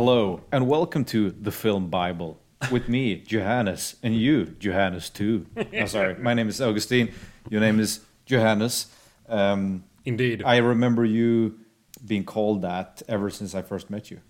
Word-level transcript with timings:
Hello, 0.00 0.42
and 0.52 0.68
welcome 0.68 1.06
to 1.06 1.30
the 1.30 1.50
Film 1.50 1.88
Bible 1.88 2.38
with 2.70 2.86
me, 2.86 3.16
Johannes, 3.16 3.96
and 4.02 4.14
you, 4.14 4.44
Johannes, 4.44 5.08
too. 5.08 5.46
Oh, 5.56 5.86
sorry, 5.86 6.16
my 6.16 6.34
name 6.34 6.50
is 6.50 6.60
Augustine. 6.60 7.14
Your 7.48 7.62
name 7.62 7.80
is 7.80 8.00
Johannes. 8.26 8.88
Um, 9.26 9.84
Indeed. 10.04 10.42
I 10.44 10.58
remember 10.58 11.06
you 11.06 11.60
being 12.06 12.24
called 12.24 12.60
that 12.60 13.00
ever 13.08 13.30
since 13.30 13.54
I 13.54 13.62
first 13.62 13.88
met 13.88 14.10
you. 14.10 14.20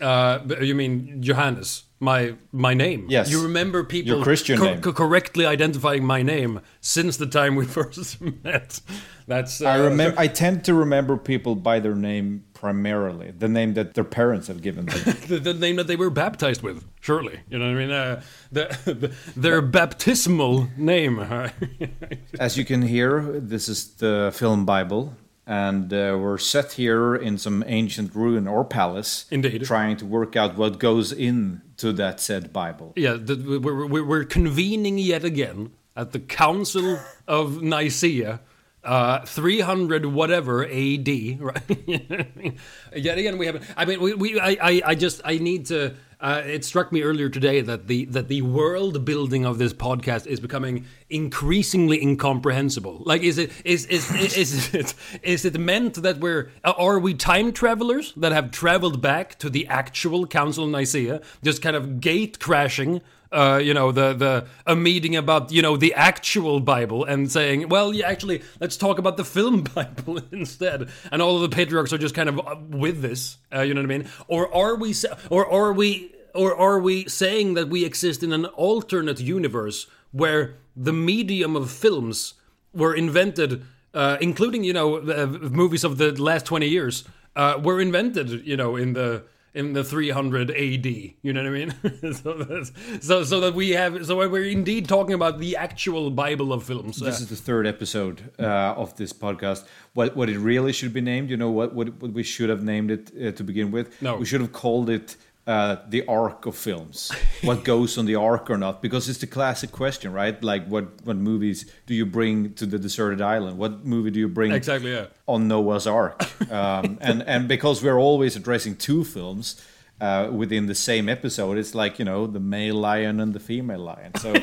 Uh, 0.00 0.38
you 0.62 0.74
mean 0.74 1.22
Johannes? 1.22 1.82
My 2.00 2.34
my 2.50 2.72
name. 2.72 3.04
Yes. 3.10 3.30
You 3.30 3.42
remember 3.42 3.84
people 3.84 4.14
Your 4.14 4.24
Christian 4.24 4.58
name. 4.58 4.80
co- 4.80 4.94
correctly 4.94 5.44
identifying 5.44 6.06
my 6.06 6.22
name 6.22 6.62
since 6.80 7.18
the 7.18 7.26
time 7.26 7.54
we 7.54 7.66
first 7.78 8.18
met. 8.22 8.80
That's. 9.26 9.60
Uh, 9.60 9.68
I 9.68 9.76
remember. 9.76 10.18
I 10.18 10.26
tend 10.26 10.64
to 10.64 10.72
remember 10.72 11.18
people 11.18 11.54
by 11.54 11.80
their 11.80 11.94
name 11.94 12.45
primarily, 12.56 13.30
the 13.32 13.48
name 13.48 13.74
that 13.74 13.92
their 13.92 14.02
parents 14.02 14.48
have 14.48 14.62
given 14.62 14.86
them. 14.86 14.98
the, 15.28 15.38
the 15.38 15.52
name 15.52 15.76
that 15.76 15.86
they 15.86 15.94
were 15.94 16.08
baptized 16.08 16.62
with. 16.62 16.84
Surely, 17.00 17.40
you 17.50 17.58
know 17.58 17.66
what 17.66 17.76
I 17.76 17.78
mean. 17.78 17.90
Uh, 17.90 18.22
the, 18.50 18.64
the, 18.84 19.14
their 19.38 19.60
baptismal 19.60 20.68
name. 20.78 21.18
As 22.40 22.56
you 22.56 22.64
can 22.64 22.80
hear, 22.80 23.38
this 23.40 23.68
is 23.68 23.94
the 23.96 24.32
Film 24.34 24.64
Bible, 24.64 25.14
and 25.46 25.92
uh, 25.92 26.16
we're 26.18 26.38
set 26.38 26.72
here 26.72 27.14
in 27.14 27.36
some 27.36 27.62
ancient 27.66 28.14
ruin 28.14 28.48
or 28.48 28.64
palace. 28.64 29.26
Indeed. 29.30 29.64
Trying 29.64 29.98
to 29.98 30.06
work 30.06 30.34
out 30.34 30.56
what 30.56 30.78
goes 30.78 31.12
into 31.12 31.92
that 31.92 32.20
said 32.20 32.54
Bible. 32.54 32.94
yeah, 32.96 33.18
the, 33.20 33.60
we're, 33.62 33.86
we're, 33.86 34.04
we're 34.04 34.24
convening 34.24 34.96
yet 34.96 35.24
again 35.24 35.72
at 35.94 36.12
the 36.12 36.20
Council 36.20 36.98
of 37.28 37.60
Nicaea. 37.62 38.40
Uh, 38.86 39.26
300 39.26 40.06
whatever 40.06 40.64
AD, 40.64 41.40
right? 41.40 41.60
Yet 42.94 43.18
again, 43.18 43.36
we 43.36 43.46
haven't. 43.46 43.64
I 43.76 43.84
mean, 43.84 44.00
we, 44.00 44.14
we 44.14 44.38
I, 44.38 44.56
I, 44.62 44.82
I 44.86 44.94
just, 44.94 45.20
I 45.24 45.38
need 45.38 45.66
to. 45.66 45.94
Uh, 46.20 46.42
it 46.46 46.64
struck 46.64 46.92
me 46.92 47.02
earlier 47.02 47.28
today 47.28 47.60
that 47.60 47.88
the 47.88 48.04
that 48.06 48.28
the 48.28 48.42
world 48.42 49.04
building 49.04 49.44
of 49.44 49.58
this 49.58 49.74
podcast 49.74 50.26
is 50.28 50.38
becoming 50.38 50.86
increasingly 51.10 52.00
incomprehensible. 52.00 53.02
Like, 53.04 53.22
is 53.22 53.38
it 53.38 53.50
is 53.64 53.86
is 53.86 54.08
is, 54.14 54.36
is 54.36 54.74
it 54.74 54.94
is 55.22 55.44
it 55.44 55.58
meant 55.58 55.94
that 56.02 56.18
we're 56.20 56.52
are 56.64 57.00
we 57.00 57.12
time 57.12 57.52
travelers 57.52 58.14
that 58.16 58.30
have 58.30 58.52
traveled 58.52 59.02
back 59.02 59.36
to 59.40 59.50
the 59.50 59.66
actual 59.66 60.28
Council 60.28 60.64
of 60.64 60.70
Nicaea, 60.70 61.20
just 61.42 61.60
kind 61.60 61.74
of 61.74 62.00
gate 62.00 62.38
crashing? 62.38 63.02
Uh, 63.36 63.58
you 63.58 63.74
know, 63.74 63.92
the 63.92 64.14
the 64.14 64.46
a 64.66 64.74
meeting 64.74 65.14
about 65.14 65.52
you 65.52 65.60
know 65.60 65.76
the 65.76 65.92
actual 65.92 66.58
Bible 66.58 67.04
and 67.04 67.30
saying, 67.30 67.68
well, 67.68 67.92
yeah, 67.92 68.08
actually, 68.08 68.42
let's 68.60 68.78
talk 68.78 68.98
about 68.98 69.18
the 69.18 69.24
film 69.24 69.60
Bible 69.74 70.20
instead. 70.32 70.88
And 71.12 71.20
all 71.20 71.36
of 71.36 71.42
the 71.42 71.54
patriarchs 71.54 71.92
are 71.92 71.98
just 71.98 72.14
kind 72.14 72.30
of 72.30 72.40
uh, 72.40 72.56
with 72.70 73.02
this, 73.02 73.36
uh, 73.54 73.60
you 73.60 73.74
know 73.74 73.82
what 73.82 73.92
I 73.92 73.98
mean? 73.98 74.08
Or 74.26 74.52
are 74.54 74.74
we, 74.74 74.94
or 75.28 75.46
are 75.46 75.72
we, 75.74 76.14
or 76.34 76.56
are 76.56 76.80
we 76.80 77.06
saying 77.08 77.54
that 77.54 77.68
we 77.68 77.84
exist 77.84 78.22
in 78.22 78.32
an 78.32 78.46
alternate 78.46 79.20
universe 79.20 79.86
where 80.12 80.54
the 80.74 80.94
medium 80.94 81.56
of 81.56 81.70
films 81.70 82.34
were 82.72 82.94
invented, 82.94 83.62
uh, 83.92 84.16
including 84.18 84.64
you 84.64 84.72
know 84.72 84.98
the, 84.98 85.24
uh, 85.24 85.26
movies 85.26 85.84
of 85.84 85.98
the 85.98 86.10
last 86.12 86.46
twenty 86.46 86.68
years, 86.68 87.04
were 87.36 87.82
invented, 87.82 88.46
you 88.46 88.56
know, 88.56 88.76
in 88.76 88.94
the 88.94 89.24
in 89.56 89.72
the 89.72 89.82
300 89.82 90.50
AD. 90.50 90.86
You 90.86 91.32
know 91.32 91.42
what 91.42 91.46
I 91.46 91.50
mean? 91.50 92.12
so, 92.12 92.34
that's, 92.34 92.72
so 93.00 93.24
so 93.24 93.40
that 93.40 93.54
we 93.54 93.70
have 93.70 94.04
so 94.06 94.16
we're 94.28 94.44
indeed 94.44 94.86
talking 94.86 95.14
about 95.14 95.38
the 95.38 95.56
actual 95.56 96.10
Bible 96.10 96.52
of 96.52 96.62
films. 96.62 96.98
This 96.98 97.20
is 97.20 97.28
the 97.28 97.36
third 97.36 97.66
episode 97.66 98.30
uh, 98.38 98.74
of 98.76 98.96
this 98.96 99.12
podcast. 99.12 99.64
What 99.94 100.14
what 100.14 100.28
it 100.28 100.38
really 100.38 100.72
should 100.72 100.92
be 100.92 101.00
named? 101.00 101.30
You 101.30 101.38
know 101.38 101.50
what 101.50 101.74
what, 101.74 101.88
what 102.00 102.12
we 102.12 102.22
should 102.22 102.50
have 102.50 102.62
named 102.62 102.90
it 102.90 103.10
uh, 103.16 103.32
to 103.32 103.42
begin 103.42 103.70
with? 103.70 104.00
No. 104.02 104.16
we 104.16 104.26
should 104.26 104.42
have 104.42 104.52
called 104.52 104.90
it. 104.90 105.16
Uh, 105.46 105.76
the 105.88 106.04
arc 106.08 106.44
of 106.44 106.56
films, 106.56 107.12
what 107.42 107.62
goes 107.62 107.96
on 107.98 108.04
the 108.04 108.16
arc 108.16 108.50
or 108.50 108.58
not? 108.58 108.82
Because 108.82 109.08
it's 109.08 109.20
the 109.20 109.28
classic 109.28 109.70
question, 109.70 110.12
right? 110.12 110.42
Like, 110.42 110.66
what 110.66 110.84
what 111.04 111.16
movies 111.16 111.70
do 111.86 111.94
you 111.94 112.04
bring 112.04 112.54
to 112.54 112.66
the 112.66 112.80
deserted 112.80 113.20
island? 113.20 113.56
What 113.56 113.84
movie 113.84 114.10
do 114.10 114.18
you 114.18 114.28
bring 114.28 114.50
exactly. 114.50 114.92
Yeah. 114.92 115.06
on 115.28 115.46
Noah's 115.46 115.86
Ark, 115.86 116.28
um, 116.50 116.98
and 117.00 117.22
and 117.22 117.46
because 117.46 117.80
we're 117.80 117.98
always 117.98 118.34
addressing 118.34 118.74
two 118.74 119.04
films 119.04 119.62
uh, 120.00 120.28
within 120.32 120.66
the 120.66 120.74
same 120.74 121.08
episode, 121.08 121.58
it's 121.58 121.74
like 121.74 122.00
you 122.00 122.04
know 122.04 122.26
the 122.26 122.40
male 122.40 122.74
lion 122.74 123.20
and 123.20 123.32
the 123.32 123.40
female 123.40 123.80
lion. 123.80 124.14
So 124.16 124.34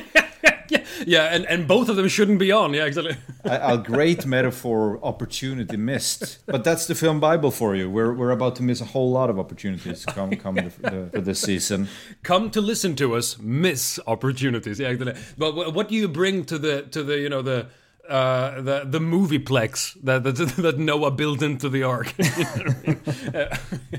Yeah, 0.80 0.84
yeah, 1.06 1.36
and, 1.36 1.46
and 1.46 1.68
both 1.68 1.90
of 1.90 1.96
them 1.98 2.08
shouldn't 2.08 2.40
be 2.40 2.52
on. 2.52 2.74
Yeah, 2.74 2.86
exactly. 2.86 3.16
a, 3.44 3.74
a 3.74 3.78
great 3.78 4.26
metaphor, 4.26 5.00
opportunity 5.04 5.78
missed. 5.78 6.46
But 6.46 6.64
that's 6.64 6.88
the 6.88 6.96
film 6.96 7.20
Bible 7.20 7.52
for 7.52 7.76
you. 7.76 7.90
We're 7.90 8.14
we're 8.14 8.32
about 8.32 8.56
to 8.58 8.64
miss 8.64 8.82
a 8.82 8.86
whole 8.86 9.12
lot 9.12 9.30
of 9.30 9.38
opportunities 9.38 10.06
come 10.06 10.32
come 10.36 10.56
the, 10.56 10.72
the, 10.82 11.10
for 11.12 11.22
this 11.22 11.42
season. 11.42 11.90
Come 12.24 12.50
to 12.52 12.62
listen 12.62 12.96
to 12.96 13.16
us, 13.16 13.38
miss 13.40 14.00
opportunities. 14.08 14.80
Yeah, 14.80 14.90
exactly. 14.90 15.22
But 15.38 15.74
what 15.74 15.90
do 15.90 15.96
you 15.96 16.08
bring 16.08 16.46
to 16.46 16.58
the 16.58 16.84
to 16.84 17.04
the 17.04 17.20
you 17.20 17.30
know 17.30 17.42
the 17.42 17.68
uh, 18.08 18.62
the 18.62 18.84
the 18.86 19.00
movieplex 19.00 19.98
that, 20.04 20.24
that 20.24 20.36
that 20.58 20.78
Noah 20.78 21.12
built 21.12 21.42
into 21.42 21.70
the 21.70 21.84
ark? 21.84 22.14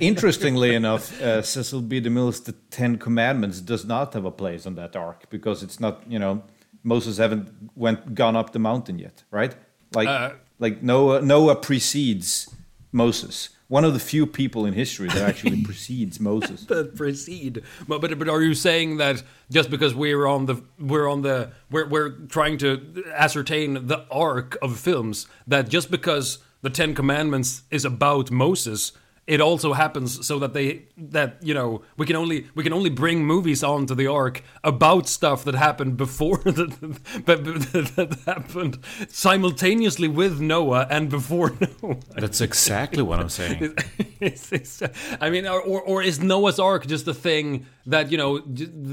Interestingly 0.01 0.75
enough, 0.75 1.21
uh, 1.23 1.43
Cecil 1.43 1.83
B. 1.83 2.01
DeMille's 2.01 2.41
The 2.41 2.53
Ten 2.71 2.99
Commandments 2.99 3.61
does 3.61 3.85
not 3.85 4.13
have 4.15 4.25
a 4.25 4.31
place 4.31 4.67
on 4.67 4.75
that 4.75 4.95
ark 4.95 5.25
because 5.31 5.63
it's 5.63 5.81
not, 5.81 6.03
you 6.07 6.19
know, 6.19 6.43
Moses 6.85 7.17
haven't 7.19 7.49
went 7.75 8.15
gone 8.15 8.37
up 8.37 8.53
the 8.53 8.59
mountain 8.59 8.99
yet, 8.99 9.25
right? 9.31 9.55
Like, 9.95 10.09
Uh, 10.09 10.31
like 10.59 10.83
Noah, 10.83 11.21
Noah 11.23 11.57
precedes 11.57 12.55
Moses. 12.93 13.49
One 13.69 13.85
of 13.85 13.95
the 13.95 13.99
few 13.99 14.27
people 14.27 14.67
in 14.67 14.75
history 14.75 15.09
that 15.09 15.23
actually 15.29 15.63
precedes 15.71 16.21
Moses. 16.21 16.65
that 16.69 16.95
proceed. 16.95 17.63
But, 17.89 18.01
but 18.01 18.19
but 18.19 18.29
are 18.29 18.43
you 18.43 18.55
saying 18.55 18.99
that 18.99 19.23
just 19.51 19.71
because 19.71 19.95
we're 19.95 20.27
on 20.27 20.47
the 20.47 20.63
we're 20.79 21.09
on 21.11 21.23
the 21.23 21.51
we're 21.71 21.89
we're 21.89 22.11
trying 22.29 22.59
to 22.59 23.03
ascertain 23.17 23.87
the 23.87 24.05
arc 24.11 24.57
of 24.63 24.79
films 24.79 25.27
that 25.47 25.69
just 25.71 25.91
because 25.91 26.39
the 26.63 26.71
Ten 26.71 26.95
Commandments 26.95 27.63
is 27.71 27.85
about 27.85 28.31
Moses, 28.31 28.93
it 29.27 29.41
also 29.41 29.73
happens 29.73 30.27
so 30.27 30.39
that 30.39 30.53
they 30.53 30.83
that 30.99 31.37
you 31.43 31.55
know 31.55 31.81
we 31.97 32.05
can 32.07 32.17
only 32.17 32.47
we 32.55 32.63
can 32.63 32.73
only 32.73 32.91
bring 32.91 33.25
movies 33.25 33.65
onto 33.65 33.95
the 33.95 34.07
ark 34.07 34.43
about 34.63 35.09
stuff 35.09 35.45
that 35.45 35.55
happened 35.55 35.97
before 35.97 36.37
that 36.45 36.99
but 37.25 37.45
that 37.45 38.19
happened 38.27 38.79
simultaneously 39.09 40.09
with 40.09 40.41
Noah 40.41 40.87
and 40.91 41.09
before 41.09 41.53
Noah. 41.83 41.97
That's 42.17 42.41
exactly 42.41 43.03
what 43.03 43.19
I'm 43.21 43.31
saying. 43.31 43.75
It's- 44.21 44.53
it's- 44.53 44.83
I 45.21 45.29
mean, 45.31 45.47
or, 45.47 45.61
or 45.61 45.81
or 45.83 46.03
is 46.03 46.19
Noah's 46.21 46.59
Ark 46.59 46.87
just 46.87 47.07
a 47.09 47.15
thing 47.15 47.67
that 47.87 48.11
you 48.13 48.17
know 48.19 48.39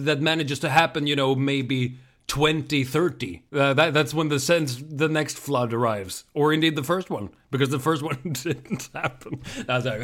that 0.05 0.19
manages 0.21 0.59
to 0.59 0.69
happen? 0.69 1.07
You 1.07 1.15
know, 1.15 1.35
maybe 1.35 1.97
2030. 2.27 3.43
Uh, 3.53 3.73
that 3.73 3.93
that's 3.93 4.13
when 4.13 4.29
the 4.29 4.39
sense 4.39 4.81
the 4.89 5.09
next 5.09 5.37
flood 5.37 5.73
arrives, 5.73 6.23
or 6.33 6.53
indeed 6.53 6.75
the 6.75 6.83
first 6.83 7.09
one, 7.09 7.29
because 7.49 7.69
the 7.69 7.79
first 7.79 8.01
one 8.09 8.17
didn't 8.23 8.89
happen. 8.93 9.41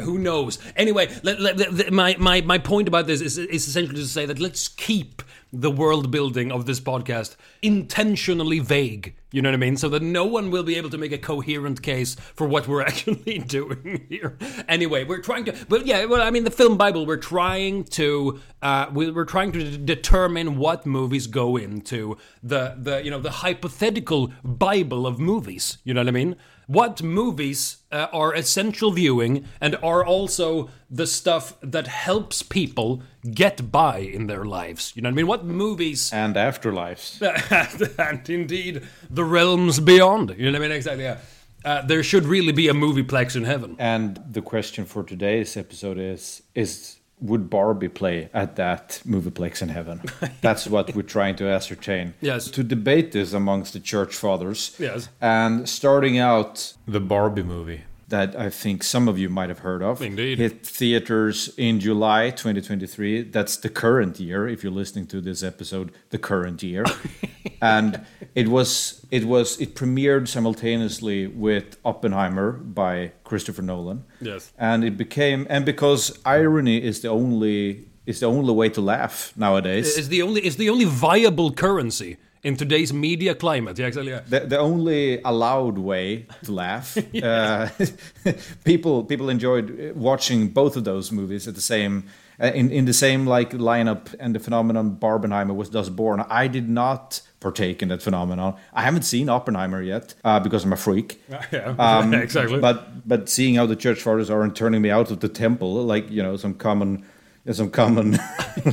Who 0.00 0.18
knows? 0.18 0.58
Anyway, 0.76 1.08
let, 1.22 1.40
let, 1.40 1.56
let- 1.72 1.92
my 1.92 2.16
my 2.18 2.40
my 2.42 2.58
point 2.58 2.88
about 2.88 3.06
this 3.06 3.20
is 3.20 3.38
is 3.38 3.66
essentially 3.68 3.96
to 4.00 4.06
say 4.06 4.26
that 4.26 4.38
let's 4.38 4.68
keep 4.68 5.22
the 5.52 5.70
world 5.70 6.10
building 6.10 6.52
of 6.52 6.66
this 6.66 6.78
podcast 6.80 7.36
intentionally 7.62 8.58
vague. 8.58 9.14
You 9.32 9.40
know 9.42 9.48
what 9.50 9.54
I 9.54 9.58
mean? 9.58 9.76
So 9.76 9.88
that 9.90 10.02
no 10.02 10.24
one 10.24 10.50
will 10.50 10.62
be 10.62 10.76
able 10.76 10.90
to 10.90 10.98
make 10.98 11.12
a 11.12 11.18
coherent 11.18 11.82
case 11.82 12.14
for 12.34 12.46
what 12.46 12.66
we're 12.68 12.82
actually 12.90 13.38
doing 13.38 14.06
here. 14.08 14.36
Anyway, 14.68 15.04
we're 15.04 15.20
trying 15.22 15.44
to, 15.46 15.54
but 15.68 15.86
yeah, 15.86 16.04
well, 16.06 16.20
I 16.22 16.30
mean, 16.30 16.44
the 16.44 16.50
film 16.50 16.76
Bible, 16.76 17.06
we're 17.06 17.16
trying 17.16 17.84
to, 17.84 18.40
uh, 18.62 18.86
we- 18.92 19.10
we're 19.10 19.24
trying 19.24 19.52
to 19.52 19.78
determine 19.78 20.58
what 20.58 20.84
movies 20.86 21.26
go 21.26 21.56
into 21.56 22.16
the, 22.42 22.74
the, 22.78 23.02
you 23.04 23.10
know, 23.10 23.20
the 23.20 23.30
hypothetical 23.30 24.32
Bible 24.44 25.06
of 25.06 25.18
movies. 25.18 25.78
You 25.84 25.94
know 25.94 26.00
what 26.00 26.08
I 26.08 26.12
mean? 26.12 26.36
What 26.68 27.02
movies 27.02 27.78
uh, 27.90 28.08
are 28.12 28.34
essential 28.34 28.90
viewing 28.90 29.46
and 29.58 29.74
are 29.82 30.04
also 30.04 30.68
the 30.90 31.06
stuff 31.06 31.54
that 31.62 31.86
helps 31.86 32.42
people 32.42 33.02
get 33.32 33.72
by 33.72 34.00
in 34.00 34.26
their 34.26 34.44
lives? 34.44 34.92
You 34.94 35.00
know 35.00 35.08
what 35.08 35.14
I 35.14 35.16
mean? 35.16 35.26
What 35.26 35.46
movies 35.46 36.12
And 36.12 36.36
afterlives. 36.36 37.22
and 37.98 38.28
indeed 38.28 38.82
the 39.08 39.24
realms 39.24 39.80
beyond. 39.80 40.34
You 40.36 40.52
know 40.52 40.58
what 40.58 40.66
I 40.66 40.68
mean? 40.68 40.76
Exactly. 40.76 41.04
Yeah. 41.04 41.18
Uh, 41.64 41.80
there 41.86 42.02
should 42.02 42.26
really 42.26 42.52
be 42.52 42.68
a 42.68 42.74
movieplex 42.74 43.34
in 43.34 43.44
heaven. 43.44 43.74
And 43.78 44.20
the 44.30 44.42
question 44.42 44.84
for 44.84 45.02
today's 45.02 45.56
episode 45.56 45.98
is: 45.98 46.42
Is 46.54 46.97
would 47.20 47.50
Barbie 47.50 47.88
play 47.88 48.28
at 48.32 48.56
that 48.56 49.02
movieplex 49.06 49.62
in 49.62 49.68
heaven? 49.68 50.02
That's 50.40 50.66
what 50.66 50.94
we're 50.94 51.02
trying 51.02 51.36
to 51.36 51.48
ascertain. 51.48 52.14
Yes. 52.20 52.50
To 52.50 52.62
debate 52.62 53.12
this 53.12 53.32
amongst 53.32 53.72
the 53.72 53.80
church 53.80 54.14
fathers. 54.14 54.76
Yes. 54.78 55.08
And 55.20 55.68
starting 55.68 56.18
out 56.18 56.74
the 56.86 57.00
Barbie 57.00 57.42
movie. 57.42 57.82
That 58.08 58.34
I 58.36 58.48
think 58.48 58.82
some 58.82 59.06
of 59.06 59.18
you 59.18 59.28
might 59.28 59.48
have 59.50 59.60
heard 59.60 59.82
of. 59.82 60.00
Indeed. 60.00 60.38
Hit 60.38 60.66
theaters 60.66 61.52
in 61.56 61.78
July 61.78 62.30
2023. 62.30 63.24
That's 63.24 63.56
the 63.56 63.68
current 63.68 64.18
year. 64.18 64.48
If 64.48 64.62
you're 64.62 64.72
listening 64.72 65.06
to 65.08 65.20
this 65.20 65.42
episode, 65.42 65.92
the 66.10 66.18
current 66.18 66.62
year, 66.62 66.84
and 67.62 68.04
it 68.34 68.48
was 68.48 69.04
it 69.10 69.24
was 69.24 69.60
it 69.60 69.74
premiered 69.74 70.26
simultaneously 70.28 71.26
with 71.26 71.76
Oppenheimer 71.84 72.52
by 72.52 73.12
Christopher 73.24 73.62
Nolan. 73.62 74.04
Yes. 74.20 74.52
and 74.58 74.84
it 74.84 74.96
became 74.96 75.46
and 75.50 75.64
because 75.64 76.18
irony 76.24 76.82
is 76.82 77.00
the 77.02 77.08
only 77.08 77.88
is 78.06 78.20
the 78.20 78.26
only 78.26 78.54
way 78.54 78.70
to 78.70 78.80
laugh 78.80 79.34
nowadays. 79.36 79.98
It's 79.98 80.08
the 80.08 80.22
only 80.22 80.40
it's 80.40 80.56
the 80.56 80.70
only 80.70 80.86
viable 80.86 81.52
currency 81.52 82.16
in 82.48 82.56
today's 82.56 82.92
media 82.92 83.34
climate. 83.34 83.78
Yeah, 83.78 83.86
exactly. 83.88 84.12
Yeah. 84.12 84.22
the, 84.32 84.40
the 84.40 84.58
only 84.58 85.20
allowed 85.22 85.78
way 85.78 86.26
to 86.44 86.52
laugh. 86.52 86.96
uh, 87.22 87.68
people 88.64 89.04
people 89.04 89.28
enjoyed 89.30 89.92
watching 89.94 90.48
both 90.48 90.76
of 90.76 90.84
those 90.84 91.12
movies 91.12 91.46
at 91.48 91.54
the 91.54 91.60
same 91.60 91.94
uh, 92.40 92.46
in 92.54 92.70
in 92.70 92.84
the 92.86 92.92
same 92.92 93.26
like 93.26 93.50
lineup, 93.52 94.14
and 94.20 94.34
the 94.34 94.40
phenomenon 94.40 94.96
Barbenheimer 95.00 95.54
was 95.54 95.70
thus 95.70 95.88
born. 95.88 96.24
I 96.42 96.48
did 96.48 96.68
not 96.68 97.20
partake 97.40 97.82
in 97.82 97.88
that 97.88 98.02
phenomenon. 98.02 98.54
I 98.72 98.82
haven't 98.82 99.02
seen 99.04 99.28
Oppenheimer 99.28 99.82
yet 99.82 100.14
uh, 100.24 100.40
because 100.40 100.64
I'm 100.64 100.72
a 100.72 100.76
freak. 100.76 101.20
Yeah, 101.52 101.74
Um, 101.78 102.14
exactly. 102.14 102.60
But 102.60 103.06
but 103.08 103.28
seeing 103.28 103.54
how 103.58 103.66
the 103.66 103.76
church 103.76 104.00
fathers 104.02 104.30
are 104.30 104.42
and 104.42 104.54
turning 104.56 104.82
me 104.82 104.90
out 104.90 105.10
of 105.10 105.18
the 105.20 105.28
temple, 105.28 105.72
like 105.94 106.10
you 106.10 106.22
know 106.22 106.36
some 106.36 106.54
common 106.54 107.04
some 107.52 107.70
common 107.70 108.18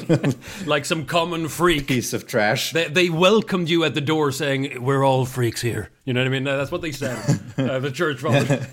like 0.66 0.86
some 0.86 1.06
common 1.06 1.48
freak. 1.48 1.88
piece 1.88 2.14
of 2.14 2.28
trash. 2.28 2.72
They, 2.72 2.88
they 2.88 3.10
welcomed 3.10 3.70
you 3.70 3.84
at 3.84 3.94
the 3.94 4.02
door 4.02 4.32
saying, 4.32 4.84
We're 4.84 5.04
all 5.04 5.26
freaks 5.26 5.62
here. 5.62 5.90
You 6.06 6.14
know 6.14 6.20
what 6.20 6.28
I 6.28 6.30
mean? 6.30 6.44
That's 6.44 6.72
what 6.72 6.84
they 6.84 6.92
said. 6.92 7.18
uh, 7.58 7.80
the 7.80 7.90
church 7.90 8.20
fathers. 8.20 8.64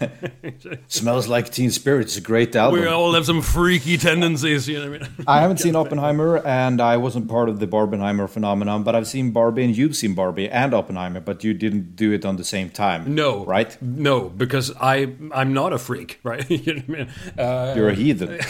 Smells 0.88 1.28
like 1.28 1.50
Teen 1.50 1.70
Spirit. 1.70 2.02
It's 2.02 2.18
a 2.18 2.20
great 2.20 2.54
album. 2.54 2.78
we 2.78 2.86
all 2.86 3.14
have 3.14 3.24
some 3.24 3.40
freaky 3.40 3.96
tendencies. 3.96 4.68
You 4.68 4.84
know 4.84 4.90
what 4.90 5.02
I 5.02 5.08
mean? 5.08 5.24
I 5.26 5.40
haven't 5.40 5.56
seen 5.56 5.74
Oppenheimer, 5.74 6.46
and 6.46 6.78
I 6.78 6.98
wasn't 6.98 7.28
part 7.28 7.48
of 7.48 7.58
the 7.58 7.66
Barbenheimer 7.66 8.28
phenomenon. 8.28 8.82
But 8.82 8.96
I've 8.96 9.06
seen 9.06 9.30
Barbie, 9.30 9.64
and 9.64 9.74
you've 9.74 9.96
seen 9.96 10.14
Barbie 10.14 10.50
and 10.50 10.74
Oppenheimer, 10.74 11.20
but 11.20 11.42
you 11.42 11.54
didn't 11.54 11.96
do 11.96 12.12
it 12.12 12.26
on 12.26 12.36
the 12.36 12.44
same 12.44 12.68
time. 12.68 13.14
No. 13.14 13.46
right? 13.46 13.80
No, 13.80 14.28
because 14.28 14.70
I, 14.78 15.14
I'm 15.32 15.54
not 15.54 15.72
a 15.72 15.78
freak, 15.78 16.20
right? 16.24 16.48
you 16.50 16.74
know 16.74 16.82
what 16.82 16.98
I 17.00 17.04
mean? 17.04 17.08
Uh, 17.38 17.74
You're 17.74 17.88
a 17.88 17.94
heathen. 17.94 18.40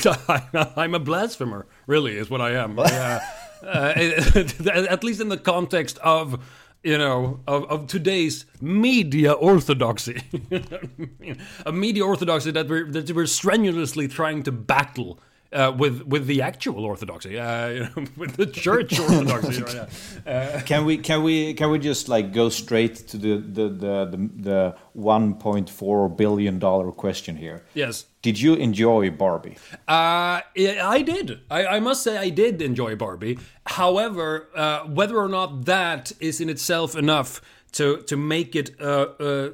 I'm 0.77 0.95
a 0.97 0.99
blasphemer, 0.99 1.67
really, 1.87 2.17
is 2.17 2.29
what 2.29 2.41
I 2.41 2.57
am. 2.57 2.81
Uh, 2.81 3.21
at 3.65 5.05
least 5.05 5.21
in 5.21 5.29
the 5.29 5.39
context 5.39 5.99
of, 5.99 6.43
you 6.83 6.99
know, 6.99 7.41
of, 7.47 7.65
of 7.71 7.87
today's 7.87 8.45
media 8.61 9.33
orthodoxy. 9.33 10.23
A 11.67 11.73
media 11.73 12.05
orthodoxy 12.05 12.51
that 12.51 12.69
we're, 12.69 12.91
that 12.91 13.11
we're 13.13 13.27
strenuously 13.27 14.09
trying 14.09 14.43
to 14.45 14.53
battle. 14.53 15.21
Uh, 15.53 15.71
with 15.77 16.03
with 16.07 16.27
the 16.27 16.41
actual 16.41 16.85
orthodoxy, 16.85 17.39
uh, 17.39 17.69
you 17.69 17.81
know, 17.97 18.07
with 18.17 18.37
the 18.37 18.47
church 18.47 18.99
orthodoxy, 18.99 19.61
know, 19.61 19.87
yeah. 20.27 20.61
Can 20.67 20.87
we 20.87 20.97
can 20.97 21.23
we 21.23 21.53
can 21.53 21.71
we 21.71 21.79
just 21.79 22.09
like 22.09 22.33
go 22.33 22.49
straight 22.49 22.95
to 23.09 23.19
the 23.19 23.37
the 23.37 23.69
the 23.69 24.05
the, 24.07 24.31
the 24.37 24.77
1.4 24.97 26.17
billion 26.17 26.59
dollar 26.59 26.91
question 26.91 27.37
here? 27.37 27.65
Yes. 27.75 28.07
Did 28.23 28.41
you 28.41 28.55
enjoy 28.55 29.11
Barbie? 29.11 29.57
Uh, 29.89 30.41
I 30.47 31.03
did. 31.05 31.41
I, 31.51 31.67
I 31.67 31.81
must 31.81 32.03
say 32.03 32.17
I 32.17 32.31
did 32.31 32.63
enjoy 32.63 32.95
Barbie. 32.95 33.39
However, 33.67 34.49
uh, 34.55 34.85
whether 34.85 35.19
or 35.19 35.29
not 35.29 35.65
that 35.65 36.13
is 36.21 36.41
in 36.41 36.49
itself 36.49 36.97
enough 36.97 37.41
to 37.73 38.03
to 38.03 38.17
make 38.17 38.55
it 38.55 38.71
uh, 38.81 39.07
uh, 39.19 39.51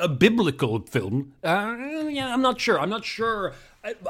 a 0.00 0.08
biblical 0.08 0.80
film, 0.80 1.32
uh, 1.42 1.74
yeah, 2.08 2.32
I'm 2.32 2.42
not 2.42 2.60
sure. 2.60 2.78
I'm 2.78 2.90
not 2.90 3.04
sure. 3.04 3.54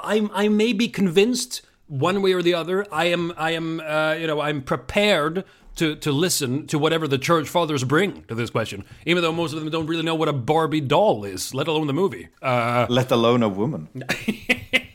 I, 0.02 0.28
I, 0.32 0.48
may 0.48 0.72
be 0.72 0.88
convinced 0.88 1.62
one 1.88 2.22
way 2.22 2.32
or 2.32 2.42
the 2.42 2.54
other. 2.54 2.86
I 2.90 3.06
am 3.06 3.32
I 3.36 3.52
am 3.52 3.80
uh, 3.80 4.14
you 4.14 4.26
know 4.26 4.40
I'm 4.40 4.62
prepared. 4.62 5.44
To, 5.76 5.94
to 5.96 6.10
listen 6.10 6.66
to 6.68 6.78
whatever 6.78 7.06
the 7.06 7.18
church 7.18 7.50
fathers 7.50 7.84
bring 7.84 8.22
to 8.28 8.34
this 8.34 8.48
question, 8.48 8.82
even 9.04 9.22
though 9.22 9.30
most 9.30 9.52
of 9.52 9.60
them 9.60 9.68
don't 9.68 9.86
really 9.86 10.04
know 10.04 10.14
what 10.14 10.26
a 10.26 10.32
Barbie 10.32 10.80
doll 10.80 11.22
is, 11.24 11.52
let 11.52 11.68
alone 11.68 11.86
the 11.86 11.92
movie. 11.92 12.28
Uh, 12.40 12.86
Let 12.88 13.10
alone 13.10 13.42
a 13.42 13.50
woman. 13.50 13.90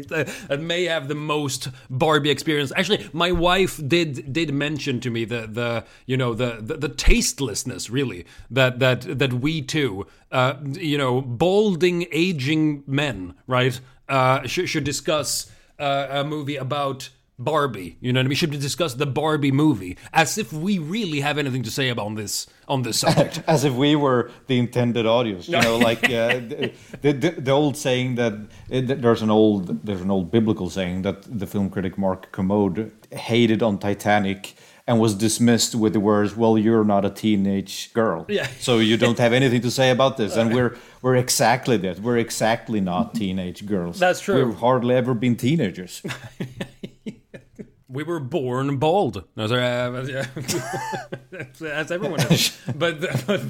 that 0.00 0.60
may 0.60 0.84
have 0.84 1.08
the 1.08 1.14
most 1.14 1.68
Barbie 1.90 2.30
experience. 2.30 2.72
Actually, 2.76 3.08
my 3.12 3.32
wife 3.32 3.80
did 3.86 4.32
did 4.32 4.52
mention 4.52 5.00
to 5.00 5.10
me 5.10 5.24
the 5.24 5.46
the 5.46 5.84
you 6.06 6.16
know 6.16 6.34
the 6.34 6.58
the, 6.60 6.76
the 6.76 6.88
tastelessness 6.88 7.90
really 7.90 8.24
that 8.50 8.78
that 8.78 9.18
that 9.18 9.32
we 9.32 9.62
too 9.62 10.06
uh, 10.30 10.54
you 10.62 10.98
know 10.98 11.20
balding 11.20 12.06
aging 12.12 12.82
men 12.86 13.34
right 13.46 13.80
uh, 14.08 14.46
should 14.46 14.84
discuss 14.84 15.50
uh, 15.78 16.06
a 16.10 16.24
movie 16.24 16.56
about. 16.56 17.10
Barbie, 17.44 17.96
you 18.00 18.12
know 18.12 18.20
what 18.20 18.26
I 18.26 18.28
mean? 18.28 18.36
Should 18.36 18.50
we 18.52 18.58
discuss 18.58 18.94
the 18.94 19.06
Barbie 19.06 19.52
movie 19.52 19.96
as 20.12 20.38
if 20.38 20.52
we 20.52 20.78
really 20.78 21.20
have 21.20 21.38
anything 21.38 21.62
to 21.64 21.70
say 21.70 21.88
about 21.88 22.14
this 22.16 22.46
on 22.68 22.82
this 22.82 22.98
subject. 23.04 23.42
As 23.46 23.64
if 23.64 23.72
we 23.74 23.96
were 23.96 24.30
the 24.46 24.58
intended 24.58 25.06
audience, 25.06 25.48
you 25.48 25.60
know, 25.60 25.76
like 25.78 26.04
uh, 26.04 26.40
the, 26.50 26.72
the 27.02 27.12
the 27.12 27.50
old 27.50 27.76
saying 27.76 28.14
that 28.16 28.32
uh, 28.32 28.80
there's 29.02 29.22
an 29.22 29.30
old 29.30 29.84
there's 29.86 30.00
an 30.00 30.10
old 30.10 30.30
biblical 30.30 30.70
saying 30.70 31.02
that 31.02 31.22
the 31.38 31.46
film 31.46 31.70
critic 31.70 31.98
Mark 31.98 32.30
Kermode 32.32 32.90
hated 33.10 33.62
on 33.62 33.78
Titanic 33.78 34.54
and 34.86 34.98
was 34.98 35.14
dismissed 35.14 35.74
with 35.76 35.92
the 35.92 36.00
words, 36.00 36.36
"Well, 36.36 36.58
you're 36.58 36.84
not 36.84 37.04
a 37.04 37.10
teenage 37.10 37.92
girl, 37.92 38.26
Yeah. 38.28 38.48
so 38.58 38.78
you 38.80 38.96
don't 38.96 39.18
have 39.18 39.32
anything 39.32 39.60
to 39.62 39.70
say 39.70 39.90
about 39.90 40.16
this." 40.16 40.36
And 40.36 40.52
we're 40.52 40.76
we're 41.02 41.16
exactly 41.16 41.76
that. 41.78 42.00
We're 42.00 42.18
exactly 42.18 42.80
not 42.80 43.14
teenage 43.14 43.64
girls. 43.66 43.98
That's 43.98 44.20
true. 44.20 44.44
We've 44.46 44.58
hardly 44.58 44.94
ever 44.96 45.14
been 45.14 45.36
teenagers. 45.36 46.02
We 47.92 48.04
were 48.04 48.20
born 48.20 48.78
bald. 48.78 49.24
No, 49.36 49.46
sorry, 49.46 49.62
uh, 49.62 50.02
yeah. 50.06 50.26
that's, 51.30 51.58
that's 51.58 51.90
everyone 51.90 52.20
is. 52.20 52.58
But, 52.74 53.00
but, 53.26 53.42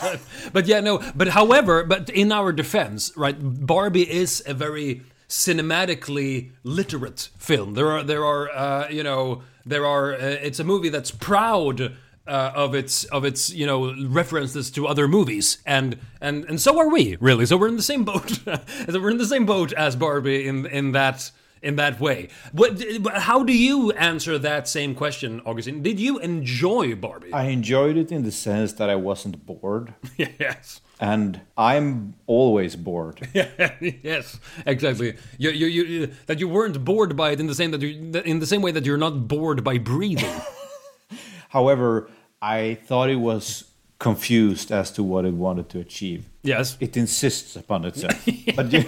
but, 0.00 0.20
but 0.52 0.66
yeah, 0.66 0.80
no. 0.80 1.02
But 1.16 1.28
however, 1.28 1.82
but 1.82 2.08
in 2.10 2.30
our 2.30 2.52
defense, 2.52 3.10
right, 3.16 3.36
Barbie 3.40 4.08
is 4.08 4.42
a 4.46 4.54
very 4.54 5.02
cinematically 5.28 6.50
literate 6.62 7.30
film. 7.36 7.74
There 7.74 7.90
are 7.90 8.02
there 8.04 8.24
are 8.24 8.50
uh, 8.50 8.88
you 8.90 9.02
know 9.02 9.42
there 9.66 9.84
are 9.84 10.14
uh, 10.14 10.18
it's 10.18 10.60
a 10.60 10.64
movie 10.64 10.88
that's 10.88 11.10
proud. 11.10 11.96
Uh, 12.26 12.50
of 12.54 12.74
its 12.74 13.04
of 13.04 13.22
its 13.22 13.50
you 13.50 13.66
know 13.66 13.94
references 14.06 14.70
to 14.70 14.86
other 14.86 15.06
movies 15.06 15.58
and 15.66 15.98
and 16.22 16.46
and 16.46 16.58
so 16.58 16.78
are 16.78 16.88
we 16.88 17.18
really 17.20 17.44
so 17.44 17.54
we're 17.54 17.68
in 17.68 17.76
the 17.76 17.82
same 17.82 18.02
boat 18.02 18.30
so 18.88 18.98
we're 18.98 19.10
in 19.10 19.18
the 19.18 19.26
same 19.26 19.44
boat 19.44 19.74
as 19.74 19.94
Barbie 19.94 20.48
in 20.48 20.64
in 20.64 20.92
that 20.92 21.30
in 21.64 21.76
that 21.76 21.98
way. 21.98 22.28
What, 22.52 22.80
how 23.14 23.42
do 23.42 23.52
you 23.52 23.90
answer 23.92 24.38
that 24.38 24.68
same 24.68 24.94
question, 24.94 25.40
Augustine? 25.46 25.82
Did 25.82 25.98
you 25.98 26.18
enjoy 26.18 26.94
Barbie? 26.94 27.32
I 27.32 27.44
enjoyed 27.44 27.96
it 27.96 28.12
in 28.12 28.22
the 28.22 28.30
sense 28.30 28.74
that 28.74 28.90
I 28.90 28.96
wasn't 28.96 29.44
bored. 29.46 29.94
yes. 30.16 30.80
And 31.00 31.40
I'm 31.56 32.14
always 32.26 32.76
bored. 32.76 33.26
yes, 33.34 34.38
exactly. 34.64 35.16
You, 35.38 35.50
you, 35.50 35.66
you, 35.66 36.06
that 36.26 36.38
you 36.38 36.48
weren't 36.48 36.84
bored 36.84 37.16
by 37.16 37.30
it 37.32 37.40
in 37.40 37.46
the 37.46 37.54
same 37.54 37.72
that 37.72 37.82
you, 37.82 38.12
in 38.24 38.38
the 38.38 38.46
same 38.46 38.62
way 38.62 38.70
that 38.70 38.84
you're 38.84 38.96
not 38.96 39.26
bored 39.26 39.64
by 39.64 39.78
breathing. 39.78 40.40
However, 41.48 42.08
I 42.40 42.78
thought 42.86 43.10
it 43.10 43.16
was 43.16 43.64
confused 44.04 44.70
as 44.70 44.90
to 44.90 45.02
what 45.02 45.24
it 45.24 45.32
wanted 45.32 45.66
to 45.70 45.78
achieve. 45.80 46.20
yes. 46.42 46.76
It 46.78 46.94
insists 46.94 47.56
upon 47.56 47.80
itself. 47.86 48.18
but 48.58 48.66
you, 48.70 48.82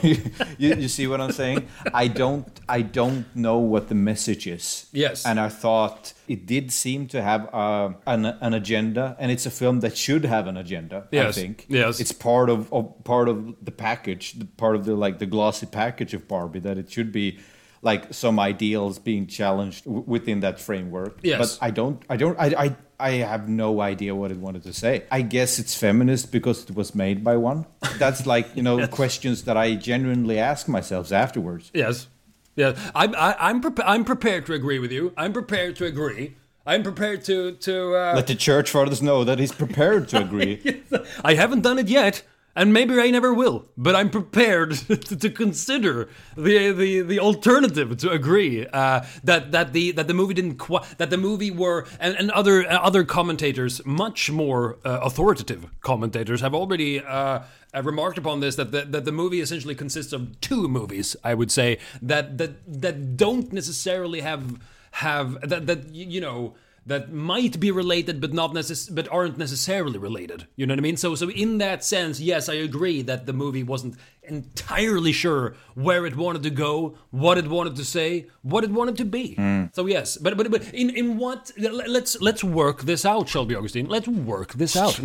you, 0.59 0.75
you 0.83 0.89
see 0.89 1.07
what 1.11 1.21
I'm 1.23 1.33
saying? 1.33 1.67
I 1.95 2.07
don't 2.23 2.47
I 2.69 2.83
don't 2.83 3.25
know 3.35 3.59
what 3.73 3.89
the 3.89 3.95
message 4.11 4.45
is. 4.47 4.65
Yes. 4.93 5.25
And 5.25 5.41
I 5.41 5.49
thought 5.63 6.13
it 6.29 6.41
did 6.55 6.71
seem 6.71 7.01
to 7.15 7.19
have 7.23 7.43
uh, 7.55 7.89
an 8.15 8.27
an 8.47 8.53
agenda, 8.63 9.05
and 9.19 9.29
it's 9.35 9.47
a 9.53 9.55
film 9.63 9.81
that 9.85 9.97
should 9.97 10.25
have 10.35 10.47
an 10.53 10.59
agenda. 10.65 10.99
Yes. 11.11 11.29
I 11.29 11.41
think. 11.41 11.65
Yes. 11.69 11.99
It's 12.03 12.13
part 12.13 12.49
of, 12.55 12.61
of 12.77 12.85
part 13.05 13.27
of 13.33 13.37
the 13.69 13.75
package, 13.89 14.25
the 14.41 14.49
part 14.63 14.75
of 14.77 14.83
the 14.85 14.95
like 15.05 15.17
the 15.25 15.31
glossy 15.37 15.69
package 15.83 16.13
of 16.19 16.23
Barbie 16.29 16.61
that 16.69 16.77
it 16.83 16.89
should 16.95 17.11
be 17.11 17.39
like 17.83 18.03
some 18.13 18.37
ideals 18.39 18.99
being 18.99 19.27
challenged 19.27 19.85
w- 19.85 20.05
within 20.07 20.41
that 20.41 20.61
framework. 20.61 21.13
Yes. 21.23 21.39
But 21.41 21.67
I 21.67 21.71
don't 21.71 21.99
I 22.15 22.17
don't 22.23 22.37
I, 22.39 22.49
I 22.65 22.77
I 22.99 23.11
have 23.12 23.49
no 23.49 23.81
idea 23.81 24.15
what 24.15 24.31
it 24.31 24.38
wanted 24.38 24.62
to 24.65 24.73
say. 24.73 25.05
I 25.11 25.23
guess 25.23 25.59
it's 25.59 25.75
feminist 25.79 26.33
because 26.33 26.65
it 26.65 26.75
was 26.75 26.95
made 26.95 27.23
by 27.23 27.37
one. 27.37 27.67
That's 27.99 28.26
like, 28.26 28.55
you 28.57 28.62
know, 28.62 28.87
questions 29.00 29.45
that 29.45 29.57
I 29.57 29.75
genuinely 29.75 30.38
ask 30.38 30.69
myself 30.69 31.12
afterwards. 31.12 31.71
Yes. 31.75 32.09
Yeah. 32.55 32.75
I'm 32.95 33.15
I, 33.15 33.37
I'm 33.38 33.61
prepa- 33.62 33.85
I'm 33.87 34.05
prepared 34.05 34.47
to 34.47 34.55
agree 34.55 34.79
with 34.79 34.93
you. 34.93 35.12
I'm 35.17 35.33
prepared 35.33 35.76
to 35.76 35.85
agree. 35.85 36.37
I'm 36.65 36.83
prepared 36.83 37.23
to 37.26 37.53
to. 37.53 37.95
Uh, 37.95 38.12
Let 38.17 38.26
the 38.26 38.35
church 38.35 38.71
fathers 38.71 39.00
know 39.03 39.25
that 39.25 39.38
he's 39.38 39.53
prepared 39.53 40.09
to 40.09 40.19
agree. 40.23 40.83
I 41.25 41.35
haven't 41.35 41.61
done 41.61 41.79
it 41.79 41.88
yet. 41.88 42.23
And 42.57 42.73
maybe 42.73 42.99
I 42.99 43.11
never 43.11 43.33
will, 43.33 43.67
but 43.77 43.95
I'm 43.95 44.11
prepared 44.11 44.73
to, 44.89 44.97
to 44.97 45.31
consider 45.31 46.09
the, 46.37 46.73
the 46.73 47.03
the 47.03 47.21
alternative 47.21 47.97
to 47.99 48.11
agree 48.11 48.67
uh, 48.67 49.05
that 49.23 49.53
that 49.53 49.73
the 49.73 49.93
that 49.93 50.09
the 50.09 50.15
movie 50.15 50.35
didn't 50.35 50.57
qu- 50.57 50.81
that 50.97 51.11
the 51.11 51.19
movie 51.19 51.51
were 51.51 51.87
and, 52.01 52.17
and 52.17 52.31
other 52.31 52.67
uh, 52.67 52.79
other 52.79 53.05
commentators, 53.05 53.85
much 53.85 54.31
more 54.31 54.79
uh, 54.85 55.01
authoritative 55.03 55.67
commentators, 55.81 56.41
have 56.41 56.55
already. 56.55 57.01
Uh, 57.01 57.41
remarked 57.83 58.17
upon 58.17 58.41
this 58.41 58.57
that 58.57 58.73
the, 58.73 58.87
that 58.87 59.05
the 59.05 59.13
movie 59.13 59.43
essentially 59.43 59.75
consists 59.75 60.15
of 60.15 60.41
two 60.41 60.67
movies. 60.67 61.15
I 61.23 61.35
would 61.35 61.51
say 61.51 61.79
that 62.01 62.39
that 62.39 62.53
that 62.67 63.19
don't 63.19 63.53
necessarily 63.53 64.23
have 64.23 64.59
have 64.93 65.47
that 65.47 65.67
that 65.67 65.95
you 65.95 66.23
know 66.23 66.55
that 66.87 67.12
might 67.12 67.59
be 67.59 67.71
related 67.71 68.21
but 68.21 68.33
not 68.33 68.52
necess- 68.55 68.95
but 68.95 69.09
aren't 69.11 69.37
necessarily 69.38 69.99
related. 69.99 70.47
You 70.57 70.66
know 70.66 70.73
what 70.75 70.78
I 70.78 70.83
mean? 70.83 70.97
So 70.97 71.14
so 71.16 71.28
in 71.31 71.59
that 71.59 71.85
sense, 71.85 72.21
yes, 72.21 72.49
I 72.49 72.55
agree 72.55 73.02
that 73.02 73.26
the 73.26 73.33
movie 73.33 73.62
wasn't 73.62 73.97
entirely 74.23 75.12
sure 75.12 75.55
where 75.75 76.05
it 76.07 76.16
wanted 76.16 76.43
to 76.43 76.50
go, 76.50 76.97
what 77.11 77.38
it 77.38 77.47
wanted 77.49 77.76
to 77.76 77.85
say, 77.85 78.26
what 78.43 78.64
it 78.64 78.71
wanted 78.71 78.97
to 78.97 79.05
be. 79.05 79.37
So 79.73 79.87
yes, 79.87 80.16
but 80.16 80.37
but 80.37 80.50
but 80.50 80.62
in 80.75 80.90
in 80.90 81.19
what 81.19 81.50
let's 81.59 82.21
let's 82.21 82.43
work 82.45 82.83
this 82.83 83.05
out, 83.05 83.28
Shelby 83.28 83.55
Augustine. 83.55 83.87
Let's 83.88 84.09
work 84.09 84.55
this 84.55 84.76
out. 84.76 84.97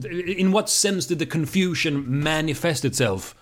There- 0.00 0.18
in 0.42 0.52
what 0.52 0.68
sense 0.68 1.06
did 1.06 1.18
the 1.18 1.26
confusion 1.26 1.94
manifest 2.22 2.84
itself 2.84 3.34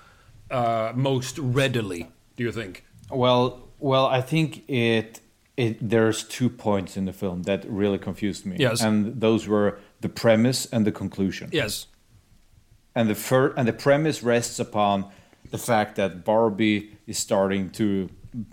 uh, 0.50 0.92
most 0.94 1.38
readily? 1.38 2.08
Do 2.36 2.44
you 2.44 2.52
think? 2.52 2.84
Well, 3.10 3.68
well, 3.78 4.06
I 4.06 4.20
think 4.22 4.68
it 4.68 5.20
it 5.56 5.88
there's 5.90 6.24
two 6.24 6.48
points 6.48 6.96
in 6.96 7.04
the 7.04 7.12
film 7.12 7.42
that 7.44 7.64
really 7.68 7.98
confused 7.98 8.44
me. 8.46 8.56
Yes. 8.58 8.82
and 8.82 9.20
those 9.20 9.46
were 9.46 9.78
the 10.00 10.08
premise 10.08 10.66
and 10.66 10.84
the 10.86 10.92
conclusion. 10.92 11.50
Yes. 11.52 11.86
and 12.94 13.08
the 13.08 13.14
fir- 13.14 13.54
and 13.56 13.66
the 13.68 13.72
premise 13.72 14.22
rests 14.22 14.58
upon 14.58 15.06
the 15.50 15.58
fact 15.58 15.96
that 15.96 16.24
Barbie 16.24 16.96
is 17.06 17.18
starting 17.18 17.70
to, 17.70 18.08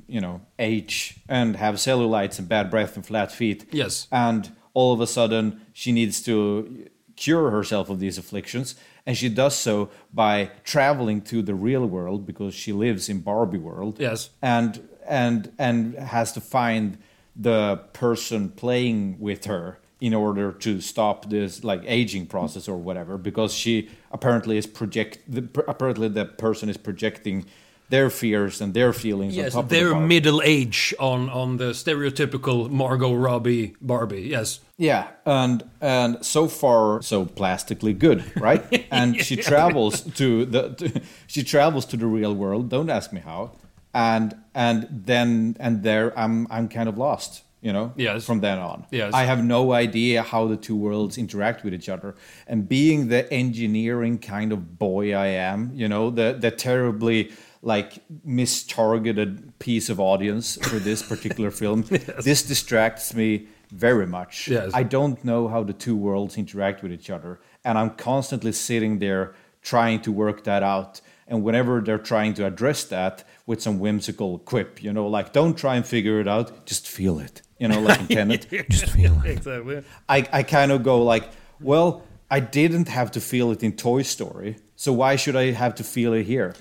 you 0.08 0.22
know, 0.22 0.42
age 0.60 1.18
and 1.28 1.56
have 1.56 1.76
cellulites 1.76 2.38
and 2.40 2.48
bad 2.48 2.70
breath 2.70 2.96
and 2.96 3.06
flat 3.06 3.32
feet. 3.32 3.66
Yes. 3.72 4.08
and 4.12 4.52
all 4.74 4.94
of 4.94 5.02
a 5.02 5.08
sudden 5.08 5.62
she 5.74 5.92
needs 5.92 6.22
to 6.24 6.88
cure 7.16 7.52
herself 7.52 7.90
of 7.90 8.00
these 8.00 8.18
afflictions, 8.18 8.76
and 9.06 9.18
she 9.18 9.30
does 9.30 9.56
so 9.56 9.90
by 10.14 10.50
traveling 10.64 11.22
to 11.22 11.42
the 11.42 11.54
real 11.54 11.86
world 11.86 12.26
because 12.26 12.54
she 12.56 12.72
lives 12.74 13.10
in 13.10 13.20
Barbie 13.22 13.58
world. 13.58 14.00
Yes. 14.00 14.30
and 14.42 14.88
and 15.08 15.52
and 15.58 15.96
has 15.96 16.32
to 16.34 16.42
find 16.42 16.98
the 17.36 17.78
person 17.94 18.50
playing 18.50 19.18
with 19.20 19.46
her 19.46 19.78
in 20.00 20.14
order 20.14 20.52
to 20.52 20.82
stop 20.82 21.30
this 21.30 21.64
like 21.64 21.82
aging 21.86 22.26
process 22.26 22.68
or 22.68 22.76
whatever 22.78 23.18
because 23.18 23.54
she 23.54 23.88
apparently 24.12 24.58
is 24.58 24.66
project 24.66 25.20
the, 25.28 25.42
apparently 25.68 26.08
the 26.10 26.26
person 26.26 26.70
is 26.70 26.78
projecting 26.78 27.46
their 27.90 28.10
fears 28.10 28.62
and 28.62 28.74
their 28.74 28.94
feelings 28.94 29.38
on 29.38 29.44
Yes, 29.44 29.54
top 29.54 29.68
their 29.70 29.88
of 29.88 29.90
the 29.90 29.94
Barbie. 29.96 30.08
middle 30.08 30.42
age 30.44 30.94
on 31.00 31.30
on 31.30 31.58
the 31.58 31.72
stereotypical 31.74 32.70
Margot 32.70 33.14
Robbie 33.14 33.76
Barbie. 33.82 34.22
Yes. 34.30 34.60
Yeah, 34.78 35.08
and 35.26 35.64
and 35.82 36.26
so 36.26 36.48
far 36.48 37.02
so 37.02 37.26
plastically 37.26 37.94
good, 37.94 38.24
right? 38.42 38.64
And 38.92 39.22
she 39.22 39.36
travels 39.36 40.02
to 40.16 40.46
the 40.46 40.70
to, 40.76 41.02
she 41.28 41.44
travels 41.44 41.86
to 41.88 41.98
the 41.98 42.06
real 42.08 42.34
world. 42.34 42.70
Don't 42.70 42.90
ask 42.90 43.12
me 43.14 43.20
how. 43.22 43.52
And 43.94 44.36
and 44.54 44.88
then 45.06 45.58
and 45.60 45.84
there 45.84 46.18
I'm 46.18 46.48
I'm 46.50 46.70
kind 46.70 46.88
of 46.88 46.98
lost, 46.98 47.44
you 47.62 47.74
know. 47.74 47.94
Yes. 47.98 48.26
From 48.26 48.40
then 48.40 48.58
on, 48.60 48.86
Yes. 48.92 49.14
I 49.14 49.24
have 49.26 49.44
no 49.44 49.74
idea 49.74 50.22
how 50.24 50.48
the 50.48 50.58
two 50.58 50.76
worlds 50.76 51.18
interact 51.18 51.64
with 51.64 51.74
each 51.74 51.90
other. 51.90 52.16
And 52.48 52.68
being 52.70 53.10
the 53.10 53.32
engineering 53.34 54.18
kind 54.18 54.52
of 54.52 54.80
boy 54.80 55.14
I 55.14 55.28
am, 55.28 55.72
you 55.74 55.88
know, 55.90 56.10
the 56.10 56.38
the 56.40 56.52
terribly 56.52 57.32
like 57.64 58.02
mistargeted 58.26 59.52
piece 59.60 59.90
of 59.90 60.00
audience 60.00 60.58
for 60.68 60.80
this 60.80 61.04
particular 61.04 61.52
film, 61.52 61.82
this 62.24 62.44
distracts 62.44 63.14
me 63.14 63.48
very 63.72 64.08
much. 64.08 64.48
Yes. 64.48 64.72
I 64.74 64.84
don't 64.84 65.24
know 65.24 65.48
how 65.48 65.64
the 65.64 65.74
two 65.74 65.96
worlds 65.96 66.38
interact 66.38 66.82
with 66.84 66.92
each 66.92 67.10
other. 67.10 67.40
And 67.64 67.78
I'm 67.78 67.92
constantly 67.92 68.52
sitting 68.52 69.00
there 69.00 69.36
trying 69.62 70.02
to 70.02 70.12
work 70.12 70.44
that 70.44 70.64
out. 70.64 71.02
And 71.28 71.44
whenever 71.44 71.82
they're 71.82 71.98
trying 71.98 72.34
to 72.36 72.46
address 72.46 72.84
that 72.86 73.24
with 73.46 73.62
some 73.62 73.80
whimsical 73.80 74.40
quip, 74.40 74.84
you 74.84 74.94
know, 74.94 75.08
like, 75.08 75.34
don't 75.34 75.58
try 75.58 75.76
and 75.76 75.86
figure 75.86 76.20
it 76.20 76.28
out, 76.28 76.66
just 76.66 76.88
feel 76.88 77.20
it. 77.20 77.42
You 77.60 77.68
know, 77.68 77.80
like 77.80 78.00
in 78.02 78.08
Tenet, 78.16 78.48
just 78.70 78.90
feel 78.90 79.20
it. 79.24 79.32
Exactly. 79.32 79.84
I, 80.10 80.28
I 80.32 80.44
kind 80.44 80.72
of 80.72 80.84
go 80.84 81.04
like, 81.04 81.30
well, 81.60 82.04
I 82.30 82.40
didn't 82.40 82.88
have 82.88 83.12
to 83.12 83.22
feel 83.22 83.52
it 83.52 83.62
in 83.62 83.74
Toy 83.74 84.02
Story. 84.04 84.56
So 84.76 84.94
why 84.94 85.16
should 85.16 85.36
I 85.36 85.52
have 85.52 85.76
to 85.76 85.84
feel 85.84 86.14
it 86.14 86.26
here? 86.26 86.56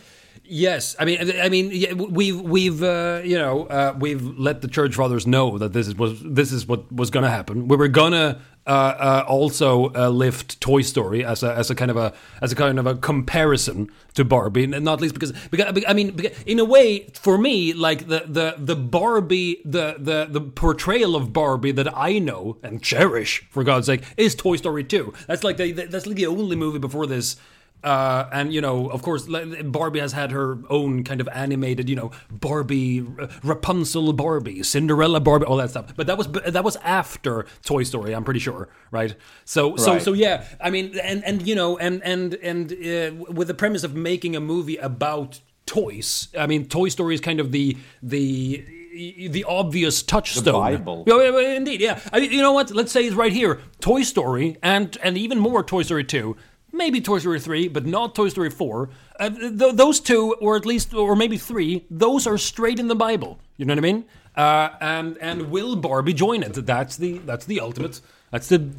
Yes, 0.53 0.97
I 0.99 1.05
mean, 1.05 1.31
I 1.41 1.49
mean, 1.49 1.97
we've 1.97 2.41
we've 2.41 2.83
uh, 2.83 3.21
you 3.25 3.39
know 3.39 3.67
uh, 3.67 3.95
we've 3.97 4.37
let 4.37 4.63
the 4.63 4.67
church 4.67 4.97
fathers 4.97 5.25
know 5.25 5.59
that 5.59 5.73
this 5.73 5.87
is 5.87 5.95
was 5.95 6.21
this 6.25 6.51
is 6.51 6.67
what 6.67 6.91
was 6.91 7.09
going 7.09 7.23
to 7.23 7.31
happen. 7.31 7.69
We 7.69 7.77
were 7.77 7.87
gonna 7.87 8.41
uh, 8.67 8.71
uh, 8.71 9.25
also 9.29 9.93
uh, 9.95 10.09
lift 10.09 10.61
Toy 10.61 10.83
Story 10.83 11.25
as 11.25 11.45
a 11.45 11.55
as 11.55 11.71
a 11.71 11.77
kind 11.77 11.89
of 11.89 11.97
a 11.97 12.13
as 12.43 12.51
a 12.51 12.57
kind 12.57 12.81
of 12.81 12.87
a 12.87 12.97
comparison 12.97 13.91
to 14.15 14.25
Barbie, 14.25 14.65
and 14.65 14.85
not 14.85 15.01
least 15.01 15.15
because 15.15 15.31
because 15.53 15.73
I 15.87 15.93
mean, 15.93 16.21
in 16.47 16.59
a 16.59 16.65
way, 16.65 17.07
for 17.15 17.39
me, 17.39 17.73
like 17.73 18.09
the 18.09 18.25
the 18.27 18.57
the 18.59 18.75
Barbie, 18.75 19.63
the 19.65 19.95
the 19.99 20.27
the 20.29 20.41
portrayal 20.41 21.15
of 21.15 21.33
Barbie 21.33 21.71
that 21.73 21.97
I 21.97 22.19
know 22.19 22.59
and 22.65 22.83
cherish, 22.83 23.47
for 23.51 23.63
God's 23.63 23.87
sake, 23.87 24.03
is 24.17 24.35
Toy 24.35 24.57
Story 24.57 24.83
two. 24.83 25.15
That's 25.29 25.45
like 25.45 25.59
the, 25.59 25.71
that's 25.71 26.07
like 26.07 26.17
the 26.17 26.27
only 26.27 26.57
movie 26.57 26.81
before 26.81 27.07
this. 27.07 27.37
Uh, 27.83 28.29
and 28.33 28.53
you 28.53 28.61
know, 28.61 28.89
of 28.91 29.03
course, 29.03 29.27
Barbie 29.65 30.01
has 30.01 30.13
had 30.13 30.31
her 30.33 30.59
own 30.69 31.03
kind 31.05 31.21
of 31.21 31.29
animated, 31.33 31.89
you 31.89 31.97
know, 31.97 32.11
Barbie, 32.31 33.07
uh, 33.19 33.27
Rapunzel 33.43 34.13
Barbie, 34.13 34.63
Cinderella 34.63 35.21
Barbie, 35.21 35.47
all 35.47 35.57
that 35.57 35.71
stuff. 35.71 35.95
But 35.97 36.07
that 36.07 36.19
was 36.19 36.27
that 36.29 36.63
was 36.65 36.77
after 36.77 37.47
Toy 37.65 37.85
Story, 37.85 38.15
I'm 38.15 38.25
pretty 38.25 38.41
sure, 38.41 38.69
right? 38.91 39.15
So 39.45 39.77
so 39.77 39.93
Right. 39.93 40.03
so 40.03 40.13
yeah, 40.13 40.45
I 40.61 40.71
mean, 40.71 40.99
and 41.03 41.25
and 41.25 41.47
you 41.47 41.55
know, 41.55 41.79
and 41.79 42.03
and 42.05 42.35
and 42.35 42.71
uh, 42.73 43.33
with 43.33 43.49
the 43.49 43.55
premise 43.55 43.83
of 43.83 43.95
making 43.95 44.37
a 44.37 44.41
movie 44.41 44.77
about 44.77 45.41
toys, 45.67 46.29
I 46.39 46.47
mean, 46.47 46.67
Toy 46.67 46.89
Story 46.89 47.15
is 47.15 47.21
kind 47.21 47.41
of 47.41 47.51
the 47.53 47.77
the 48.03 48.65
the 48.93 49.45
obvious 49.49 50.03
touchstone. 50.03 50.53
Bible. 50.53 51.05
Yeah, 51.07 51.55
indeed, 51.57 51.81
yeah. 51.81 52.01
I, 52.13 52.19
you 52.19 52.43
know 52.43 52.53
what? 52.53 52.71
Let's 52.73 52.93
say 52.93 53.05
it's 53.05 53.15
right 53.17 53.33
here: 53.33 53.61
Toy 53.81 54.03
Story, 54.03 54.57
and 54.63 54.99
and 55.03 55.17
even 55.17 55.39
more 55.39 55.63
Toy 55.63 55.83
Story 55.83 56.05
two. 56.05 56.37
Maybe 56.73 57.01
Toy 57.01 57.19
Story 57.19 57.41
three, 57.41 57.69
but 57.69 57.87
not 57.87 58.15
Toy 58.15 58.29
Story 58.29 58.51
four. 58.51 58.91
Uh, 59.19 59.31
th- 59.31 59.75
those 59.75 60.01
two, 60.01 60.35
or 60.41 60.57
at 60.57 60.65
least, 60.65 60.95
or 60.95 61.17
maybe 61.17 61.37
three, 61.37 61.85
those 61.91 62.27
are 62.27 62.39
straight 62.39 62.79
in 62.79 62.89
the 62.89 62.95
Bible. 62.95 63.39
You 63.57 63.67
know 63.67 63.73
what 63.73 63.79
I 63.79 63.83
mean? 63.83 64.05
Uh, 64.37 64.71
and 64.81 65.19
and 65.19 65.51
will 65.51 65.77
Barbie 65.77 66.15
join 66.15 66.43
it? 66.43 66.55
That's 66.55 66.97
the 66.97 67.19
that's 67.19 67.47
the 67.47 67.61
ultimate. 67.61 68.01
That's 68.31 68.49
the 68.49 68.71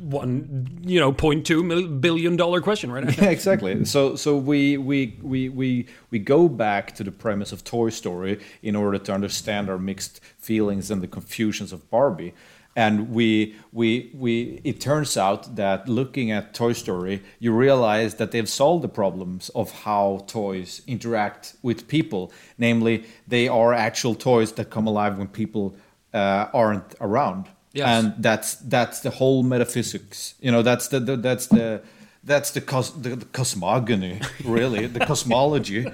one 0.00 0.80
you 0.82 0.98
know 1.00 1.12
point 1.12 1.44
two 1.44 1.88
billion 1.88 2.36
dollar 2.36 2.60
question 2.60 2.90
right. 2.90 3.04
Yeah, 3.18 3.28
exactly. 3.28 3.84
So 3.84 4.16
so 4.16 4.36
we 4.36 4.78
we 4.78 5.18
we 5.22 5.48
we 5.50 5.86
we 6.10 6.18
go 6.18 6.48
back 6.48 6.94
to 6.96 7.04
the 7.04 7.10
premise 7.10 7.52
of 7.52 7.64
Toy 7.64 7.90
Story 7.90 8.40
in 8.62 8.74
order 8.74 8.98
to 8.98 9.12
understand 9.12 9.68
our 9.68 9.78
mixed 9.78 10.20
feelings 10.38 10.90
and 10.90 11.02
the 11.02 11.08
confusions 11.08 11.72
of 11.72 11.88
Barbie. 11.90 12.32
And 12.76 13.10
we 13.10 13.54
we 13.72 14.10
we 14.14 14.60
it 14.64 14.80
turns 14.80 15.16
out 15.16 15.54
that 15.56 15.88
looking 15.88 16.32
at 16.32 16.54
Toy 16.54 16.72
Story, 16.72 17.22
you 17.38 17.52
realize 17.52 18.16
that 18.16 18.32
they've 18.32 18.48
solved 18.48 18.82
the 18.82 18.88
problems 18.88 19.48
of 19.50 19.70
how 19.84 20.24
toys 20.26 20.82
interact 20.86 21.54
with 21.62 21.86
people. 21.86 22.32
Namely, 22.58 23.04
they 23.28 23.46
are 23.46 23.72
actual 23.72 24.14
toys 24.14 24.52
that 24.52 24.70
come 24.70 24.88
alive 24.88 25.18
when 25.18 25.28
people 25.28 25.76
uh, 26.12 26.48
aren't 26.52 26.94
around. 27.00 27.48
Yes. 27.72 27.88
And 27.88 28.22
that's 28.22 28.54
that's 28.56 29.00
the 29.00 29.10
whole 29.10 29.42
metaphysics. 29.42 30.34
You 30.40 30.50
know, 30.52 30.62
that's 30.62 30.88
the, 30.88 31.00
the 31.00 31.16
that's 31.16 31.46
the 31.46 31.82
that's 32.22 32.52
the, 32.52 32.60
cos, 32.60 32.90
the, 32.90 33.16
the 33.16 33.24
cosmogony, 33.26 34.20
really, 34.44 34.86
the 34.86 35.00
cosmology 35.06 35.86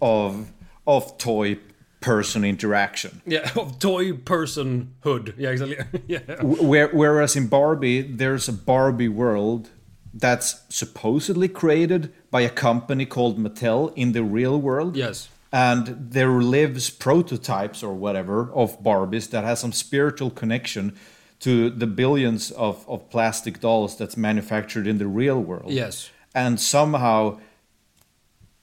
of 0.00 0.50
of 0.86 1.18
toy 1.18 1.58
person 2.00 2.44
interaction. 2.44 3.22
yeah, 3.26 3.50
of 3.56 3.78
toy 3.78 4.12
personhood. 4.12 5.34
Yeah, 5.36 5.50
exactly. 5.50 6.02
yeah. 6.06 6.42
Where, 6.42 6.88
whereas 6.88 7.36
in 7.36 7.46
Barbie, 7.48 8.02
there's 8.02 8.48
a 8.48 8.52
Barbie 8.52 9.08
world 9.08 9.70
that's 10.12 10.62
supposedly 10.68 11.48
created 11.48 12.12
by 12.30 12.40
a 12.40 12.50
company 12.50 13.06
called 13.06 13.38
Mattel 13.38 13.92
in 13.94 14.12
the 14.12 14.22
real 14.22 14.60
world. 14.60 14.96
Yes. 14.96 15.28
And 15.52 16.10
there 16.10 16.30
lives 16.30 16.90
prototypes 16.90 17.82
or 17.82 17.94
whatever 17.94 18.52
of 18.52 18.82
Barbies 18.82 19.30
that 19.30 19.44
has 19.44 19.60
some 19.60 19.72
spiritual 19.72 20.30
connection 20.30 20.96
to 21.40 21.70
the 21.70 21.86
billions 21.86 22.50
of, 22.52 22.88
of 22.88 23.08
plastic 23.10 23.60
dolls 23.60 23.96
that's 23.96 24.16
manufactured 24.16 24.86
in 24.86 24.98
the 24.98 25.06
real 25.06 25.40
world. 25.40 25.72
Yes. 25.72 26.10
And 26.34 26.60
somehow 26.60 27.40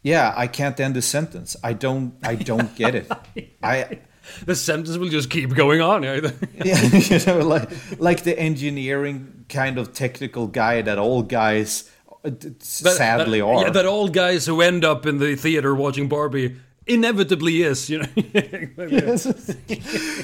yeah, 0.07 0.33
I 0.35 0.47
can't 0.47 0.79
end 0.79 0.95
the 0.95 1.01
sentence. 1.01 1.57
I 1.63 1.73
don't 1.73 2.13
I 2.23 2.35
don't 2.35 2.73
get 2.75 2.95
it. 2.95 3.11
I 3.63 3.99
The 4.45 4.55
sentence 4.55 4.97
will 4.97 5.09
just 5.09 5.29
keep 5.29 5.53
going 5.53 5.81
on. 5.81 6.03
Yeah. 6.03 6.31
yeah, 6.65 6.81
you 6.83 7.25
know, 7.25 7.39
like 7.39 7.69
like 7.99 8.23
the 8.23 8.37
engineering 8.39 9.45
kind 9.49 9.77
of 9.77 9.93
technical 9.93 10.47
guy 10.47 10.81
that 10.81 10.97
all 10.97 11.23
guys 11.23 11.89
uh, 12.23 12.31
sadly 12.59 13.39
that, 13.39 13.45
are. 13.45 13.61
Yeah, 13.63 13.69
that 13.71 13.85
all 13.85 14.07
guys 14.07 14.45
who 14.45 14.61
end 14.61 14.83
up 14.85 15.05
in 15.05 15.19
the 15.19 15.35
theater 15.35 15.75
watching 15.75 16.07
Barbie 16.07 16.55
inevitably 16.85 17.63
is, 17.63 17.89
you 17.89 17.99
know. 17.99 18.07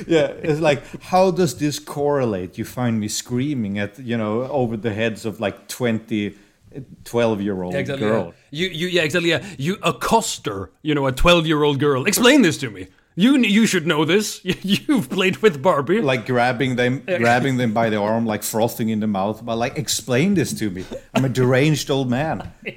yeah, 0.07 0.29
it's 0.47 0.61
like 0.61 0.81
how 1.03 1.31
does 1.31 1.57
this 1.57 1.79
correlate? 1.79 2.57
You 2.57 2.65
find 2.65 2.99
me 2.99 3.09
screaming 3.09 3.79
at 3.79 3.99
you 3.99 4.17
know 4.17 4.43
over 4.43 4.77
the 4.77 4.93
heads 4.93 5.25
of 5.25 5.39
like 5.39 5.67
20 5.67 6.35
12 7.03 7.41
year 7.41 7.61
old 7.63 7.75
exactly, 7.75 8.07
girl. 8.07 8.33
Yeah. 8.51 8.67
You, 8.67 8.67
you, 8.69 8.87
yeah, 8.87 9.01
exactly. 9.03 9.29
Yeah, 9.29 9.45
you 9.57 9.77
accost 9.83 10.45
her, 10.45 10.71
you 10.81 10.93
know, 10.95 11.07
a 11.07 11.11
twelve-year-old 11.11 11.79
girl. 11.79 12.05
Explain 12.05 12.41
this 12.41 12.57
to 12.59 12.69
me. 12.69 12.87
You, 13.15 13.37
you 13.37 13.67
should 13.67 13.85
know 13.85 14.05
this. 14.05 14.41
You've 14.43 15.09
played 15.09 15.37
with 15.37 15.61
Barbie. 15.61 16.01
Like 16.01 16.25
grabbing 16.25 16.75
them, 16.75 17.03
grabbing 17.05 17.57
them 17.57 17.73
by 17.73 17.89
the 17.89 17.97
arm, 17.97 18.25
like 18.25 18.43
frothing 18.43 18.89
in 18.89 18.99
the 18.99 19.07
mouth. 19.07 19.45
But 19.45 19.57
like, 19.57 19.77
explain 19.77 20.33
this 20.33 20.53
to 20.53 20.69
me. 20.69 20.85
I'm 21.13 21.25
a 21.25 21.29
deranged 21.29 21.91
old 21.91 22.09
man. 22.09 22.51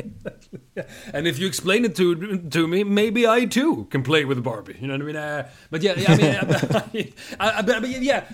and 1.12 1.26
if 1.26 1.38
you 1.38 1.46
explain 1.46 1.84
it 1.84 1.96
to 1.96 2.38
to 2.38 2.66
me, 2.66 2.84
maybe 2.84 3.26
I 3.26 3.44
too 3.44 3.86
can 3.90 4.02
play 4.02 4.24
with 4.24 4.42
Barbie. 4.42 4.76
You 4.80 4.86
know 4.86 4.94
what 4.94 5.02
I 5.02 5.04
mean? 5.04 5.16
Uh, 5.16 5.48
but 5.70 5.82
yeah, 5.82 5.94
I 6.06 6.16
mean, 6.16 7.12
I, 7.40 7.58
I, 7.58 7.62
but, 7.62 7.88
yeah, 7.88 8.24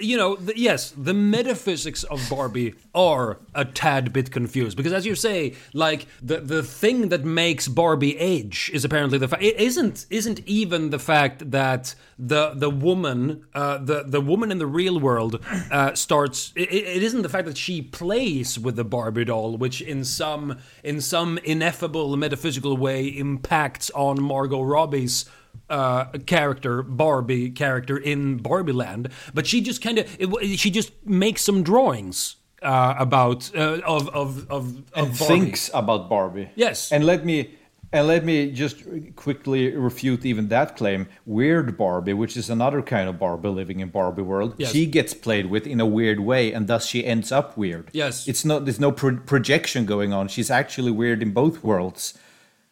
you 0.00 0.16
know, 0.16 0.36
the, 0.36 0.58
yes, 0.58 0.92
the 0.96 1.14
metaphysics 1.14 2.04
of 2.04 2.24
Barbie 2.28 2.74
are 2.94 3.38
a 3.54 3.64
tad 3.64 4.12
bit 4.12 4.30
confused 4.30 4.76
because, 4.76 4.92
as 4.92 5.06
you 5.06 5.14
say, 5.14 5.54
like 5.72 6.06
the 6.22 6.40
the 6.40 6.62
thing 6.62 7.08
that 7.08 7.24
makes 7.24 7.66
Barbie 7.66 8.18
age 8.18 8.70
is 8.74 8.84
apparently 8.84 9.18
the 9.18 9.28
fact 9.28 9.42
it 9.42 9.56
isn't 9.56 10.06
isn't 10.10 10.40
even 10.46 10.90
the 10.90 10.98
fact 10.98 11.50
that 11.50 11.94
the 12.18 12.52
the 12.54 12.70
woman 12.70 13.44
uh, 13.54 13.78
the 13.78 14.04
the 14.06 14.20
woman 14.20 14.50
in 14.50 14.58
the 14.58 14.66
real 14.66 15.00
world 15.00 15.40
uh, 15.70 15.94
starts. 15.94 16.52
It, 16.56 16.72
it 16.72 17.02
isn't 17.02 17.22
the 17.22 17.28
fact 17.30 17.46
that 17.46 17.56
she 17.56 17.80
plays 17.80 18.58
with 18.58 18.76
the 18.76 18.84
Barbie 18.84 19.24
doll, 19.24 19.56
which 19.56 19.80
in 19.80 20.04
some 20.04 20.58
in 20.84 21.00
some 21.00 21.38
ineffable 21.38 21.85
metaphysical 21.88 22.76
way 22.76 23.06
impacts 23.06 23.90
on 23.90 24.22
Margot 24.22 24.62
Robbie's 24.62 25.24
uh, 25.68 26.06
character, 26.26 26.82
Barbie 26.82 27.50
character 27.50 27.96
in 27.96 28.38
Barbie 28.38 28.72
Land, 28.72 29.08
but 29.34 29.46
she 29.46 29.60
just 29.60 29.82
kind 29.82 29.98
of 29.98 30.08
she 30.56 30.70
just 30.70 30.92
makes 31.04 31.42
some 31.42 31.62
drawings 31.62 32.36
uh, 32.62 32.94
about 32.98 33.50
uh, 33.54 33.80
of 33.84 34.08
of 34.08 34.50
of, 34.50 34.50
of 34.50 34.76
and 34.76 34.84
Barbie. 34.94 35.14
thinks 35.14 35.70
about 35.74 36.08
Barbie. 36.08 36.50
Yes, 36.54 36.92
and 36.92 37.04
let 37.04 37.24
me 37.24 37.54
and 37.92 38.06
let 38.06 38.24
me 38.24 38.50
just 38.50 38.84
quickly 39.16 39.74
refute 39.74 40.24
even 40.24 40.48
that 40.48 40.76
claim. 40.76 41.08
Weird 41.24 41.76
Barbie, 41.76 42.12
which 42.12 42.36
is 42.36 42.50
another 42.50 42.82
kind 42.82 43.08
of 43.08 43.18
Barbie 43.18 43.48
living 43.48 43.80
in 43.80 43.88
Barbie 43.88 44.22
world, 44.22 44.54
yes. 44.58 44.72
she 44.72 44.86
gets 44.86 45.14
played 45.14 45.46
with 45.46 45.66
in 45.66 45.80
a 45.80 45.86
weird 45.86 46.20
way, 46.20 46.52
and 46.52 46.66
thus 46.66 46.86
she 46.86 47.04
ends 47.04 47.30
up 47.32 47.56
weird. 47.56 47.90
Yes, 47.92 48.26
it's 48.28 48.44
not. 48.44 48.64
There's 48.64 48.80
no 48.80 48.92
pro- 48.92 49.18
projection 49.18 49.86
going 49.86 50.12
on. 50.12 50.28
She's 50.28 50.50
actually 50.50 50.90
weird 50.90 51.22
in 51.22 51.32
both 51.32 51.62
worlds. 51.62 52.18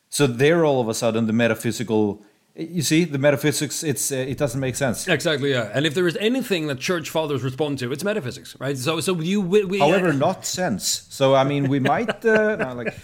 So 0.08 0.26
there, 0.26 0.64
all 0.64 0.80
of 0.80 0.88
a 0.88 0.94
sudden, 0.94 1.26
the 1.26 1.32
metaphysical 1.32 2.24
you 2.56 2.82
see 2.82 3.04
the 3.04 3.18
metaphysics 3.18 3.82
it's 3.82 4.12
uh, 4.12 4.16
it 4.16 4.38
doesn't 4.38 4.60
make 4.60 4.76
sense. 4.76 5.08
Exactly 5.08 5.50
yeah. 5.50 5.70
And 5.74 5.86
if 5.86 5.94
there 5.94 6.06
is 6.06 6.16
anything 6.18 6.68
that 6.68 6.78
church 6.78 7.10
fathers 7.10 7.42
respond 7.42 7.78
to 7.80 7.90
it's 7.90 8.04
metaphysics 8.04 8.56
right? 8.60 8.78
So 8.78 9.00
so 9.00 9.18
you 9.20 9.40
we, 9.40 9.64
we, 9.64 9.78
however 9.78 10.08
uh, 10.08 10.12
not 10.12 10.46
sense. 10.46 11.06
So 11.10 11.34
i 11.34 11.44
mean 11.44 11.68
we 11.68 11.80
might 11.80 12.24
uh, 12.24 12.56
no, 12.56 12.74
like 12.74 12.94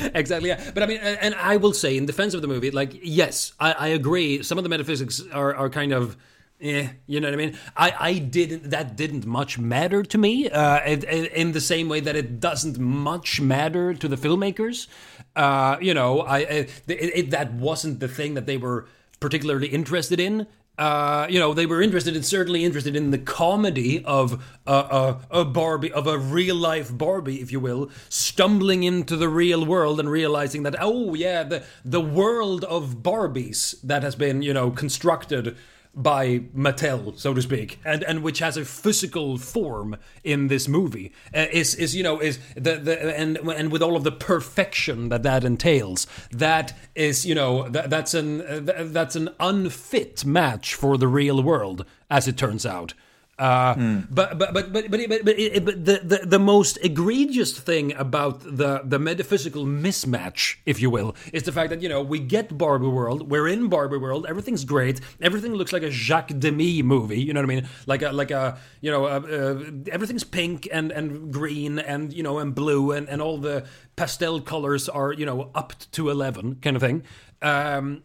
exactly 0.14 0.48
yeah. 0.48 0.70
But 0.74 0.82
i 0.82 0.86
mean 0.86 0.98
and 0.98 1.34
i 1.36 1.56
will 1.56 1.72
say 1.72 1.96
in 1.96 2.06
defense 2.06 2.34
of 2.34 2.42
the 2.42 2.48
movie 2.48 2.70
like 2.70 2.98
yes 3.02 3.52
i, 3.60 3.72
I 3.72 3.88
agree 3.88 4.42
some 4.42 4.58
of 4.58 4.64
the 4.64 4.70
metaphysics 4.70 5.22
are, 5.32 5.54
are 5.54 5.70
kind 5.70 5.92
of 5.92 6.16
yeah, 6.60 6.90
you 7.06 7.20
know 7.20 7.28
what 7.28 7.34
I 7.34 7.36
mean. 7.36 7.58
I, 7.76 7.94
I 7.98 8.18
didn't. 8.18 8.70
That 8.70 8.96
didn't 8.96 9.24
much 9.24 9.58
matter 9.58 10.02
to 10.02 10.18
me. 10.18 10.50
Uh, 10.50 10.80
it, 10.84 11.04
it, 11.04 11.32
in 11.32 11.52
the 11.52 11.60
same 11.60 11.88
way 11.88 12.00
that 12.00 12.16
it 12.16 12.40
doesn't 12.40 12.78
much 12.78 13.40
matter 13.40 13.94
to 13.94 14.08
the 14.08 14.16
filmmakers. 14.16 14.88
Uh, 15.36 15.76
you 15.80 15.94
know, 15.94 16.20
I 16.20 16.66
it, 16.88 17.30
that 17.30 17.52
wasn't 17.52 18.00
the 18.00 18.08
thing 18.08 18.34
that 18.34 18.46
they 18.46 18.56
were 18.56 18.86
particularly 19.20 19.68
interested 19.68 20.18
in. 20.18 20.48
Uh, 20.78 21.26
you 21.28 21.40
know, 21.40 21.54
they 21.54 21.66
were 21.66 21.82
interested 21.82 22.14
in 22.14 22.22
certainly 22.22 22.64
interested 22.64 22.94
in 22.94 23.10
the 23.10 23.18
comedy 23.18 24.04
of 24.04 24.44
a, 24.64 24.72
a, 24.72 25.20
a, 25.40 25.44
Barbie, 25.44 25.90
of 25.90 26.06
a 26.06 26.16
real 26.16 26.54
life 26.54 26.96
Barbie, 26.96 27.40
if 27.40 27.50
you 27.50 27.58
will, 27.58 27.90
stumbling 28.08 28.84
into 28.84 29.16
the 29.16 29.28
real 29.28 29.66
world 29.66 29.98
and 29.98 30.08
realizing 30.08 30.62
that 30.64 30.76
oh 30.80 31.14
yeah, 31.14 31.44
the 31.44 31.64
the 31.84 32.00
world 32.00 32.64
of 32.64 32.96
Barbies 32.96 33.80
that 33.82 34.02
has 34.02 34.16
been 34.16 34.42
you 34.42 34.52
know 34.52 34.70
constructed 34.70 35.56
by 35.98 36.38
Mattel, 36.56 37.18
so 37.18 37.34
to 37.34 37.42
speak, 37.42 37.80
and 37.84 38.04
and 38.04 38.22
which 38.22 38.38
has 38.38 38.56
a 38.56 38.64
physical 38.64 39.36
form 39.36 39.96
in 40.22 40.46
this 40.46 40.68
movie 40.68 41.12
uh, 41.34 41.46
is 41.52 41.74
is 41.74 41.94
you 41.94 42.04
know 42.04 42.20
is 42.20 42.38
the 42.54 42.76
the 42.76 43.18
and 43.18 43.36
and 43.36 43.72
with 43.72 43.82
all 43.82 43.96
of 43.96 44.04
the 44.04 44.12
perfection 44.12 45.08
that 45.08 45.24
that 45.24 45.44
entails, 45.44 46.06
that 46.30 46.72
is 46.94 47.26
you 47.26 47.34
know 47.34 47.68
that, 47.68 47.90
that's 47.90 48.14
an 48.14 48.40
uh, 48.40 48.88
that's 48.90 49.16
an 49.16 49.30
unfit 49.40 50.24
match 50.24 50.74
for 50.74 50.96
the 50.96 51.08
real 51.08 51.42
world, 51.42 51.84
as 52.08 52.28
it 52.28 52.36
turns 52.36 52.64
out. 52.64 52.94
Uh, 53.38 53.74
mm. 53.74 54.06
But 54.10 54.36
but 54.36 54.52
but 54.52 54.72
but 54.72 54.90
but, 54.90 55.08
but, 55.08 55.24
but, 55.24 55.64
but 55.64 55.84
the, 55.84 56.00
the 56.02 56.20
the 56.26 56.38
most 56.40 56.76
egregious 56.82 57.56
thing 57.56 57.94
about 57.94 58.40
the 58.40 58.82
the 58.84 58.98
metaphysical 58.98 59.64
mismatch, 59.64 60.56
if 60.66 60.80
you 60.80 60.90
will, 60.90 61.14
is 61.32 61.44
the 61.44 61.52
fact 61.52 61.70
that 61.70 61.80
you 61.80 61.88
know 61.88 62.02
we 62.02 62.18
get 62.18 62.58
Barbie 62.58 62.88
World, 62.88 63.30
we're 63.30 63.46
in 63.46 63.68
Barbie 63.68 63.98
World, 63.98 64.26
everything's 64.28 64.64
great, 64.64 65.00
everything 65.20 65.54
looks 65.54 65.72
like 65.72 65.84
a 65.84 65.90
Jacques 65.90 66.36
Demy 66.36 66.82
movie, 66.82 67.20
you 67.20 67.32
know 67.32 67.38
what 67.38 67.50
I 67.50 67.54
mean? 67.54 67.68
Like 67.86 68.02
a 68.02 68.10
like 68.10 68.32
a 68.32 68.58
you 68.80 68.90
know 68.90 69.04
uh, 69.04 69.20
uh, 69.20 69.70
everything's 69.92 70.24
pink 70.24 70.68
and 70.72 70.90
and 70.90 71.32
green 71.32 71.78
and 71.78 72.12
you 72.12 72.24
know 72.24 72.40
and 72.40 72.52
blue 72.52 72.90
and 72.90 73.08
and 73.08 73.22
all 73.22 73.38
the 73.38 73.64
pastel 73.94 74.40
colors 74.40 74.88
are 74.88 75.12
you 75.12 75.24
know 75.24 75.52
up 75.54 75.74
to 75.92 76.10
eleven 76.10 76.56
kind 76.56 76.74
of 76.74 76.82
thing. 76.82 77.04
Um, 77.40 78.02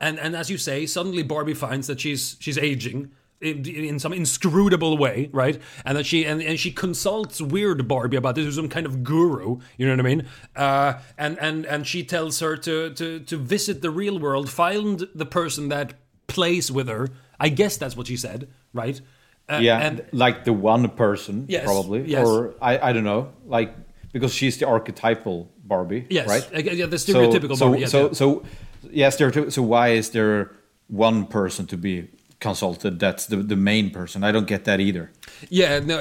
and 0.00 0.20
and 0.20 0.36
as 0.36 0.48
you 0.48 0.58
say, 0.58 0.86
suddenly 0.86 1.24
Barbie 1.24 1.54
finds 1.54 1.88
that 1.88 1.98
she's 1.98 2.36
she's 2.38 2.56
aging 2.56 3.10
in 3.40 3.98
some 3.98 4.12
inscrutable 4.12 4.96
way, 4.96 5.28
right? 5.32 5.60
And 5.84 5.98
that 5.98 6.06
she 6.06 6.24
and, 6.24 6.42
and 6.42 6.58
she 6.58 6.70
consults 6.70 7.40
Weird 7.40 7.86
Barbie 7.86 8.16
about 8.16 8.34
this, 8.34 8.44
who's 8.44 8.56
some 8.56 8.68
kind 8.68 8.86
of 8.86 9.04
guru, 9.04 9.58
you 9.76 9.86
know 9.86 9.92
what 9.92 10.00
I 10.00 10.02
mean? 10.02 10.26
Uh, 10.56 10.94
and 11.18 11.38
and 11.38 11.66
and 11.66 11.86
she 11.86 12.04
tells 12.04 12.40
her 12.40 12.56
to 12.56 12.90
to 12.94 13.20
to 13.20 13.36
visit 13.36 13.82
the 13.82 13.90
real 13.90 14.18
world, 14.18 14.48
find 14.48 15.08
the 15.14 15.26
person 15.26 15.68
that 15.68 15.94
plays 16.26 16.70
with 16.70 16.88
her. 16.88 17.08
I 17.38 17.48
guess 17.48 17.76
that's 17.76 17.96
what 17.96 18.06
she 18.06 18.16
said, 18.16 18.48
right? 18.72 19.00
Uh, 19.48 19.58
yeah, 19.60 19.78
and 19.78 20.04
like 20.12 20.44
the 20.44 20.52
one 20.52 20.88
person, 20.90 21.44
yes, 21.48 21.64
probably, 21.64 22.04
yes. 22.04 22.26
or 22.26 22.54
I 22.62 22.90
I 22.90 22.92
don't 22.92 23.04
know, 23.04 23.32
like 23.46 23.74
because 24.12 24.32
she's 24.32 24.56
the 24.56 24.66
archetypal 24.66 25.50
Barbie, 25.64 26.06
yes, 26.08 26.28
right? 26.28 26.64
Yeah, 26.64 26.86
the 26.86 26.96
stereotypical 26.96 27.56
so, 27.56 27.68
Barbie. 27.68 27.86
So 27.86 28.06
yeah, 28.06 28.12
so 28.12 28.12
so 28.12 28.42
yeah, 28.90 29.08
stereotypical. 29.08 29.52
So 29.52 29.62
why 29.62 29.88
is 29.88 30.10
there 30.10 30.52
one 30.88 31.26
person 31.26 31.66
to 31.66 31.76
be 31.76 32.08
consulted 32.48 33.00
that's 33.00 33.24
the, 33.26 33.36
the 33.36 33.56
main 33.56 33.90
person. 33.90 34.22
I 34.22 34.30
don't 34.30 34.46
get 34.54 34.64
that 34.68 34.78
either. 34.88 35.10
Yeah 35.48 35.72
no 35.90 35.96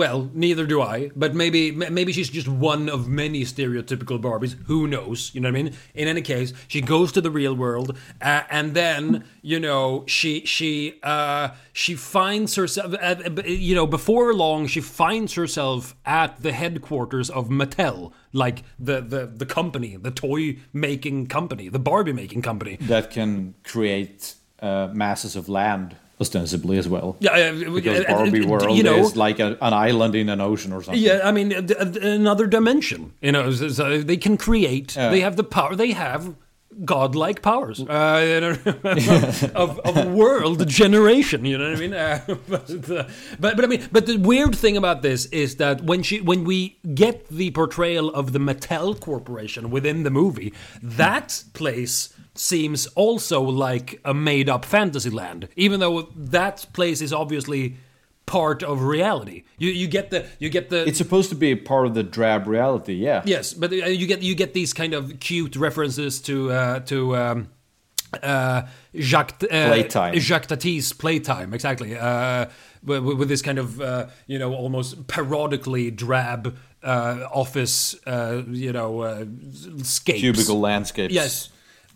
well 0.00 0.30
neither 0.44 0.66
do 0.66 0.78
i 0.82 1.10
but 1.22 1.34
maybe 1.42 1.62
maybe 1.98 2.10
she's 2.12 2.32
just 2.38 2.48
one 2.48 2.84
of 2.96 3.00
many 3.08 3.40
stereotypical 3.54 4.18
barbies. 4.26 4.54
Who 4.66 4.86
knows? 4.94 5.18
You 5.34 5.40
know 5.40 5.48
what 5.50 5.58
i 5.58 5.62
mean? 5.62 5.74
In 5.94 6.06
any 6.14 6.22
case 6.34 6.52
she 6.68 6.80
goes 6.94 7.08
to 7.12 7.20
the 7.26 7.30
real 7.40 7.54
world 7.64 7.88
uh, 8.20 8.42
and 8.58 8.74
then 8.74 9.24
you 9.40 9.58
know 9.66 10.04
she 10.06 10.32
she 10.44 11.00
uh, 11.02 11.46
she 11.72 11.94
finds 11.94 12.54
herself 12.60 12.94
uh, 13.00 13.16
you 13.46 13.74
know 13.74 13.86
before 13.86 14.34
long 14.34 14.66
she 14.66 14.82
finds 14.82 15.32
herself 15.40 15.96
at 16.04 16.42
the 16.42 16.52
headquarters 16.52 17.30
of 17.30 17.48
mattel 17.48 18.12
like 18.32 18.58
the 18.78 19.00
the 19.00 19.22
the 19.42 19.46
company 19.46 19.96
the 19.96 20.10
toy 20.10 20.58
making 20.72 21.26
company 21.26 21.66
the 21.68 21.78
barbie 21.90 22.12
making 22.12 22.42
company. 22.42 22.76
That 22.80 23.10
can 23.10 23.54
create 23.64 24.34
uh, 24.62 24.88
masses 24.92 25.36
of 25.36 25.48
land 25.48 25.96
ostensibly 26.20 26.78
as 26.78 26.88
well. 26.88 27.16
Yeah, 27.18 27.32
uh, 27.32 27.70
because 27.70 28.04
Barbie 28.06 28.46
World 28.46 28.76
you 28.76 28.84
know, 28.84 28.98
is 28.98 29.16
like 29.16 29.40
a, 29.40 29.58
an 29.60 29.74
island 29.74 30.14
in 30.14 30.28
an 30.28 30.40
ocean 30.40 30.72
or 30.72 30.82
something. 30.82 31.02
Yeah, 31.02 31.20
I 31.24 31.32
mean 31.32 31.52
another 31.52 32.46
dimension. 32.46 33.12
You 33.20 33.32
know, 33.32 33.50
so 33.50 33.98
they 33.98 34.16
can 34.16 34.36
create. 34.36 34.94
They 34.94 35.20
have 35.20 35.36
the 35.36 35.44
power. 35.44 35.74
They 35.74 35.92
have 35.92 36.34
godlike 36.84 37.42
powers 37.42 37.80
uh, 37.80 38.56
of, 39.54 39.78
of 39.80 40.12
world 40.12 40.66
generation. 40.68 41.44
You 41.44 41.58
know 41.58 41.70
what 41.70 41.76
I 41.76 41.80
mean? 41.80 41.94
Uh, 41.94 42.36
but, 42.48 42.90
uh, 42.90 43.08
but, 43.38 43.56
but 43.56 43.64
I 43.64 43.68
mean, 43.68 43.88
but 43.92 44.06
the 44.06 44.16
weird 44.16 44.54
thing 44.54 44.76
about 44.76 45.02
this 45.02 45.26
is 45.26 45.56
that 45.56 45.82
when 45.82 46.02
she 46.02 46.20
when 46.20 46.44
we 46.44 46.78
get 46.94 47.28
the 47.28 47.50
portrayal 47.50 48.10
of 48.10 48.32
the 48.32 48.38
Mattel 48.38 48.98
Corporation 48.98 49.70
within 49.70 50.02
the 50.02 50.10
movie, 50.10 50.52
that 50.82 51.44
place 51.52 52.14
seems 52.34 52.86
also 52.88 53.40
like 53.40 54.00
a 54.04 54.14
made 54.14 54.48
up 54.48 54.64
fantasy 54.64 55.10
land, 55.10 55.48
even 55.56 55.80
though 55.80 56.08
that 56.16 56.66
place 56.72 57.00
is 57.00 57.12
obviously 57.12 57.76
part 58.26 58.62
of 58.62 58.82
reality. 58.82 59.44
You 59.58 59.70
you 59.70 59.88
get 59.88 60.10
the 60.10 60.26
you 60.38 60.48
get 60.50 60.70
the. 60.70 60.86
It's 60.86 60.98
supposed 60.98 61.30
to 61.30 61.36
be 61.36 61.54
part 61.56 61.86
of 61.86 61.94
the 61.94 62.02
drab 62.02 62.46
reality, 62.46 62.94
yeah. 62.94 63.22
Yes, 63.24 63.54
but 63.54 63.72
uh, 63.72 63.76
you 63.86 64.06
get 64.06 64.22
you 64.22 64.34
get 64.34 64.54
these 64.54 64.72
kind 64.72 64.94
of 64.94 65.20
cute 65.20 65.56
references 65.56 66.20
to 66.22 66.52
uh, 66.52 66.80
to. 66.80 67.16
Um, 67.16 67.48
uh, 68.22 68.66
Jacques 68.94 69.42
uh, 69.44 69.68
playtime. 69.68 70.18
Jacques 70.18 70.46
Tati's 70.46 70.92
playtime, 70.92 71.54
exactly. 71.54 71.96
Uh, 71.96 72.44
with, 72.84 73.02
with, 73.02 73.28
this 73.30 73.40
kind 73.40 73.58
of 73.58 73.80
uh, 73.80 74.08
you 74.26 74.38
know 74.38 74.54
almost 74.54 75.06
parodically 75.06 75.94
drab 75.94 76.54
uh, 76.82 77.28
office, 77.32 77.94
uh, 78.06 78.42
you 78.48 78.72
know, 78.72 79.00
uh, 79.00 79.24
scapes. 79.82 80.20
Cubicle 80.20 80.60
landscapes. 80.60 81.14
Yes. 81.14 81.48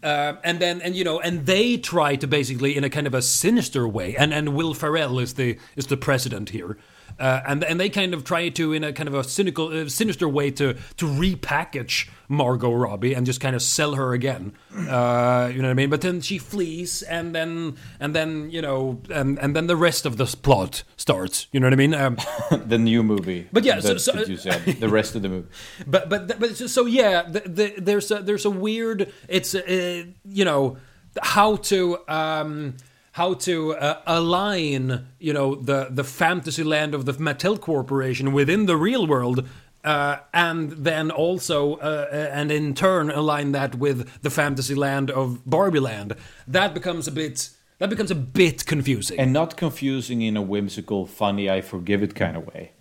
Uh, 0.06 0.36
and 0.44 0.60
then 0.60 0.80
and 0.82 0.94
you 0.94 1.02
know 1.02 1.18
and 1.18 1.46
they 1.46 1.76
try 1.76 2.14
to 2.14 2.28
basically 2.28 2.76
in 2.76 2.84
a 2.84 2.88
kind 2.88 3.08
of 3.08 3.14
a 3.14 3.20
sinister 3.20 3.88
way 3.88 4.16
and 4.16 4.32
and 4.32 4.54
Will 4.54 4.72
Ferrell 4.72 5.18
is 5.18 5.34
the 5.34 5.58
is 5.74 5.88
the 5.88 5.96
president 5.96 6.50
here 6.50 6.78
uh, 7.18 7.40
and 7.46 7.64
and 7.64 7.80
they 7.80 7.88
kind 7.88 8.14
of 8.14 8.24
try 8.24 8.48
to 8.50 8.72
in 8.72 8.84
a 8.84 8.92
kind 8.92 9.08
of 9.08 9.14
a 9.14 9.24
cynical 9.24 9.68
uh, 9.68 9.88
sinister 9.88 10.28
way 10.28 10.50
to 10.50 10.74
to 10.96 11.06
repackage 11.06 12.08
Margot 12.28 12.72
Robbie 12.72 13.14
and 13.14 13.24
just 13.24 13.40
kind 13.40 13.54
of 13.54 13.62
sell 13.62 13.94
her 13.94 14.12
again 14.12 14.52
uh, 14.74 15.50
you 15.52 15.62
know 15.62 15.68
what 15.68 15.70
I 15.70 15.74
mean 15.74 15.90
but 15.90 16.00
then 16.00 16.20
she 16.20 16.38
flees 16.38 17.02
and 17.02 17.34
then 17.34 17.76
and 18.00 18.14
then 18.14 18.50
you 18.50 18.60
know 18.60 19.00
and 19.10 19.38
and 19.38 19.54
then 19.54 19.66
the 19.66 19.76
rest 19.76 20.06
of 20.06 20.16
the 20.16 20.26
plot 20.26 20.82
starts 20.96 21.46
you 21.52 21.60
know 21.60 21.66
what 21.66 21.72
I 21.72 21.76
mean 21.76 21.94
um, 21.94 22.16
the 22.66 22.78
new 22.78 23.02
movie. 23.02 23.48
But 23.52 23.64
yeah, 23.64 23.80
so- 23.80 23.94
that, 23.94 24.00
so- 24.00 24.12
that 24.12 24.28
you 24.28 24.36
said 24.36 24.62
the 24.80 24.88
rest 24.88 25.14
of 25.14 25.22
the 25.22 25.28
movie. 25.28 25.48
but 25.86 26.08
but 26.08 26.38
but 26.40 26.56
so 26.56 26.86
yeah, 26.86 27.22
the, 27.22 27.40
the, 27.40 27.74
there's 27.78 28.10
a 28.10 28.20
there's 28.22 28.44
a 28.44 28.50
weird. 28.50 29.12
It's 29.28 29.54
uh, 29.54 30.04
you 30.24 30.44
know 30.44 30.76
how 31.22 31.56
to 31.56 31.98
um, 32.08 32.76
how 33.16 33.32
to 33.32 33.74
uh, 33.74 34.02
align 34.06 35.06
you 35.18 35.32
know 35.32 35.54
the 35.54 35.88
the 35.90 36.04
fantasy 36.04 36.62
land 36.62 36.94
of 36.94 37.06
the 37.06 37.14
Mattel 37.14 37.58
Corporation 37.58 38.32
within 38.32 38.66
the 38.66 38.76
real 38.76 39.06
world. 39.06 39.48
Uh, 39.84 40.16
and 40.34 40.72
then 40.72 41.12
also, 41.12 41.76
uh, 41.76 42.08
and 42.10 42.50
in 42.50 42.74
turn, 42.74 43.08
align 43.08 43.52
that 43.52 43.76
with 43.76 44.20
the 44.20 44.30
fantasy 44.30 44.74
land 44.74 45.12
of 45.12 45.48
Barbie 45.48 45.78
Land. 45.78 46.16
That 46.48 46.74
becomes 46.74 47.06
a 47.06 47.12
bit. 47.12 47.50
That 47.78 47.88
becomes 47.88 48.10
a 48.10 48.16
bit 48.16 48.66
confusing. 48.66 49.18
And 49.18 49.32
not 49.32 49.56
confusing 49.56 50.22
in 50.22 50.36
a 50.36 50.42
whimsical, 50.42 51.06
funny, 51.06 51.48
I 51.48 51.60
forgive 51.60 52.02
it 52.02 52.14
kind 52.14 52.36
of 52.36 52.46
way. 52.48 52.72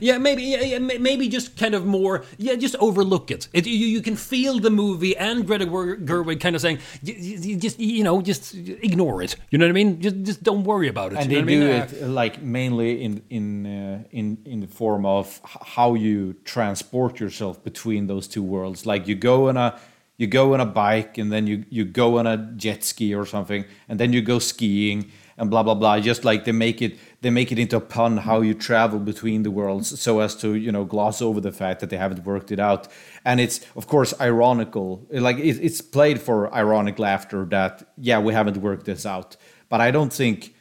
Yeah, 0.00 0.18
maybe, 0.18 0.42
yeah, 0.42 0.60
yeah, 0.60 0.78
maybe 0.78 1.28
just 1.28 1.56
kind 1.58 1.74
of 1.74 1.84
more, 1.84 2.24
yeah, 2.38 2.54
just 2.54 2.74
overlook 2.76 3.30
it. 3.30 3.48
it 3.52 3.66
you, 3.66 3.86
you 3.86 4.00
can 4.00 4.16
feel 4.16 4.58
the 4.58 4.70
movie 4.70 5.14
and 5.16 5.46
Greta 5.46 5.66
Ger- 5.66 5.98
Gerwig 5.98 6.40
kind 6.40 6.56
of 6.56 6.62
saying, 6.62 6.78
just 7.04 7.78
you 7.78 8.02
know, 8.02 8.22
just 8.22 8.54
ignore 8.54 9.22
it. 9.22 9.36
You 9.50 9.58
know 9.58 9.66
what 9.66 9.70
I 9.70 9.72
mean? 9.72 10.00
Just, 10.00 10.22
just 10.22 10.42
don't 10.42 10.64
worry 10.64 10.88
about 10.88 11.12
it. 11.12 11.18
and 11.18 11.30
you 11.30 11.42
they 11.42 11.42
know 11.42 11.66
do 11.66 11.72
what 11.72 11.76
I 11.76 11.86
mean? 11.86 11.96
it 11.96 12.02
uh, 12.02 12.08
like 12.08 12.42
mainly 12.42 13.02
in 13.02 13.22
in 13.28 13.66
uh, 13.66 14.04
in 14.10 14.38
in 14.46 14.60
the 14.60 14.66
form 14.66 15.04
of 15.04 15.40
how 15.44 15.94
you 15.94 16.34
transport 16.44 17.20
yourself 17.20 17.62
between 17.62 18.06
those 18.06 18.26
two 18.26 18.42
worlds 18.42 18.86
like 18.86 19.06
you 19.06 19.14
go 19.14 19.48
on 19.48 19.56
a 19.56 19.78
you 20.16 20.26
go 20.26 20.54
on 20.54 20.60
a 20.60 20.66
bike 20.66 21.18
and 21.18 21.30
then 21.32 21.46
you 21.46 21.64
you 21.70 21.84
go 21.84 22.18
on 22.18 22.26
a 22.26 22.36
jet 22.56 22.84
ski 22.84 23.14
or 23.14 23.26
something 23.26 23.64
and 23.88 23.98
then 24.00 24.12
you 24.12 24.22
go 24.22 24.38
skiing 24.38 25.10
and 25.36 25.50
blah 25.50 25.62
blah 25.62 25.74
blah 25.74 25.98
just 26.00 26.24
like 26.24 26.44
they 26.44 26.52
make 26.52 26.80
it 26.80 26.96
they 27.24 27.30
make 27.30 27.50
it 27.50 27.58
into 27.58 27.76
a 27.76 27.80
pun 27.80 28.12
how 28.28 28.38
you 28.48 28.54
travel 28.54 28.98
between 29.12 29.42
the 29.42 29.50
worlds 29.50 29.86
so 30.04 30.20
as 30.20 30.32
to 30.42 30.54
you 30.54 30.70
know 30.70 30.84
gloss 30.84 31.20
over 31.28 31.40
the 31.40 31.52
fact 31.52 31.76
that 31.80 31.88
they 31.90 31.96
haven't 32.04 32.22
worked 32.24 32.50
it 32.52 32.60
out 32.60 32.86
and 33.24 33.40
it's 33.40 33.56
of 33.74 33.84
course 33.86 34.10
ironical 34.20 34.88
like 35.10 35.38
it, 35.38 35.56
it's 35.66 35.80
played 35.80 36.18
for 36.20 36.36
ironic 36.54 36.96
laughter 36.98 37.40
that 37.56 37.74
yeah 37.96 38.18
we 38.26 38.32
haven't 38.32 38.58
worked 38.58 38.84
this 38.84 39.04
out 39.06 39.36
but 39.68 39.80
i 39.80 39.90
don't 39.90 40.12
think 40.12 40.54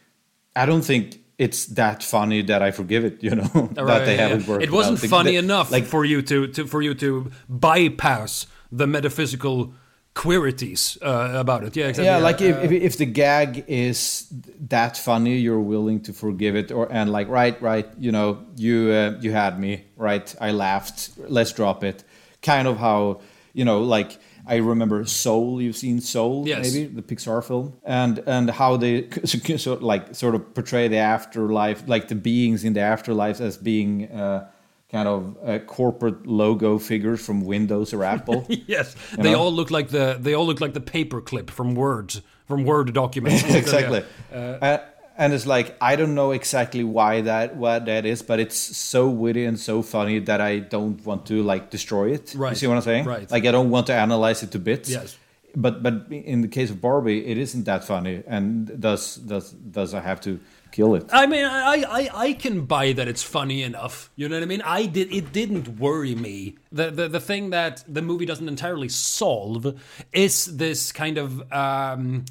I 0.55 0.65
don't 0.67 0.83
think 0.85 1.19
it's 1.37 1.65
that 1.81 2.03
funny 2.03 2.43
that 2.43 2.61
I 2.61 2.71
forgive 2.71 3.03
it. 3.05 3.15
You 3.25 3.35
know 3.35 3.69
that 3.73 4.05
they 4.05 4.15
yeah, 4.15 4.27
haven't 4.27 4.47
worked. 4.47 4.63
It 4.63 4.71
wasn't 4.71 5.03
out. 5.03 5.09
Funny 5.09 5.31
the- 5.31 5.37
enough 5.37 5.71
Like 5.71 5.85
for 5.85 6.05
you 6.05 6.21
to, 6.21 6.47
to 6.55 6.67
for 6.67 6.81
you 6.81 6.93
to 6.95 7.31
bypass 7.49 8.45
the 8.71 8.85
metaphysical 8.85 9.73
queerities 10.13 10.97
uh, 11.01 11.31
about 11.35 11.63
it. 11.63 11.75
Yeah, 11.75 11.87
exactly. 11.87 12.05
yeah, 12.05 12.17
like 12.17 12.41
if, 12.41 12.55
uh, 12.55 12.59
if 12.61 12.71
if 12.71 12.97
the 12.97 13.05
gag 13.05 13.65
is 13.67 14.27
that 14.69 14.97
funny, 14.97 15.37
you're 15.37 15.59
willing 15.59 16.01
to 16.01 16.13
forgive 16.13 16.55
it, 16.55 16.71
or 16.71 16.87
and 16.91 17.11
like 17.11 17.27
right, 17.29 17.59
right, 17.61 17.87
you 17.97 18.11
know, 18.11 18.45
you 18.55 18.91
uh, 18.91 19.17
you 19.21 19.31
had 19.31 19.59
me, 19.59 19.85
right? 19.97 20.35
I 20.39 20.51
laughed. 20.51 21.11
Let's 21.17 21.51
drop 21.51 21.83
it. 21.83 22.03
Kind 22.41 22.67
of 22.67 22.77
how 22.77 23.21
you 23.53 23.65
know, 23.65 23.81
like 23.81 24.19
I 24.45 24.57
remember 24.57 25.05
Soul. 25.05 25.61
You've 25.61 25.77
seen 25.77 26.01
Soul, 26.01 26.47
Yes. 26.47 26.73
maybe 26.73 26.87
the 26.87 27.01
Pixar 27.01 27.43
film, 27.43 27.73
and 27.83 28.19
and 28.27 28.49
how 28.49 28.77
they 28.77 29.09
sort 29.57 29.81
like 29.81 30.15
sort 30.15 30.35
of 30.35 30.53
portray 30.53 30.87
the 30.89 30.97
afterlife, 30.97 31.83
like 31.87 32.07
the 32.07 32.15
beings 32.15 32.63
in 32.63 32.73
the 32.73 32.81
afterlife 32.81 33.41
as 33.41 33.57
being. 33.57 34.11
Uh, 34.11 34.49
Kind 34.93 35.07
of 35.07 35.37
uh, 35.43 35.59
corporate 35.59 36.27
logo 36.27 36.77
figures 36.77 37.25
from 37.25 37.41
Windows 37.41 37.93
or 37.93 38.03
Apple. 38.03 38.45
yes, 38.67 38.95
they 39.17 39.31
know? 39.31 39.39
all 39.39 39.51
look 39.51 39.71
like 39.71 39.89
the 39.89 40.17
they 40.19 40.35
all 40.35 40.45
look 40.45 40.61
like 40.61 40.73
the 40.73 40.79
paperclip 40.81 41.49
from 41.49 41.73
Word 41.73 42.13
from 42.47 42.63
Word 42.63 42.93
documents. 42.93 43.43
exactly. 43.55 44.03
Uh, 44.31 44.37
Uh, 44.37 44.77
and 45.17 45.33
it's 45.33 45.45
like 45.45 45.75
I 45.81 45.95
don't 45.95 46.13
know 46.13 46.31
exactly 46.31 46.83
why 46.83 47.21
that 47.21 47.55
what 47.55 47.85
that 47.85 48.05
is, 48.05 48.21
but 48.21 48.39
it's 48.39 48.55
so 48.57 49.09
witty 49.09 49.45
and 49.45 49.59
so 49.59 49.81
funny 49.81 50.19
that 50.19 50.41
I 50.41 50.59
don't 50.59 51.03
want 51.05 51.25
to 51.27 51.41
like 51.43 51.69
destroy 51.69 52.13
it. 52.13 52.33
Right. 52.35 52.51
You 52.51 52.55
see 52.55 52.67
what 52.67 52.75
I'm 52.75 52.83
saying? 52.83 53.05
Right. 53.05 53.29
Like 53.31 53.45
I 53.45 53.51
don't 53.51 53.69
want 53.69 53.87
to 53.87 53.93
analyze 53.93 54.43
it 54.43 54.51
to 54.51 54.59
bits. 54.59 54.89
Yes. 54.89 55.17
But 55.55 55.83
but 55.83 56.07
in 56.09 56.41
the 56.41 56.47
case 56.47 56.71
of 56.71 56.81
Barbie, 56.81 57.25
it 57.25 57.37
isn't 57.37 57.65
that 57.65 57.83
funny, 57.83 58.23
and 58.27 58.79
does 58.79 59.15
does 59.17 59.51
does 59.51 59.93
I 59.93 60.01
have 60.01 60.19
to 60.21 60.39
kill 60.73 60.95
it? 60.95 61.05
I 61.13 61.27
mean, 61.27 61.45
I, 61.45 61.83
I 61.87 62.09
I 62.13 62.33
can 62.33 62.65
buy 62.65 62.91
that 62.93 63.07
it's 63.07 63.23
funny 63.23 63.63
enough. 63.63 64.09
You 64.15 64.27
know 64.27 64.35
what 64.35 64.43
I 64.43 64.47
mean? 64.47 64.61
I 64.63 64.85
did. 64.87 65.13
It 65.13 65.31
didn't 65.31 65.79
worry 65.79 66.15
me. 66.15 66.55
The 66.71 66.91
the 66.91 67.07
the 67.07 67.19
thing 67.19 67.51
that 67.51 67.83
the 67.87 68.01
movie 68.01 68.25
doesn't 68.25 68.47
entirely 68.47 68.89
solve 68.89 69.79
is 70.11 70.57
this 70.57 70.91
kind 70.91 71.17
of. 71.17 71.51
Um, 71.51 72.25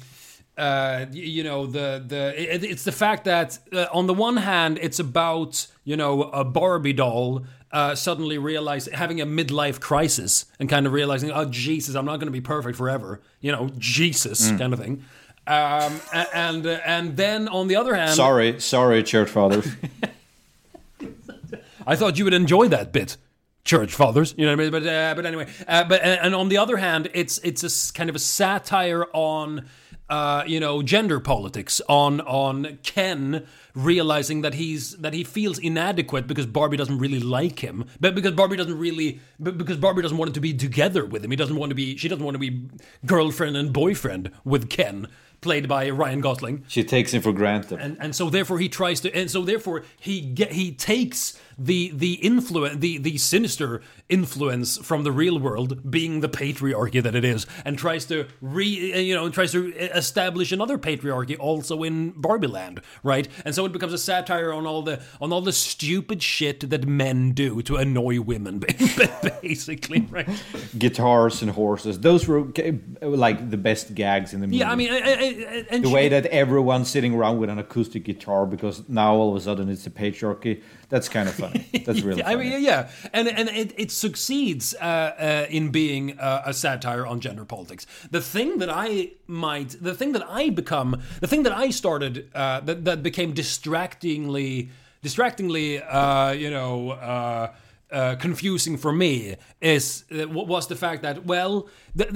uh, 0.55 1.07
you 1.11 1.43
know 1.43 1.65
the 1.65 2.03
the 2.05 2.53
it, 2.53 2.63
it's 2.63 2.83
the 2.83 2.91
fact 2.91 3.25
that 3.25 3.57
uh, 3.71 3.87
on 3.91 4.05
the 4.05 4.13
one 4.13 4.37
hand 4.37 4.77
it's 4.83 4.99
about 4.99 5.65
you 5.83 5.97
know 5.97 6.23
a 6.23 6.43
Barbie 6.43 6.93
doll 6.93 7.43
uh, 7.71 7.95
suddenly 7.95 8.37
realize 8.37 8.85
having 8.85 9.19
a 9.19 9.25
midlife 9.25 9.79
crisis 9.79 10.45
and 10.59 10.69
kind 10.69 10.85
of 10.85 10.93
realizing 10.93 11.31
oh 11.31 11.45
Jesus 11.45 11.95
I'm 11.95 12.05
not 12.05 12.17
going 12.17 12.27
to 12.27 12.31
be 12.31 12.39
perfect 12.39 12.77
forever 12.77 13.19
you 13.41 13.51
know 13.51 13.71
Jesus 13.79 14.51
kind 14.51 14.73
of 14.73 14.79
thing 14.79 15.03
um, 15.47 15.99
and 16.33 16.65
uh, 16.65 16.79
and 16.85 17.17
then 17.17 17.47
on 17.47 17.67
the 17.67 17.75
other 17.75 17.95
hand 17.95 18.11
Sorry, 18.11 18.59
sorry, 18.59 19.03
church 19.03 19.29
fathers. 19.29 19.67
I 21.85 21.95
thought 21.95 22.17
you 22.17 22.23
would 22.23 22.33
enjoy 22.33 22.69
that 22.69 22.93
bit, 22.93 23.17
church 23.65 23.93
fathers. 23.93 24.33
You 24.37 24.45
know 24.45 24.51
what 24.53 24.59
I 24.59 24.63
mean? 24.63 24.71
But 24.71 24.87
uh, 24.87 25.13
but 25.15 25.25
anyway, 25.25 25.47
uh, 25.67 25.83
but 25.83 26.01
and, 26.01 26.19
and 26.21 26.35
on 26.35 26.49
the 26.49 26.57
other 26.57 26.77
hand, 26.77 27.09
it's 27.13 27.39
it's 27.39 27.63
a 27.63 27.93
kind 27.93 28.09
of 28.09 28.15
a 28.15 28.19
satire 28.19 29.05
on. 29.13 29.65
Uh, 30.09 30.43
you 30.45 30.59
know, 30.59 30.83
gender 30.83 31.19
politics 31.19 31.81
on 31.87 32.19
on 32.21 32.77
Ken 32.83 33.47
realizing 33.75 34.41
that 34.41 34.53
he's 34.53 34.97
that 34.97 35.13
he 35.13 35.23
feels 35.23 35.57
inadequate 35.59 36.27
because 36.27 36.45
Barbie 36.45 36.77
doesn't 36.77 36.99
really 36.99 37.19
like 37.19 37.59
him, 37.59 37.85
but 37.99 38.15
because 38.15 38.33
Barbie 38.33 38.57
doesn't 38.57 38.77
really, 38.77 39.19
but 39.39 39.57
because 39.57 39.77
Barbie 39.77 40.01
doesn't 40.01 40.17
want 40.17 40.33
to 40.33 40.41
be 40.41 40.53
together 40.53 41.05
with 41.05 41.23
him. 41.23 41.31
He 41.31 41.37
doesn't 41.37 41.55
want 41.55 41.69
to 41.71 41.75
be. 41.75 41.97
She 41.97 42.07
doesn't 42.07 42.23
want 42.23 42.35
to 42.35 42.39
be 42.39 42.67
girlfriend 43.05 43.57
and 43.57 43.73
boyfriend 43.73 44.31
with 44.43 44.69
Ken, 44.69 45.07
played 45.41 45.67
by 45.67 45.89
Ryan 45.89 46.21
Gosling 46.21 46.63
she 46.67 46.83
takes 46.83 47.13
him 47.13 47.21
for 47.21 47.33
granted. 47.33 47.79
and 47.79 47.97
and 47.99 48.15
so 48.15 48.29
therefore 48.29 48.59
he 48.59 48.69
tries 48.69 49.01
to 49.01 49.13
and 49.15 49.29
so 49.29 49.41
therefore 49.41 49.83
he 49.99 50.21
get 50.21 50.53
he 50.53 50.71
takes 50.71 51.37
the 51.57 51.91
the 51.93 52.13
influence 52.13 52.77
the 52.79 52.97
the 52.97 53.17
sinister 53.17 53.81
influence 54.09 54.77
from 54.77 55.03
the 55.03 55.11
real 55.11 55.37
world 55.37 55.91
being 55.91 56.21
the 56.21 56.29
patriarchy 56.29 57.03
that 57.03 57.13
it 57.13 57.25
is 57.25 57.45
and 57.65 57.77
tries 57.77 58.05
to 58.05 58.25
re 58.41 58.65
you 58.65 59.13
know 59.13 59.25
and 59.25 59.33
tries 59.33 59.51
to 59.51 59.73
establish 59.75 60.51
another 60.51 60.77
patriarchy 60.77 61.37
also 61.37 61.83
in 61.83 62.11
Barbie 62.11 62.47
Land 62.47 62.81
right 63.03 63.27
and 63.45 63.53
so 63.53 63.62
it 63.65 63.71
becomes 63.71 63.93
a 63.93 63.97
satire 63.97 64.51
on 64.53 64.65
all 64.65 64.81
the 64.81 65.01
on 65.21 65.31
all 65.31 65.41
the 65.41 65.53
stupid 65.53 66.21
shit 66.21 66.69
that 66.69 66.87
men 66.87 67.31
do 67.31 67.61
to 67.61 67.75
annoy 67.75 68.19
women 68.21 68.59
basically 69.41 70.01
right 70.09 70.27
Guitars 70.77 71.41
and 71.41 71.51
horses. 71.51 71.99
Those 71.99 72.27
were 72.27 72.47
like 73.01 73.49
the 73.49 73.57
best 73.57 73.95
gags 73.95 74.33
in 74.33 74.41
the 74.41 74.47
movie. 74.47 74.57
yeah 74.57 74.71
I 74.71 74.75
mean 74.75 74.91
I, 74.91 75.65
I, 75.71 75.77
the 75.79 75.89
way 75.89 76.09
that 76.09 76.25
everyone's 76.27 76.89
sitting 76.89 77.13
around 77.13 77.39
with 77.39 77.49
an 77.49 77.59
acoustic 77.59 78.03
guitar 78.03 78.45
because 78.45 78.87
now 78.89 79.13
all 79.15 79.29
of 79.31 79.35
a 79.35 79.41
sudden 79.41 79.69
it's 79.69 79.85
a 79.87 79.91
patriarchy. 79.91 80.61
That's 80.93 81.09
kind 81.09 81.27
of 81.27 81.33
funny. 81.43 81.65
That's 81.85 82.01
really 82.01 82.21
I 82.21 82.33
funny. 82.33 82.51
mean, 82.51 82.61
yeah, 82.61 82.89
and 83.13 83.27
and 83.27 83.49
it, 83.49 83.73
it 83.79 83.89
succeeds 83.89 84.75
uh, 84.75 84.83
uh, 84.85 85.47
in 85.49 85.71
being 85.71 86.19
uh, 86.19 86.43
a 86.45 86.53
satire 86.53 87.03
on 87.07 87.19
gender 87.19 87.45
politics. 87.45 87.87
The 88.11 88.21
thing 88.21 88.59
that 88.59 88.69
I 88.69 89.13
might, 89.25 89.75
the 89.81 89.95
thing 89.95 90.11
that 90.11 90.23
I 90.29 90.51
become, 90.51 91.01
the 91.19 91.25
thing 91.25 91.41
that 91.43 91.51
I 91.65 91.71
started 91.71 92.29
uh, 92.35 92.59
that 92.67 92.85
that 92.85 93.01
became 93.01 93.33
distractingly, 93.33 94.69
distractingly, 95.01 95.81
uh, 95.81 96.29
you 96.31 96.51
know. 96.51 97.51
Uh, 97.93 98.15
confusing 98.15 98.75
for 98.75 98.91
me 98.91 99.35
is 99.61 100.03
uh, 100.11 100.27
was 100.27 100.67
the 100.67 100.75
fact 100.75 101.03
that 101.03 101.27
well 101.27 101.69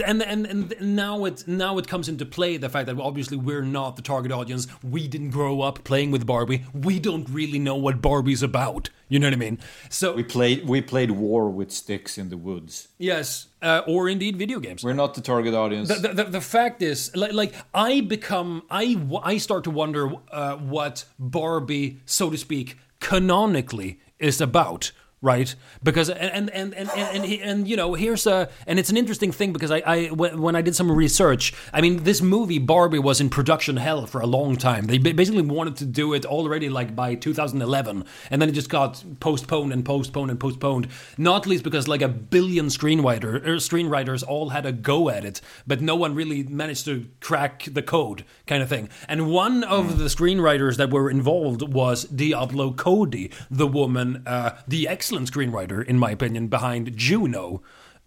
and, 0.05 0.23
and 0.23 0.47
and 0.47 0.73
now 0.81 1.23
it 1.25 1.47
now 1.47 1.77
it 1.77 1.87
comes 1.87 2.09
into 2.09 2.25
play 2.25 2.57
the 2.57 2.67
fact 2.67 2.87
that 2.87 2.99
obviously 2.99 3.37
we're 3.37 3.61
not 3.61 3.95
the 3.95 4.01
target 4.01 4.31
audience. 4.31 4.67
We 4.83 5.07
didn't 5.07 5.29
grow 5.29 5.61
up 5.61 5.83
playing 5.83 6.09
with 6.09 6.25
Barbie. 6.25 6.65
We 6.73 6.99
don't 6.99 7.29
really 7.29 7.59
know 7.59 7.75
what 7.75 8.01
Barbie's 8.01 8.41
about. 8.41 8.89
You 9.07 9.19
know 9.19 9.27
what 9.27 9.33
I 9.33 9.37
mean? 9.37 9.59
So 9.89 10.15
We 10.15 10.23
played 10.23 10.67
we 10.67 10.81
played 10.81 11.11
war 11.11 11.47
with 11.51 11.71
sticks 11.71 12.17
in 12.17 12.29
the 12.29 12.37
woods. 12.37 12.87
yes 12.97 13.47
uh, 13.61 13.81
or 13.87 14.09
indeed 14.09 14.35
video 14.35 14.59
games. 14.59 14.83
We're 14.83 14.93
not 15.03 15.13
the 15.13 15.21
target 15.21 15.53
audience. 15.53 15.89
the, 15.89 16.13
the, 16.13 16.23
the 16.23 16.41
fact 16.41 16.81
is 16.81 17.15
like, 17.15 17.33
like 17.33 17.53
I 17.73 18.01
become 18.01 18.63
I 18.71 18.85
I 19.33 19.37
start 19.37 19.63
to 19.65 19.71
wonder 19.71 20.03
uh, 20.31 20.55
what 20.57 21.05
Barbie 21.19 21.99
so 22.05 22.31
to 22.31 22.37
speak 22.37 22.77
canonically 22.99 23.99
is 24.19 24.41
about 24.41 24.91
right? 25.21 25.55
Because 25.81 26.09
and 26.09 26.31
and 26.31 26.49
and 26.51 26.73
and, 26.73 26.89
and, 26.89 27.25
and, 27.25 27.41
and 27.41 27.67
you 27.67 27.75
know 27.75 27.95
here's 27.95 28.27
a 28.27 28.49
and 28.67 28.77
it's 28.77 28.89
an 28.89 28.97
interesting 28.97 29.31
thing 29.31 29.51
because 29.51 29.71
I, 29.71 29.81
I 29.85 30.05
when 30.07 30.55
I 30.55 30.61
did 30.61 30.75
some 30.75 30.91
research, 30.91 31.53
I 31.73 31.81
mean 31.81 32.03
this 32.03 32.21
movie 32.21 32.59
Barbie 32.59 32.99
was 32.99 33.19
in 33.19 33.29
production 33.29 33.77
hell 33.77 34.05
for 34.05 34.21
a 34.21 34.27
long 34.27 34.57
time. 34.57 34.85
They 34.85 34.97
basically 34.97 35.41
wanted 35.41 35.77
to 35.77 35.85
do 35.85 36.13
it 36.13 36.25
already 36.25 36.69
like 36.69 36.95
by 36.95 37.15
2011, 37.15 38.05
and 38.29 38.41
then 38.41 38.49
it 38.49 38.51
just 38.51 38.69
got 38.69 39.03
postponed 39.19 39.73
and 39.73 39.83
postponed 39.83 40.29
and 40.29 40.39
postponed. 40.39 40.87
Not 41.17 41.47
least 41.47 41.63
because 41.63 41.87
like 41.87 42.01
a 42.01 42.07
billion 42.07 42.67
screenwriter 42.67 43.35
er, 43.45 43.55
screenwriters 43.57 44.23
all 44.27 44.49
had 44.49 44.65
a 44.65 44.71
go 44.71 45.09
at 45.09 45.25
it, 45.25 45.41
but 45.65 45.81
no 45.81 45.95
one 45.95 46.13
really 46.13 46.43
managed 46.43 46.85
to 46.85 47.07
crack 47.21 47.65
the 47.71 47.81
code, 47.81 48.23
kind 48.45 48.61
of 48.61 48.69
thing. 48.69 48.89
And 49.07 49.31
one 49.31 49.63
of 49.63 49.97
the 49.97 50.05
screenwriters 50.05 50.77
that 50.77 50.91
were 50.91 51.09
involved 51.09 51.61
was 51.73 52.03
Diablo 52.03 52.71
Cody, 52.73 53.31
the 53.49 53.67
woman, 53.67 54.23
uh, 54.27 54.57
the 54.67 54.87
ex 54.87 55.06
excellent 55.07 55.31
screenwriter, 55.31 55.85
in 55.85 55.97
my 55.97 56.11
opinion, 56.11 56.49
behind 56.49 56.97
Juno. 56.97 57.61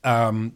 Um, 0.04 0.52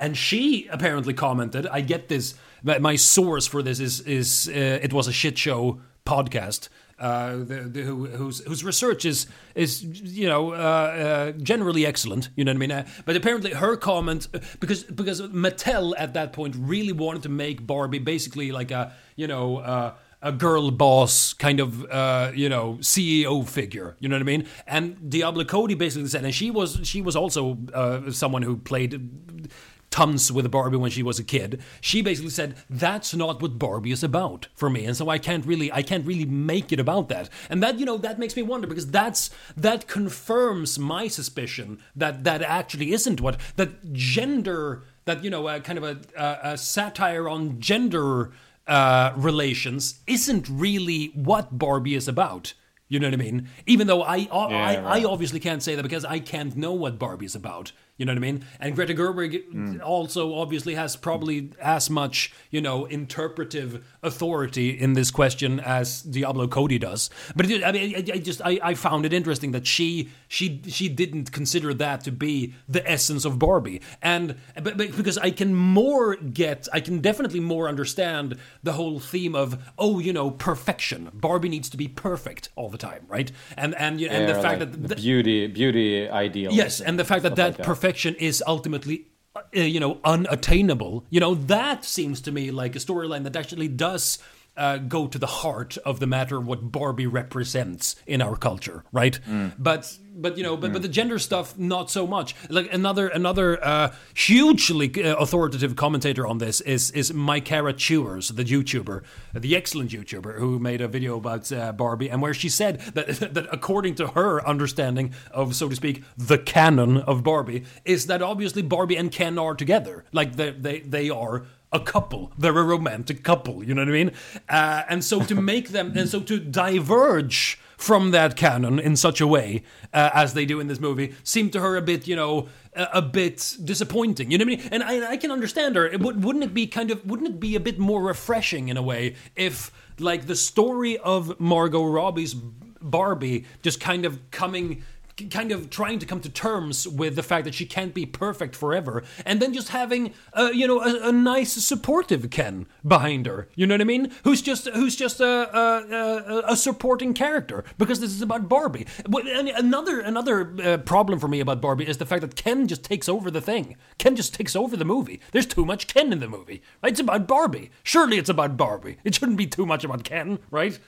and 0.00 0.16
she 0.16 0.66
apparently 0.66 1.14
commented, 1.14 1.64
I 1.68 1.80
get 1.80 2.08
this, 2.08 2.34
my 2.64 2.96
source 2.96 3.46
for 3.46 3.62
this 3.62 3.78
is, 3.78 4.00
is 4.00 4.48
uh, 4.48 4.80
it 4.82 4.92
was 4.92 5.06
a 5.06 5.12
shit 5.12 5.38
show 5.38 5.80
podcast. 6.04 6.70
Uh, 6.98 7.36
the, 7.36 7.68
the, 7.70 7.82
who, 7.82 8.06
whose, 8.06 8.40
whose 8.40 8.64
research 8.64 9.06
is 9.06 9.26
is 9.54 9.82
you 9.82 10.28
know 10.28 10.52
uh, 10.52 10.56
uh, 10.56 11.32
generally 11.32 11.86
excellent. 11.86 12.28
You 12.36 12.44
know 12.44 12.50
what 12.50 12.56
I 12.56 12.58
mean? 12.58 12.72
Uh, 12.72 12.86
but 13.06 13.16
apparently 13.16 13.52
her 13.52 13.74
comment 13.76 14.28
because 14.60 14.82
because 14.84 15.22
Mattel 15.22 15.94
at 15.96 16.12
that 16.12 16.34
point 16.34 16.54
really 16.58 16.92
wanted 16.92 17.22
to 17.22 17.30
make 17.30 17.66
Barbie 17.66 18.00
basically 18.00 18.52
like 18.52 18.70
a 18.70 18.92
you 19.16 19.26
know 19.28 19.56
uh, 19.58 19.94
a 20.22 20.32
girl 20.32 20.70
boss 20.70 21.32
kind 21.32 21.60
of 21.60 21.84
uh, 21.90 22.32
you 22.34 22.48
know 22.48 22.74
CEO 22.80 23.48
figure. 23.48 23.96
You 24.00 24.08
know 24.08 24.16
what 24.16 24.22
I 24.22 24.24
mean? 24.24 24.46
And 24.66 25.10
Diablo 25.10 25.44
Cody 25.44 25.74
basically 25.74 26.08
said, 26.08 26.24
and 26.24 26.34
she 26.34 26.50
was 26.50 26.80
she 26.84 27.02
was 27.02 27.16
also 27.16 27.58
uh, 27.72 28.10
someone 28.10 28.42
who 28.42 28.56
played 28.56 29.50
tons 29.90 30.30
with 30.30 30.48
Barbie 30.50 30.76
when 30.76 30.90
she 30.90 31.02
was 31.02 31.18
a 31.18 31.24
kid. 31.24 31.60
She 31.80 32.00
basically 32.00 32.30
said 32.30 32.56
that's 32.68 33.14
not 33.14 33.42
what 33.42 33.58
Barbie 33.58 33.90
is 33.90 34.02
about 34.02 34.48
for 34.54 34.70
me, 34.70 34.84
and 34.84 34.96
so 34.96 35.08
I 35.08 35.18
can't 35.18 35.44
really 35.44 35.72
I 35.72 35.82
can't 35.82 36.06
really 36.06 36.26
make 36.26 36.72
it 36.72 36.80
about 36.80 37.08
that. 37.08 37.28
And 37.48 37.62
that 37.62 37.78
you 37.78 37.86
know 37.86 37.98
that 37.98 38.18
makes 38.18 38.36
me 38.36 38.42
wonder 38.42 38.66
because 38.66 38.90
that's 38.90 39.30
that 39.56 39.86
confirms 39.86 40.78
my 40.78 41.08
suspicion 41.08 41.80
that 41.96 42.24
that 42.24 42.42
actually 42.42 42.92
isn't 42.92 43.20
what 43.20 43.38
that 43.56 43.92
gender 43.92 44.82
that 45.06 45.24
you 45.24 45.30
know 45.30 45.48
a 45.48 45.60
kind 45.60 45.78
of 45.78 45.84
a, 45.84 45.98
a, 46.16 46.52
a 46.52 46.58
satire 46.58 47.28
on 47.28 47.60
gender 47.60 48.32
uh, 48.66 49.12
relations 49.16 50.00
isn't 50.06 50.48
really 50.48 51.12
what 51.14 51.58
Barbie 51.58 51.94
is 51.94 52.08
about. 52.08 52.54
You 52.88 52.98
know 52.98 53.06
what 53.06 53.14
I 53.14 53.18
mean? 53.18 53.48
Even 53.66 53.86
though 53.86 54.02
I, 54.02 54.16
I, 54.16 54.16
yeah, 54.18 54.28
I, 54.32 54.50
right. 54.80 55.02
I 55.02 55.04
obviously 55.04 55.38
can't 55.38 55.62
say 55.62 55.76
that 55.76 55.82
because 55.82 56.04
I 56.04 56.18
can't 56.18 56.56
know 56.56 56.72
what 56.72 56.98
Barbie 56.98 57.26
is 57.26 57.36
about. 57.36 57.72
You 58.00 58.06
know 58.06 58.12
what 58.12 58.16
I 58.16 58.20
mean? 58.20 58.46
And 58.58 58.74
Greta 58.74 58.94
Gerwig 58.94 59.52
mm. 59.52 59.82
also 59.82 60.34
obviously 60.34 60.74
has 60.74 60.96
probably 60.96 61.50
as 61.60 61.90
much, 61.90 62.32
you 62.50 62.62
know, 62.62 62.86
interpretive 62.86 63.84
authority 64.02 64.70
in 64.70 64.94
this 64.94 65.10
question 65.10 65.60
as 65.60 66.00
Diablo 66.00 66.48
Cody 66.48 66.78
does. 66.78 67.10
But 67.36 67.50
it, 67.50 67.62
I 67.62 67.72
mean, 67.72 67.94
I, 67.94 67.98
I 67.98 68.18
just 68.18 68.40
I, 68.42 68.58
I, 68.62 68.72
found 68.72 69.04
it 69.04 69.12
interesting 69.12 69.50
that 69.50 69.66
she 69.66 70.08
she 70.28 70.62
she 70.66 70.88
didn't 70.88 71.30
consider 71.30 71.74
that 71.74 72.02
to 72.04 72.10
be 72.10 72.54
the 72.66 72.90
essence 72.90 73.26
of 73.26 73.38
Barbie, 73.38 73.82
and 74.00 74.36
but, 74.54 74.78
but 74.78 74.96
because 74.96 75.18
I 75.18 75.30
can 75.30 75.54
more 75.54 76.16
get, 76.16 76.68
I 76.72 76.80
can 76.80 77.00
definitely 77.00 77.40
more 77.40 77.68
understand 77.68 78.38
the 78.62 78.72
whole 78.72 78.98
theme 78.98 79.34
of 79.34 79.62
oh, 79.78 79.98
you 79.98 80.14
know, 80.14 80.30
perfection. 80.30 81.10
Barbie 81.12 81.50
needs 81.50 81.68
to 81.68 81.76
be 81.76 81.86
perfect 81.86 82.48
all 82.56 82.70
the 82.70 82.78
time, 82.78 83.04
right? 83.08 83.30
And 83.58 83.74
and 83.74 84.00
and 84.00 84.00
yeah, 84.00 84.24
the 84.24 84.40
fact 84.40 84.60
like 84.60 84.72
that 84.72 84.88
the 84.88 84.96
beauty 84.96 85.48
beauty 85.48 86.08
ideal. 86.08 86.50
Yes, 86.50 86.80
and 86.80 86.98
the 86.98 87.04
fact 87.04 87.24
that 87.24 87.36
that, 87.36 87.44
like 87.44 87.56
that 87.58 87.66
perfection 87.66 87.89
perfection 87.90 88.14
is 88.20 88.40
ultimately 88.46 89.06
uh, 89.34 89.40
you 89.52 89.80
know 89.80 89.98
unattainable. 90.04 91.04
You 91.10 91.18
know 91.18 91.34
that 91.34 91.84
seems 91.84 92.20
to 92.22 92.30
me 92.30 92.52
like 92.52 92.76
a 92.76 92.78
storyline 92.78 93.24
that 93.24 93.34
actually 93.34 93.66
does 93.66 94.18
uh, 94.60 94.76
go 94.76 95.08
to 95.08 95.18
the 95.18 95.26
heart 95.26 95.78
of 95.78 96.00
the 96.00 96.06
matter 96.06 96.38
what 96.38 96.70
Barbie 96.70 97.06
represents 97.06 97.96
in 98.06 98.20
our 98.20 98.36
culture, 98.36 98.84
right? 98.92 99.18
Mm. 99.26 99.54
But 99.58 99.98
but 100.14 100.36
you 100.36 100.42
know, 100.42 100.54
but, 100.56 100.70
mm. 100.70 100.72
but 100.74 100.82
the 100.82 100.88
gender 100.88 101.18
stuff 101.18 101.58
not 101.58 101.90
so 101.90 102.06
much. 102.06 102.34
Like 102.50 102.72
another 102.72 103.08
another 103.08 103.64
uh, 103.64 103.94
hugely 104.14 105.02
uh, 105.02 105.16
authoritative 105.16 105.76
commentator 105.76 106.26
on 106.26 106.38
this 106.38 106.60
is 106.60 106.90
is 106.90 107.10
Mycara 107.10 107.74
Chewers, 107.74 108.28
the 108.28 108.44
YouTuber, 108.44 109.02
the 109.34 109.56
excellent 109.56 109.92
YouTuber 109.92 110.38
who 110.38 110.58
made 110.58 110.82
a 110.82 110.88
video 110.88 111.16
about 111.16 111.50
uh, 111.50 111.72
Barbie, 111.72 112.10
and 112.10 112.20
where 112.20 112.34
she 112.34 112.50
said 112.50 112.80
that 112.94 113.06
that 113.34 113.48
according 113.50 113.94
to 113.94 114.08
her 114.08 114.46
understanding 114.46 115.14
of 115.30 115.56
so 115.56 115.70
to 115.70 115.76
speak 115.76 116.04
the 116.18 116.36
canon 116.36 116.98
of 116.98 117.22
Barbie 117.22 117.64
is 117.86 118.06
that 118.06 118.20
obviously 118.20 118.60
Barbie 118.60 118.96
and 118.96 119.10
Ken 119.10 119.38
are 119.38 119.54
together, 119.54 120.04
like 120.12 120.36
they 120.36 120.50
they 120.50 120.80
they 120.80 121.08
are 121.08 121.46
a 121.72 121.80
couple. 121.80 122.32
They're 122.38 122.56
a 122.58 122.64
romantic 122.64 123.22
couple. 123.22 123.64
You 123.64 123.74
know 123.74 123.82
what 123.82 123.88
I 123.88 123.92
mean? 123.92 124.12
Uh, 124.48 124.82
and 124.88 125.04
so 125.04 125.22
to 125.24 125.34
make 125.40 125.70
them, 125.70 125.92
and 125.96 126.08
so 126.08 126.20
to 126.20 126.38
diverge 126.38 127.58
from 127.76 128.10
that 128.10 128.36
canon 128.36 128.78
in 128.78 128.94
such 128.94 129.22
a 129.22 129.26
way 129.26 129.62
uh, 129.94 130.10
as 130.12 130.34
they 130.34 130.44
do 130.44 130.60
in 130.60 130.66
this 130.66 130.78
movie 130.78 131.14
seemed 131.22 131.50
to 131.52 131.60
her 131.60 131.76
a 131.76 131.82
bit, 131.82 132.06
you 132.06 132.14
know, 132.14 132.46
a, 132.74 132.88
a 132.94 133.02
bit 133.02 133.56
disappointing. 133.64 134.30
You 134.30 134.38
know 134.38 134.44
what 134.44 134.52
I 134.52 134.56
mean? 134.56 134.68
And 134.70 134.82
I, 134.82 135.12
I 135.12 135.16
can 135.16 135.30
understand 135.30 135.76
her. 135.76 135.86
It, 135.86 136.00
wouldn't 136.00 136.44
it 136.44 136.52
be 136.52 136.66
kind 136.66 136.90
of, 136.90 137.04
wouldn't 137.06 137.28
it 137.28 137.40
be 137.40 137.56
a 137.56 137.60
bit 137.60 137.78
more 137.78 138.02
refreshing 138.02 138.68
in 138.68 138.76
a 138.76 138.82
way 138.82 139.14
if, 139.34 139.72
like, 139.98 140.26
the 140.26 140.36
story 140.36 140.98
of 140.98 141.40
Margot 141.40 141.84
Robbie's 141.84 142.34
Barbie 142.82 143.46
just 143.62 143.80
kind 143.80 144.04
of 144.04 144.30
coming 144.30 144.82
kind 145.28 145.52
of 145.52 145.70
trying 145.70 145.98
to 145.98 146.06
come 146.06 146.20
to 146.20 146.28
terms 146.28 146.86
with 146.86 147.16
the 147.16 147.22
fact 147.22 147.44
that 147.44 147.54
she 147.54 147.66
can't 147.66 147.94
be 147.94 148.06
perfect 148.06 148.56
forever, 148.56 149.02
and 149.24 149.40
then 149.40 149.52
just 149.52 149.70
having, 149.70 150.14
uh, 150.32 150.50
you 150.52 150.66
know, 150.66 150.80
a, 150.80 151.08
a, 151.08 151.12
nice 151.12 151.52
supportive 151.52 152.30
Ken 152.30 152.66
behind 152.86 153.26
her. 153.26 153.48
You 153.54 153.66
know 153.66 153.74
what 153.74 153.80
I 153.80 153.84
mean? 153.84 154.12
Who's 154.24 154.42
just 154.42 154.68
who's 154.68 154.96
just 154.96 155.20
a 155.20 155.26
a, 155.26 156.52
a 156.52 156.56
supporting 156.56 157.14
character 157.14 157.64
because 157.78 158.00
this 158.00 158.10
is 158.10 158.22
about 158.22 158.48
Barbie. 158.48 158.86
But 159.08 159.26
another 159.26 160.00
another 160.00 160.54
uh, 160.62 160.78
problem 160.78 161.18
for 161.18 161.28
me 161.28 161.40
about 161.40 161.60
Barbie 161.60 161.88
is 161.88 161.98
the 161.98 162.06
fact 162.06 162.22
that 162.22 162.36
Ken 162.36 162.66
just 162.66 162.84
takes 162.84 163.08
over 163.08 163.30
the 163.30 163.40
thing. 163.40 163.76
Ken 163.98 164.16
just 164.16 164.34
takes 164.34 164.56
over 164.56 164.76
the 164.76 164.84
movie. 164.84 165.20
There's 165.32 165.46
too 165.46 165.64
much 165.64 165.86
Ken 165.86 166.12
in 166.12 166.20
the 166.20 166.28
movie. 166.28 166.62
Right? 166.82 166.92
It's 166.92 167.00
about 167.00 167.26
Barbie. 167.26 167.70
Surely 167.82 168.18
it's 168.18 168.28
about 168.28 168.56
Barbie. 168.56 168.98
It 169.04 169.14
shouldn't 169.14 169.38
be 169.38 169.46
too 169.46 169.66
much 169.66 169.84
about 169.84 170.04
Ken, 170.04 170.38
right? 170.50 170.78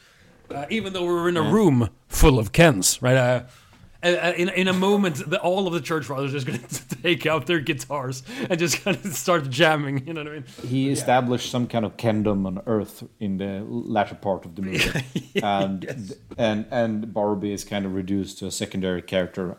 Uh, 0.51 0.67
even 0.69 0.93
though 0.93 1.05
we're 1.05 1.29
in 1.29 1.37
a 1.37 1.43
room 1.43 1.89
full 2.09 2.39
of 2.39 2.53
Kens, 2.53 3.01
right? 3.01 3.17
Uh, 3.17 3.43
in, 4.03 4.49
in 4.51 4.69
a 4.69 4.73
moment 4.73 5.31
that 5.31 5.41
all 5.41 5.67
of 5.67 5.73
the 5.73 5.81
church 5.81 6.07
fathers 6.07 6.31
are 6.31 6.39
just 6.39 6.47
going 6.47 6.59
to 6.69 7.03
take 7.03 7.27
out 7.27 7.47
their 7.47 7.61
guitars 7.61 8.23
and 8.51 8.59
just 8.59 8.83
kind 8.83 8.97
of 8.97 9.13
start 9.15 9.49
jamming. 9.49 10.07
You 10.07 10.15
know 10.15 10.23
what 10.23 10.33
I 10.33 10.35
mean? 10.35 10.45
He 10.67 10.91
established 10.91 11.51
some 11.51 11.67
kind 11.67 11.85
of 11.85 11.97
kingdom 11.97 12.47
on 12.47 12.63
Earth 12.67 13.05
in 13.21 13.39
the 13.39 13.65
latter 13.67 14.15
part 14.15 14.45
of 14.45 14.55
the 14.57 14.63
movie, 14.63 15.05
yeah, 15.35 15.61
and 15.61 15.85
yes. 15.85 16.13
and 16.37 16.67
and 16.71 17.13
Barbie 17.13 17.53
is 17.53 17.65
kind 17.65 17.87
of 17.87 17.95
reduced 17.95 18.39
to 18.39 18.47
a 18.47 18.51
secondary 18.51 19.03
character 19.03 19.57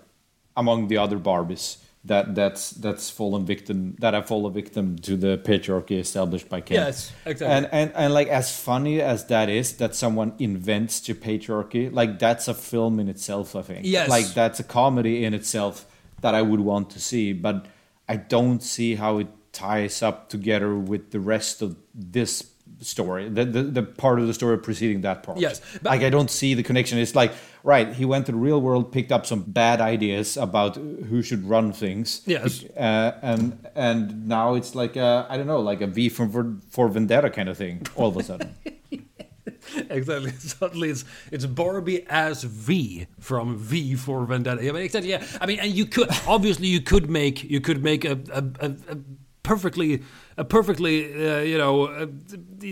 among 0.55 0.87
the 0.87 0.97
other 0.97 1.17
Barbies 1.17 1.82
that 2.05 2.35
that's 2.35 2.71
that's 2.71 3.09
fallen 3.09 3.45
victim 3.45 3.95
that 3.99 4.13
have 4.13 4.27
fallen 4.27 4.53
victim 4.53 4.97
to 4.97 5.15
the 5.15 5.37
patriarchy 5.37 5.99
established 5.99 6.49
by 6.49 6.59
Ken. 6.59 6.75
Yes, 6.75 7.13
exactly. 7.25 7.55
And 7.55 7.69
and 7.71 7.91
and 7.95 8.13
like 8.13 8.27
as 8.27 8.57
funny 8.57 9.01
as 9.01 9.25
that 9.27 9.49
is, 9.49 9.77
that 9.77 9.95
someone 9.95 10.33
invents 10.37 10.99
the 10.99 11.13
patriarchy, 11.13 11.91
like 11.91 12.19
that's 12.19 12.47
a 12.47 12.53
film 12.53 12.99
in 12.99 13.07
itself. 13.07 13.55
I 13.55 13.61
think. 13.61 13.81
Yes. 13.83 14.09
Like 14.09 14.27
that's 14.33 14.59
a 14.59 14.63
comedy 14.63 15.23
in 15.23 15.33
itself 15.33 15.85
that 16.21 16.35
I 16.35 16.41
would 16.41 16.59
want 16.59 16.89
to 16.91 16.99
see, 16.99 17.31
but 17.33 17.65
I 18.09 18.17
don't 18.17 18.61
see 18.61 18.95
how 18.95 19.19
it 19.19 19.27
ties 19.53 20.01
up 20.01 20.29
together 20.29 20.75
with 20.75 21.11
the 21.11 21.19
rest 21.19 21.61
of 21.61 21.77
this 21.93 22.52
story, 22.81 23.29
the, 23.29 23.45
the, 23.45 23.63
the 23.63 23.83
part 23.83 24.19
of 24.19 24.27
the 24.27 24.33
story 24.33 24.57
preceding 24.57 25.01
that 25.01 25.23
part. 25.23 25.37
Yes, 25.39 25.61
like 25.83 26.01
I 26.01 26.09
don't 26.09 26.29
see 26.29 26.53
the 26.53 26.63
connection. 26.63 26.97
It's 26.97 27.15
like 27.15 27.33
right, 27.63 27.93
he 27.93 28.05
went 28.05 28.25
to 28.25 28.31
the 28.31 28.37
real 28.37 28.61
world, 28.61 28.91
picked 28.91 29.11
up 29.11 29.25
some 29.25 29.43
bad 29.43 29.81
ideas 29.81 30.37
about 30.37 30.75
who 30.75 31.21
should 31.21 31.47
run 31.47 31.71
things. 31.71 32.21
Yes, 32.25 32.63
uh, 32.77 33.17
and 33.21 33.67
and 33.75 34.27
now 34.27 34.55
it's 34.55 34.75
like 34.75 34.97
I 34.97 35.37
don't 35.37 35.47
know, 35.47 35.59
like 35.59 35.81
a 35.81 35.87
V 35.87 36.09
for 36.09 36.55
for 36.69 36.89
Vendetta 36.89 37.29
kind 37.29 37.49
of 37.49 37.57
thing. 37.57 37.85
All 37.95 38.09
of 38.09 38.17
a 38.17 38.23
sudden. 38.23 38.53
exactly. 39.89 40.31
Suddenly, 40.39 40.89
it's 40.89 41.05
it's 41.31 41.45
Barbie 41.45 42.05
as 42.07 42.43
V 42.43 43.07
from 43.19 43.57
V 43.57 43.95
for 43.95 44.25
Vendetta. 44.25 44.61
I 44.61 44.71
mean, 44.71 44.83
exactly. 44.83 45.11
Yeah. 45.11 45.25
I 45.41 45.45
mean, 45.45 45.59
and 45.59 45.71
you 45.71 45.85
could 45.85 46.09
obviously 46.27 46.67
you 46.67 46.81
could 46.81 47.09
make 47.09 47.43
you 47.43 47.61
could 47.61 47.83
make 47.83 48.05
a, 48.05 48.19
a, 48.31 48.43
a, 48.59 48.69
a 48.89 48.97
perfectly 49.43 50.03
a 50.37 50.43
perfectly 50.43 51.13
uh, 51.13 51.39
you 51.39 51.57
know 51.57 52.09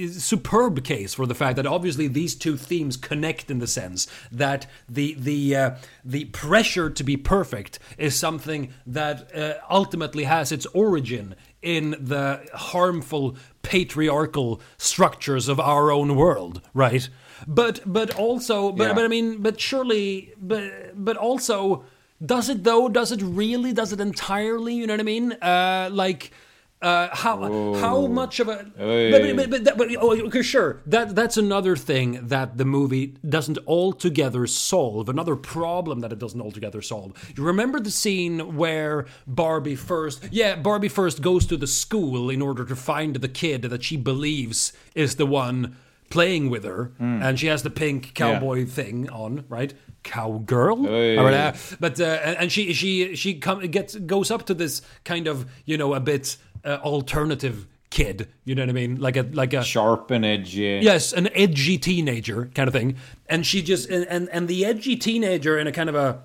superb 0.08 0.84
case 0.84 1.14
for 1.14 1.26
the 1.26 1.36
fact 1.36 1.56
that 1.56 1.66
obviously 1.66 2.08
these 2.08 2.36
two 2.36 2.58
themes 2.58 2.98
connect 2.98 3.52
in 3.52 3.60
the 3.60 3.68
sense 3.68 4.08
that 4.32 4.66
the 4.90 5.16
the 5.20 5.56
uh, 5.56 5.72
the 6.04 6.26
pressure 6.26 6.90
to 6.90 7.04
be 7.04 7.18
perfect 7.18 7.80
is 7.98 8.18
something 8.18 8.74
that 8.86 9.36
uh, 9.36 9.54
ultimately 9.70 10.24
has 10.24 10.52
its 10.52 10.66
origin 10.68 11.36
in 11.62 11.92
the 11.92 12.44
harmful 12.54 13.36
patriarchal 13.62 14.60
structures 14.78 15.48
of 15.48 15.60
our 15.60 15.92
own 15.92 16.16
world 16.16 16.62
right 16.74 17.10
but 17.48 17.82
but 17.86 18.14
also 18.16 18.72
but, 18.72 18.88
yeah. 18.88 18.94
but 18.94 19.06
i 19.06 19.08
mean 19.08 19.42
but 19.42 19.60
surely 19.60 20.34
but 20.40 20.72
but 20.96 21.18
also 21.18 21.84
Does 22.24 22.50
it 22.50 22.64
though? 22.64 22.88
Does 22.88 23.12
it 23.12 23.22
really? 23.24 23.74
Does 23.74 23.92
it 23.94 24.00
entirely? 24.00 24.76
You 24.76 24.86
know 24.86 24.94
what 24.94 25.00
I 25.00 25.04
mean? 25.04 25.32
Uh, 25.42 25.90
like. 25.92 26.32
Uh, 26.82 27.16
how 27.16 27.74
how 27.76 28.08
much 28.08 28.40
of 28.40 28.48
a 28.48 28.66
but, 28.76 29.50
but, 29.50 29.64
but, 29.64 29.78
but 29.78 29.88
oh, 30.00 30.20
okay, 30.28 30.42
sure. 30.42 30.82
That 30.88 31.16
that's 31.16 31.38
another 31.38 31.76
thing 31.76 32.28
that 32.28 32.58
the 32.58 32.66
movie 32.66 33.18
doesn't 33.28 33.60
altogether 33.68 34.48
solve 34.48 35.08
another 35.08 35.36
problem 35.36 36.00
that 36.00 36.12
it 36.12 36.18
doesn't 36.18 36.42
altogether 36.42 36.82
solve. 36.82 37.14
You 37.38 37.44
remember 37.44 37.80
the 37.80 37.92
scene 37.92 38.56
where 38.56 39.06
Barbie 39.28 39.76
first 39.76 40.28
yeah 40.32 40.56
Barbie 40.56 40.90
first 40.90 41.22
goes 41.22 41.46
to 41.48 41.58
the 41.58 41.68
school 41.68 42.32
in 42.32 42.42
order 42.42 42.66
to 42.66 42.76
find 42.76 43.18
the 43.18 43.30
kid 43.30 43.62
that 43.64 43.84
she 43.84 43.96
believes 43.96 44.74
is 44.96 45.18
the 45.18 45.28
one 45.28 45.76
playing 46.10 46.50
with 46.50 46.64
her 46.66 46.92
and 47.00 47.40
she 47.40 47.48
has 47.48 47.64
the 47.64 47.70
pink 47.70 48.14
cowboy 48.14 48.66
thing 48.66 49.10
on 49.10 49.46
right? 49.50 49.74
Cowgirl? 50.04 50.84
Hey. 50.84 51.18
All 51.18 51.24
right, 51.26 51.34
uh, 51.34 51.54
but 51.80 52.00
uh, 52.00 52.06
and 52.24 52.38
and 52.38 52.52
she 52.52 52.74
she 52.74 53.16
she 53.16 53.36
come, 53.36 53.60
gets 53.68 53.96
goes 53.96 54.32
up 54.32 54.46
to 54.48 54.54
this 54.54 54.82
kind 55.04 55.28
of 55.28 55.46
you 55.66 55.78
know 55.78 55.94
a 55.94 56.00
bit 56.00 56.38
uh, 56.66 56.80
alternative 56.84 57.68
kid 57.90 58.30
you 58.46 58.56
know 58.56 58.62
what 58.62 58.70
i 58.70 58.74
mean 58.74 58.96
like 59.02 59.18
a 59.18 59.24
like 59.34 59.54
a 59.54 59.62
Sharp 59.62 60.12
and 60.12 60.24
edgy. 60.24 60.80
yes 60.82 61.12
an 61.12 61.28
edgy 61.36 61.78
teenager 61.78 62.50
kind 62.56 62.68
of 62.68 62.74
thing 62.74 62.96
and 63.28 63.46
she 63.46 63.62
just 63.62 63.90
and 63.90 64.08
and, 64.08 64.30
and 64.30 64.48
the 64.48 64.64
edgy 64.66 64.96
teenager 64.96 65.60
in 65.60 65.68
a 65.68 65.74
kind 65.74 65.90
of 65.90 65.96
a 65.96 66.24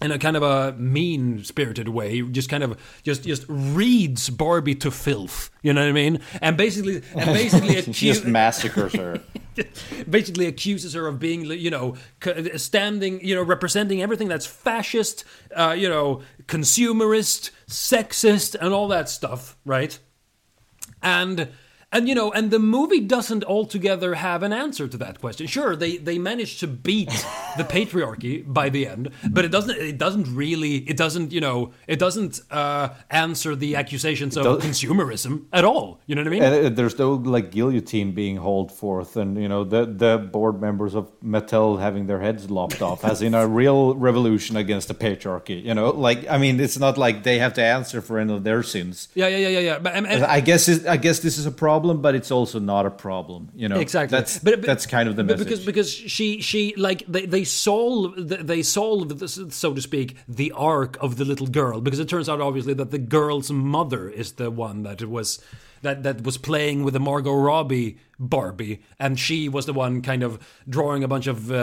in 0.00 0.12
a 0.12 0.18
kind 0.18 0.36
of 0.36 0.42
a 0.42 0.72
mean 0.74 1.42
spirited 1.42 1.88
way 1.88 2.22
just 2.22 2.48
kind 2.48 2.62
of 2.62 2.78
just 3.02 3.24
just 3.24 3.44
reads 3.48 4.30
barbie 4.30 4.74
to 4.74 4.90
filth 4.90 5.50
you 5.62 5.72
know 5.72 5.80
what 5.80 5.88
i 5.88 5.92
mean 5.92 6.20
and 6.40 6.56
basically 6.56 7.02
and 7.14 7.26
basically 7.26 7.78
She 7.92 8.06
just 8.06 8.24
massacres 8.24 8.94
her. 8.94 9.20
basically 10.10 10.46
accuses 10.46 10.94
her 10.94 11.06
of 11.06 11.18
being, 11.18 11.44
you 11.44 11.70
know, 11.70 11.96
standing, 12.56 13.24
you 13.24 13.34
know, 13.34 13.42
representing 13.42 14.02
everything 14.02 14.28
that's 14.28 14.46
fascist, 14.46 15.24
uh, 15.56 15.74
you 15.76 15.88
know, 15.88 16.22
consumerist, 16.46 17.50
sexist, 17.68 18.54
and 18.54 18.72
all 18.72 18.88
that 18.88 19.08
stuff, 19.08 19.56
right? 19.64 19.98
And 21.02 21.48
and 21.90 22.08
you 22.08 22.14
know, 22.14 22.30
and 22.32 22.50
the 22.50 22.58
movie 22.58 23.00
doesn't 23.00 23.44
altogether 23.44 24.14
have 24.14 24.42
an 24.42 24.52
answer 24.52 24.86
to 24.88 24.96
that 24.98 25.20
question. 25.20 25.46
Sure, 25.46 25.74
they 25.74 25.96
they 25.96 26.18
managed 26.18 26.60
to 26.60 26.66
beat 26.66 27.08
the 27.56 27.64
patriarchy 27.76 28.44
by 28.46 28.68
the 28.68 28.86
end, 28.86 29.10
but 29.30 29.44
it 29.44 29.48
doesn't 29.50 29.78
it 29.78 29.96
doesn't 29.98 30.34
really 30.34 30.76
it 30.88 30.96
doesn't 30.96 31.32
you 31.32 31.40
know 31.40 31.72
it 31.86 31.98
doesn't 31.98 32.40
uh, 32.50 32.90
answer 33.10 33.54
the 33.56 33.76
accusations 33.76 34.36
of 34.36 34.44
consumerism 34.62 35.44
at 35.52 35.64
all. 35.64 36.00
You 36.06 36.14
know 36.14 36.20
what 36.22 36.26
I 36.28 36.30
mean? 36.30 36.42
And 36.42 36.66
uh, 36.66 36.68
there's 36.70 36.98
no 36.98 37.12
like 37.14 37.50
guillotine 37.50 38.12
being 38.12 38.36
hauled 38.36 38.70
forth, 38.72 39.16
and 39.16 39.40
you 39.40 39.48
know 39.48 39.64
the 39.64 39.86
the 39.86 40.18
board 40.18 40.60
members 40.60 40.94
of 40.94 41.08
Mattel 41.22 41.80
having 41.80 42.06
their 42.06 42.20
heads 42.20 42.50
lopped 42.50 42.82
off, 42.82 43.04
as 43.04 43.22
in 43.22 43.34
a 43.34 43.46
real 43.60 43.94
revolution 43.94 44.56
against 44.56 44.88
the 44.88 44.94
patriarchy. 44.94 45.64
You 45.64 45.74
know, 45.74 45.90
like 45.90 46.28
I 46.28 46.38
mean, 46.38 46.60
it's 46.60 46.78
not 46.78 46.98
like 46.98 47.22
they 47.22 47.38
have 47.38 47.54
to 47.54 47.62
answer 47.62 48.00
for 48.02 48.18
any 48.18 48.32
of 48.34 48.44
their 48.44 48.62
sins. 48.62 49.08
yeah, 49.14 49.26
yeah, 49.28 49.38
yeah, 49.38 49.48
yeah, 49.48 49.58
yeah. 49.60 49.78
But, 49.78 49.94
and- 49.94 50.06
and- 50.06 50.24
I 50.24 50.40
guess 50.40 50.68
it, 50.68 50.86
I 50.86 50.96
guess 50.98 51.20
this 51.20 51.38
is 51.38 51.46
a 51.46 51.50
problem, 51.50 51.77
but 51.80 52.14
it's 52.14 52.30
also 52.30 52.58
not 52.58 52.86
a 52.86 52.90
problem. 52.90 53.50
You 53.54 53.68
know, 53.68 53.78
exactly 53.80 54.16
That's 54.18 54.38
But- 54.38 54.60
but- 54.60 54.66
that's 54.66 54.86
kind 54.86 55.08
of 55.08 55.16
the 55.16 55.24
message. 55.24 55.44
because 55.46 55.64
because 55.64 55.90
she 55.92 56.40
she 56.40 56.74
like 56.76 57.04
they 57.06 57.26
they 57.26 57.44
solve 57.44 58.14
they 58.16 58.62
solve 58.62 59.28
so 59.52 59.74
to 59.74 59.80
speak 59.80 60.16
the 60.28 60.52
arc 60.52 60.96
of 61.00 61.16
the 61.16 61.24
little 61.24 61.46
girl 61.46 61.80
because 61.80 61.98
it 62.00 62.08
turns 62.08 62.28
out 62.28 62.40
obviously 62.40 62.74
that 62.74 62.90
the 62.90 62.98
girl's 62.98 63.50
mother 63.50 64.08
is 64.10 64.32
the 64.32 64.50
one 64.50 64.82
that 64.82 65.02
was 65.08 65.38
that 65.82 66.02
that 66.02 66.22
was 66.24 66.36
playing 66.38 66.82
with 66.84 66.92
the 66.94 67.00
Margot 67.00 67.32
Robbie 67.34 67.98
Barbie 68.18 68.80
and 68.98 69.16
she 69.18 69.48
was 69.48 69.66
the 69.66 69.72
one 69.72 70.02
kind 70.02 70.24
of 70.24 70.38
drawing 70.68 71.04
a 71.04 71.08
bunch 71.08 71.28
of 71.28 71.52
uh, 71.52 71.54
uh, 71.54 71.58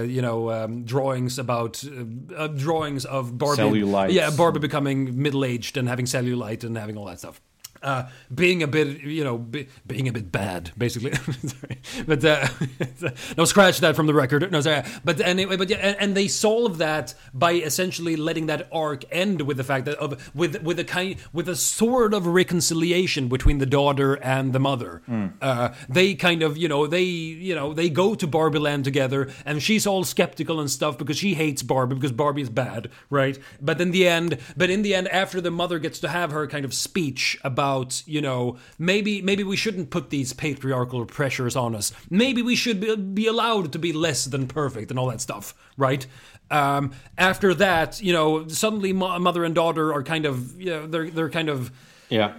uh, 0.00 0.02
you 0.02 0.20
know 0.20 0.50
um, 0.50 0.84
drawings 0.84 1.38
about 1.38 1.84
uh, 1.84 2.34
uh, 2.36 2.48
drawings 2.48 3.04
of 3.04 3.38
Barbie 3.38 3.62
Cellulite. 3.62 4.12
yeah 4.12 4.30
Barbie 4.30 4.58
becoming 4.58 5.22
middle 5.22 5.44
aged 5.44 5.76
and 5.76 5.88
having 5.88 6.06
cellulite 6.06 6.64
and 6.64 6.76
having 6.76 6.96
all 6.96 7.04
that 7.06 7.20
stuff. 7.20 7.40
Uh, 7.86 8.08
being 8.34 8.64
a 8.64 8.66
bit, 8.66 9.00
you 9.02 9.22
know, 9.22 9.38
be, 9.38 9.68
being 9.86 10.08
a 10.08 10.12
bit 10.12 10.32
bad, 10.32 10.72
basically. 10.76 11.12
sorry. 11.46 11.78
But 12.04 12.24
uh, 12.24 12.48
no, 13.36 13.44
scratch 13.44 13.78
that 13.78 13.94
from 13.94 14.08
the 14.08 14.14
record. 14.14 14.50
No, 14.50 14.60
sorry. 14.60 14.82
But 15.04 15.20
anyway, 15.20 15.56
but 15.56 15.70
yeah, 15.70 15.76
and, 15.76 15.96
and 16.00 16.16
they 16.16 16.26
solve 16.26 16.78
that 16.78 17.14
by 17.32 17.52
essentially 17.52 18.16
letting 18.16 18.46
that 18.46 18.68
arc 18.72 19.04
end 19.12 19.42
with 19.42 19.56
the 19.56 19.62
fact 19.62 19.84
that 19.84 19.96
of 19.98 20.34
with 20.34 20.60
with 20.62 20.80
a 20.80 20.84
kind 20.84 21.14
with 21.32 21.48
a 21.48 21.54
sort 21.54 22.12
of 22.12 22.26
reconciliation 22.26 23.28
between 23.28 23.58
the 23.58 23.66
daughter 23.66 24.14
and 24.14 24.52
the 24.52 24.58
mother. 24.58 25.02
Uh, 25.40 25.72
they 25.88 26.14
kind 26.14 26.42
of, 26.42 26.56
you 26.56 26.66
know, 26.66 26.88
they 26.88 27.04
you 27.04 27.54
know 27.54 27.72
they 27.72 27.88
go 27.88 28.16
to 28.16 28.26
Barbie 28.26 28.58
Land 28.58 28.84
together, 28.84 29.30
and 29.44 29.62
she's 29.62 29.86
all 29.86 30.02
skeptical 30.02 30.58
and 30.58 30.68
stuff 30.68 30.98
because 30.98 31.18
she 31.18 31.34
hates 31.34 31.62
Barbie 31.62 31.94
because 31.94 32.10
Barbie 32.10 32.42
is 32.42 32.50
bad, 32.50 32.90
right? 33.10 33.38
But 33.60 33.80
in 33.80 33.92
the 33.92 34.08
end, 34.08 34.38
but 34.56 34.70
in 34.70 34.82
the 34.82 34.92
end, 34.92 35.06
after 35.08 35.40
the 35.40 35.52
mother 35.52 35.78
gets 35.78 36.00
to 36.00 36.08
have 36.08 36.32
her 36.32 36.48
kind 36.48 36.64
of 36.64 36.74
speech 36.74 37.38
about, 37.44 37.75
you 38.06 38.20
know, 38.20 38.56
maybe 38.78 39.22
maybe 39.22 39.42
we 39.42 39.56
shouldn't 39.56 39.90
put 39.90 40.10
these 40.10 40.32
patriarchal 40.32 41.04
pressures 41.06 41.56
on 41.56 41.74
us. 41.74 41.92
Maybe 42.10 42.42
we 42.42 42.56
should 42.56 42.80
be, 42.80 42.96
be 42.96 43.26
allowed 43.26 43.72
to 43.72 43.78
be 43.78 43.92
less 43.92 44.24
than 44.24 44.46
perfect 44.46 44.90
and 44.90 44.98
all 44.98 45.08
that 45.08 45.20
stuff, 45.20 45.54
right? 45.76 46.06
Um, 46.50 46.92
after 47.18 47.54
that, 47.54 48.00
you 48.00 48.12
know, 48.12 48.46
suddenly 48.48 48.92
mo- 48.92 49.18
mother 49.18 49.44
and 49.44 49.54
daughter 49.54 49.92
are 49.92 50.02
kind 50.02 50.26
of, 50.26 50.60
you 50.60 50.70
know, 50.70 50.86
they're 50.86 51.10
they're 51.10 51.30
kind 51.30 51.48
of 51.48 51.72
yeah, 52.08 52.34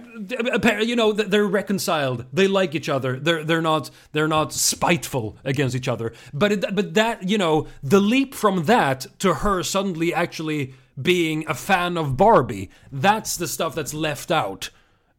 you 0.80 0.96
know 0.96 1.12
they're 1.12 1.46
reconciled. 1.46 2.24
They 2.32 2.48
like 2.48 2.74
each 2.74 2.88
other. 2.88 3.18
They're 3.18 3.44
they're 3.44 3.60
not 3.60 3.90
they're 4.12 4.28
not 4.28 4.52
spiteful 4.52 5.36
against 5.44 5.76
each 5.76 5.88
other. 5.88 6.14
But 6.32 6.52
it, 6.52 6.74
but 6.74 6.94
that 6.94 7.28
you 7.28 7.36
know 7.36 7.66
the 7.82 8.00
leap 8.00 8.34
from 8.34 8.64
that 8.64 9.06
to 9.18 9.34
her 9.34 9.62
suddenly 9.62 10.14
actually 10.14 10.74
being 11.00 11.46
a 11.46 11.54
fan 11.54 11.96
of 11.96 12.16
Barbie 12.16 12.70
that's 12.90 13.36
the 13.36 13.46
stuff 13.46 13.74
that's 13.74 13.94
left 13.94 14.32
out 14.32 14.70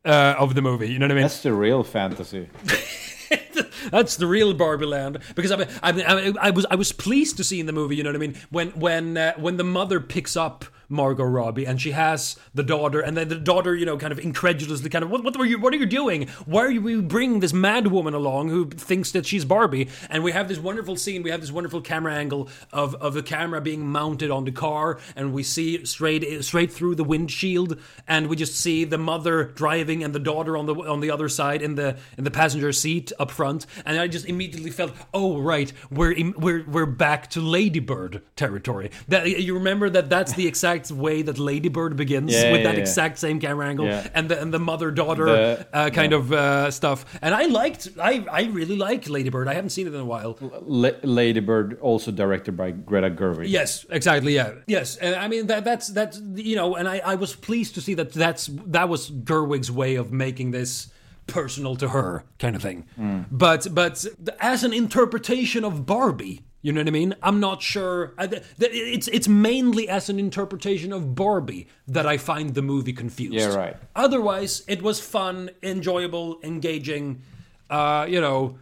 uh, 0.06 0.36
of 0.38 0.56
the 0.56 0.62
movie 0.62 0.90
you 0.90 1.00
know 1.00 1.06
what 1.06 1.12
I 1.12 1.16
mean 1.16 1.24
that's 1.24 1.44
the 1.44 1.54
real 1.54 1.84
fantasy. 1.84 2.50
that's 3.92 4.16
the 4.16 4.28
real 4.28 4.54
Barbie 4.54 4.86
Land 4.86 5.20
because 5.36 5.52
I, 5.52 5.68
I, 5.84 6.34
I 6.40 6.50
was 6.52 6.66
I 6.70 6.76
was 6.76 6.92
pleased 6.92 7.38
to 7.38 7.44
see 7.44 7.60
in 7.60 7.66
the 7.66 7.74
movie, 7.74 7.96
you 7.96 8.04
know 8.04 8.10
what 8.10 8.16
I 8.16 8.20
mean, 8.20 8.36
when 8.50 8.70
when 8.72 9.18
uh, 9.18 9.34
when 9.38 9.58
the 9.58 9.64
mother 9.64 10.00
picks 10.00 10.36
up 10.36 10.66
Margot 10.90 11.24
Robbie 11.24 11.66
and 11.66 11.80
she 11.80 11.92
has 11.92 12.36
the 12.54 12.64
daughter, 12.64 13.00
and 13.00 13.16
then 13.16 13.30
the 13.30 13.36
daughter, 13.36 13.76
you 13.76 13.86
know, 13.86 13.96
kind 13.98 14.12
of 14.12 14.20
incredulously, 14.20 14.90
kind 14.90 15.04
of, 15.04 15.12
what 15.12 15.24
what 15.24 15.38
were 15.38 15.46
you 15.46 15.60
what 15.60 15.74
are 15.74 15.78
you 15.78 15.86
doing? 15.86 16.28
Why 16.46 16.62
are 16.66 16.72
you 16.72 17.02
bringing 17.04 17.40
this 17.40 17.54
mad 17.54 17.88
woman 17.88 18.16
along 18.16 18.50
who 18.50 18.66
thinks 18.66 19.12
that 19.12 19.26
she's 19.26 19.46
Barbie? 19.46 19.90
And 20.10 20.24
we 20.24 20.32
have 20.32 20.48
this 20.48 20.58
wonderful 20.58 20.96
scene, 20.96 21.22
we 21.22 21.30
have 21.30 21.42
this 21.42 21.52
wonderful 21.52 21.82
camera 21.82 22.16
angle 22.16 22.50
of 22.74 22.96
of 22.96 23.14
the 23.14 23.22
camera 23.22 23.62
being 23.62 23.88
mounted 23.88 24.32
on 24.32 24.46
the 24.46 24.52
car, 24.52 25.00
and 25.16 25.32
we 25.32 25.44
see 25.44 25.86
straight 25.86 26.44
straight 26.44 26.72
through 26.72 26.96
the 26.96 27.04
windshield, 27.04 27.80
and 28.08 28.28
we 28.28 28.36
just 28.36 28.56
see 28.56 28.84
the 28.84 28.98
mother 28.98 29.44
driving 29.44 30.04
and 30.04 30.14
the 30.16 30.20
daughter 30.20 30.58
on 30.58 30.66
the 30.66 30.74
on 30.74 31.02
the 31.02 31.12
other 31.12 31.30
side 31.30 31.62
in 31.62 31.76
the 31.76 31.98
in 32.18 32.24
the 32.24 32.32
passenger 32.32 32.74
seat 32.74 33.12
up 33.20 33.30
front, 33.30 33.68
and 33.86 34.00
I 34.00 34.08
just 34.08 34.26
immediately 34.26 34.72
felt, 34.72 34.94
oh 35.14 35.40
right, 35.40 35.72
we're 35.92 36.16
we're 36.38 36.64
we're 36.68 36.86
back 36.86 37.30
to 37.32 37.42
Ladybird 37.42 38.22
territory. 38.36 38.92
That 39.08 39.30
you 39.30 39.54
remember 39.56 39.90
that 39.90 40.10
that's 40.10 40.34
the 40.34 40.48
exact 40.48 40.92
way 40.92 41.22
that 41.22 41.38
Ladybird 41.38 41.96
begins 41.96 42.34
Yeah, 42.34 42.52
with 42.52 42.62
yeah, 42.62 42.68
that 42.68 42.76
yeah. 42.76 42.82
exact 42.82 43.18
same 43.20 43.40
camera 43.40 43.68
angle 43.68 43.88
and 43.88 44.30
the 44.30 44.40
and 44.42 44.54
the 44.54 44.60
mother 44.60 44.92
daughter 44.92 45.66
uh, 45.74 45.90
kind 45.90 46.14
of 46.14 46.32
uh, 46.32 46.72
stuff. 46.72 47.06
And 47.22 47.34
I 47.36 47.46
liked, 47.46 47.90
I 48.02 48.26
I 48.32 48.44
really 48.44 48.76
like 48.76 49.10
Ladybird. 49.10 49.48
I 49.48 49.54
haven't 49.54 49.72
seen 49.72 49.88
it 49.88 49.94
in 49.94 50.00
a 50.00 50.06
while. 50.06 50.38
La- 50.62 50.92
Ladybird, 51.04 51.80
also 51.82 52.12
directed 52.12 52.56
by 52.58 52.72
Greta 52.72 53.10
Gerwig. 53.10 53.50
Yes, 53.50 53.86
exactly. 53.90 54.34
Yeah, 54.36 54.54
yes, 54.68 54.96
and 54.98 55.16
I 55.16 55.28
mean 55.28 55.48
that 55.48 55.64
that's 55.64 55.88
that's 55.90 56.20
you 56.36 56.56
know, 56.56 56.76
and 56.76 56.88
I 56.88 57.00
I 57.00 57.16
was 57.16 57.36
pleased 57.36 57.76
to 57.76 57.82
see 57.82 57.94
that 57.96 58.14
that's 58.14 58.50
that 58.68 58.90
was 58.90 59.10
Gerwig's 59.12 59.72
way 59.72 59.96
of 59.96 60.12
making 60.12 60.52
this 60.52 60.88
personal 61.32 61.76
to 61.78 61.90
her 61.90 62.24
kind 62.38 62.56
of 62.56 62.62
thing. 62.62 62.86
But 63.32 63.68
but 63.74 64.06
as 64.40 64.64
an 64.64 64.74
interpretation 64.74 65.64
of 65.64 65.86
Barbie. 65.86 66.42
You 66.62 66.74
know 66.74 66.82
what 66.82 66.90
I 66.90 66.92
mean? 66.92 67.16
I'm 67.24 67.40
not 67.40 67.62
sure. 67.62 68.14
I, 68.18 68.28
th- 68.28 68.44
th- 68.60 68.72
it's 68.74 69.08
it's 69.08 69.30
mainly 69.30 69.88
as 69.88 70.10
an 70.10 70.20
interpretation 70.20 70.92
of 70.92 71.16
Barbie 71.16 71.70
that 71.88 72.06
I 72.06 72.18
find 72.18 72.54
the 72.54 72.62
movie 72.62 72.92
confused. 72.92 73.34
Yeah, 73.34 73.56
right. 73.56 73.78
Otherwise, 73.96 74.64
it 74.68 74.82
was 74.82 75.00
fun, 75.00 75.52
enjoyable, 75.64 76.38
engaging. 76.44 77.22
Uh, 77.70 78.06
you 78.10 78.20
know, 78.20 78.58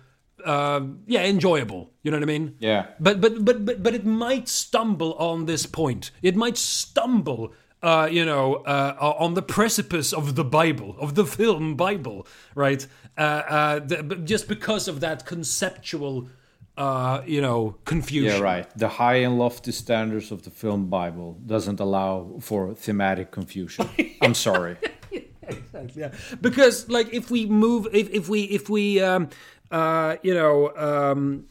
uh, 0.45 0.81
yeah, 1.07 1.23
enjoyable. 1.23 1.89
You 2.03 2.11
know 2.11 2.17
what 2.17 2.23
I 2.23 2.27
mean? 2.27 2.55
Yeah. 2.59 2.85
But 2.99 3.19
but 3.19 3.43
but 3.43 3.65
but 3.65 3.81
but 3.81 3.95
it 3.95 4.05
might 4.05 4.47
stumble 4.47 5.13
on 5.15 5.47
this 5.47 5.65
point. 5.65 6.11
It 6.21 6.35
might 6.35 6.57
stumble, 6.57 7.51
uh, 7.83 8.07
you 8.11 8.25
know, 8.25 8.55
uh, 8.55 9.13
on 9.19 9.33
the 9.35 9.41
precipice 9.41 10.13
of 10.13 10.35
the 10.35 10.43
Bible, 10.43 10.95
of 10.99 11.15
the 11.15 11.25
film 11.25 11.75
Bible, 11.75 12.25
right? 12.55 12.85
Uh, 13.17 13.21
uh, 13.21 13.79
th- 13.79 14.23
just 14.23 14.47
because 14.47 14.87
of 14.87 14.99
that 15.01 15.25
conceptual, 15.25 16.27
uh, 16.77 17.21
you 17.25 17.41
know, 17.41 17.75
confusion. 17.85 18.37
Yeah, 18.37 18.43
right. 18.43 18.77
The 18.77 18.89
high 18.89 19.17
and 19.17 19.37
lofty 19.37 19.71
standards 19.71 20.31
of 20.31 20.43
the 20.43 20.49
film 20.49 20.87
Bible 20.87 21.37
doesn't 21.45 21.79
allow 21.79 22.37
for 22.39 22.73
thematic 22.73 23.31
confusion. 23.31 23.87
I'm 24.21 24.33
sorry. 24.33 24.77
yeah 25.95 26.11
because 26.41 26.89
like 26.89 27.13
if 27.13 27.31
we 27.31 27.45
move 27.45 27.87
if, 27.93 28.09
if 28.09 28.27
we 28.27 28.43
if 28.43 28.69
we 28.69 28.99
um 28.99 29.29
uh 29.71 30.17
you 30.21 30.33
know 30.33 30.75
um 30.75 31.45